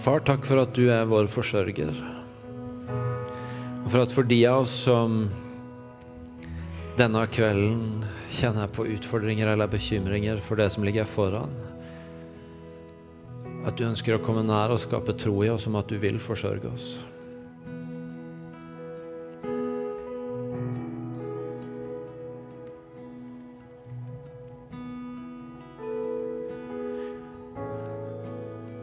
Far, 0.01 0.23
takk 0.25 0.47
for 0.49 0.57
at 0.63 0.73
du 0.73 0.87
er 0.89 1.05
vår 1.05 1.29
forsørger. 1.29 1.93
Og 3.83 3.89
for 3.91 4.01
at 4.01 4.13
for 4.15 4.25
de 4.25 4.39
av 4.49 4.63
oss 4.63 4.73
som 4.87 5.27
denne 6.97 7.21
kvelden 7.29 8.01
kjenner 8.31 8.71
på 8.73 8.87
utfordringer 8.95 9.51
eller 9.53 9.69
bekymringer 9.69 10.41
for 10.41 10.57
det 10.57 10.71
som 10.73 10.85
ligger 10.87 11.05
foran, 11.05 11.53
at 13.61 13.77
du 13.77 13.85
ønsker 13.85 14.17
å 14.17 14.23
komme 14.25 14.41
nær 14.45 14.73
og 14.73 14.81
skape 14.81 15.13
tro 15.21 15.35
i 15.45 15.51
oss 15.53 15.67
om 15.69 15.77
at 15.77 15.89
du 15.91 15.99
vil 16.01 16.17
forsørge 16.21 16.73
oss. 16.73 16.95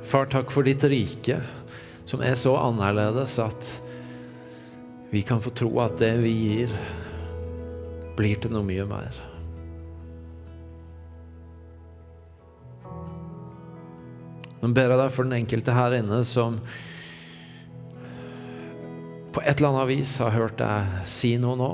Far, 0.08 0.24
takk 0.24 0.48
for 0.48 0.64
ditt 0.64 0.80
rike, 0.88 1.36
som 2.08 2.22
er 2.24 2.32
så 2.40 2.54
annerledes 2.56 3.34
at 3.44 3.66
vi 5.10 5.20
kan 5.20 5.42
få 5.44 5.50
tro 5.52 5.68
at 5.84 5.98
det 6.00 6.14
vi 6.22 6.30
gir, 6.32 6.72
blir 8.16 8.40
til 8.40 8.54
noe 8.54 8.64
mye 8.64 8.86
mer. 8.88 9.18
Nå 14.62 14.70
ber 14.72 14.94
jeg 14.94 15.00
deg 15.02 15.12
for 15.12 15.28
den 15.28 15.36
enkelte 15.42 15.76
her 15.76 15.98
inne 15.98 16.22
som 16.24 16.56
på 19.36 19.44
et 19.44 19.60
eller 19.60 19.74
annet 19.74 19.90
vis 19.92 20.16
har 20.24 20.32
hørt 20.32 20.56
deg 20.62 21.04
si 21.04 21.34
noe 21.36 21.60
nå. 21.60 21.70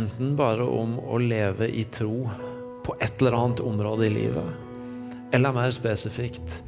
Enten 0.00 0.32
bare 0.40 0.64
om 0.64 0.96
å 1.04 1.20
leve 1.20 1.68
i 1.68 1.84
tro 1.92 2.24
på 2.80 2.96
et 2.96 3.20
eller 3.20 3.36
annet 3.42 3.64
område 3.68 4.08
i 4.08 4.16
livet 4.16 4.69
eller 5.30 5.52
mer 5.52 5.70
spesifikt 5.70 6.62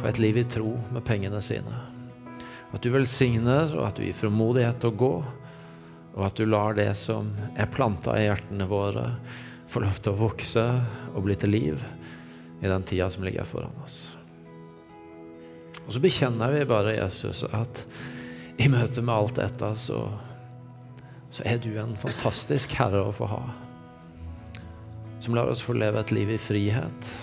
på 0.00 0.06
et 0.08 0.18
liv 0.18 0.36
i 0.38 0.44
tro 0.44 0.74
med 0.92 1.04
pengene 1.06 1.40
sine. 1.42 1.80
At 2.74 2.82
du 2.82 2.90
velsigner, 2.90 3.70
og 3.76 3.88
at 3.88 3.98
du 3.98 4.04
gir 4.04 4.16
frimodighet 4.18 4.80
til 4.82 4.92
å 4.92 4.98
gå, 4.98 5.14
og 6.14 6.22
at 6.26 6.38
du 6.38 6.46
lar 6.46 6.76
det 6.78 6.90
som 6.98 7.32
er 7.58 7.70
planta 7.70 8.16
i 8.18 8.26
hjertene 8.26 8.66
våre, 8.70 9.06
få 9.70 9.82
lov 9.82 9.98
til 9.98 10.12
å 10.12 10.20
vokse 10.26 10.64
og 11.14 11.24
bli 11.26 11.36
til 11.38 11.54
liv 11.54 11.86
i 12.60 12.70
den 12.70 12.86
tida 12.86 13.08
som 13.10 13.26
ligger 13.26 13.46
foran 13.48 13.74
oss. 13.82 13.98
Og 15.84 15.92
så 15.96 16.00
bekjenner 16.00 16.54
vi 16.54 16.62
bare, 16.68 16.96
Jesus, 16.96 17.42
at 17.50 17.82
i 18.62 18.70
møte 18.70 19.02
med 19.02 19.14
alt 19.14 19.38
dette, 19.40 19.74
så, 19.76 20.04
så 21.34 21.46
er 21.50 21.58
du 21.62 21.72
en 21.80 21.96
fantastisk 21.98 22.76
herre 22.78 23.02
å 23.02 23.14
få 23.14 23.28
ha. 23.32 23.42
Som 25.20 25.34
lar 25.36 25.50
oss 25.50 25.64
få 25.64 25.74
leve 25.76 26.00
et 26.00 26.14
liv 26.14 26.30
i 26.36 26.40
frihet 26.40 27.14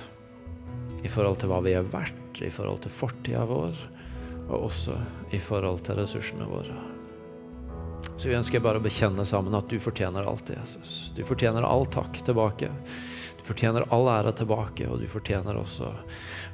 i 1.04 1.10
forhold 1.10 1.41
til 1.41 1.52
hva 1.52 1.60
vi 1.66 1.76
er 1.78 1.86
verdt, 1.88 2.41
i 2.41 2.52
forhold 2.54 2.84
til 2.86 2.93
fortida 2.93 3.43
vår, 3.49 3.78
og 4.47 4.68
også 4.68 4.97
i 5.36 5.39
forhold 5.41 5.84
til 5.86 6.02
ressursene 6.02 6.47
våre. 6.49 6.78
Så 8.18 8.30
vi 8.30 8.38
ønsker 8.38 8.62
bare 8.62 8.82
å 8.82 8.84
bekjenne 8.84 9.26
sammen 9.26 9.56
at 9.58 9.70
du 9.70 9.80
fortjener 9.82 10.28
alt, 10.30 10.49
Jesus. 10.54 11.12
Du 11.16 11.24
fortjener 11.26 11.66
all 11.66 11.88
takk 11.89 12.20
tilbake. 12.26 12.70
Du 13.39 13.43
fortjener 13.47 13.86
all 13.93 14.10
ære 14.10 14.34
tilbake, 14.38 14.86
og 14.89 15.02
du 15.02 15.08
fortjener 15.10 15.58
også 15.58 15.89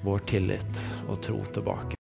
vår 0.03 0.23
tillit 0.31 0.83
og 1.07 1.19
tro 1.23 1.41
tilbake. 1.55 1.95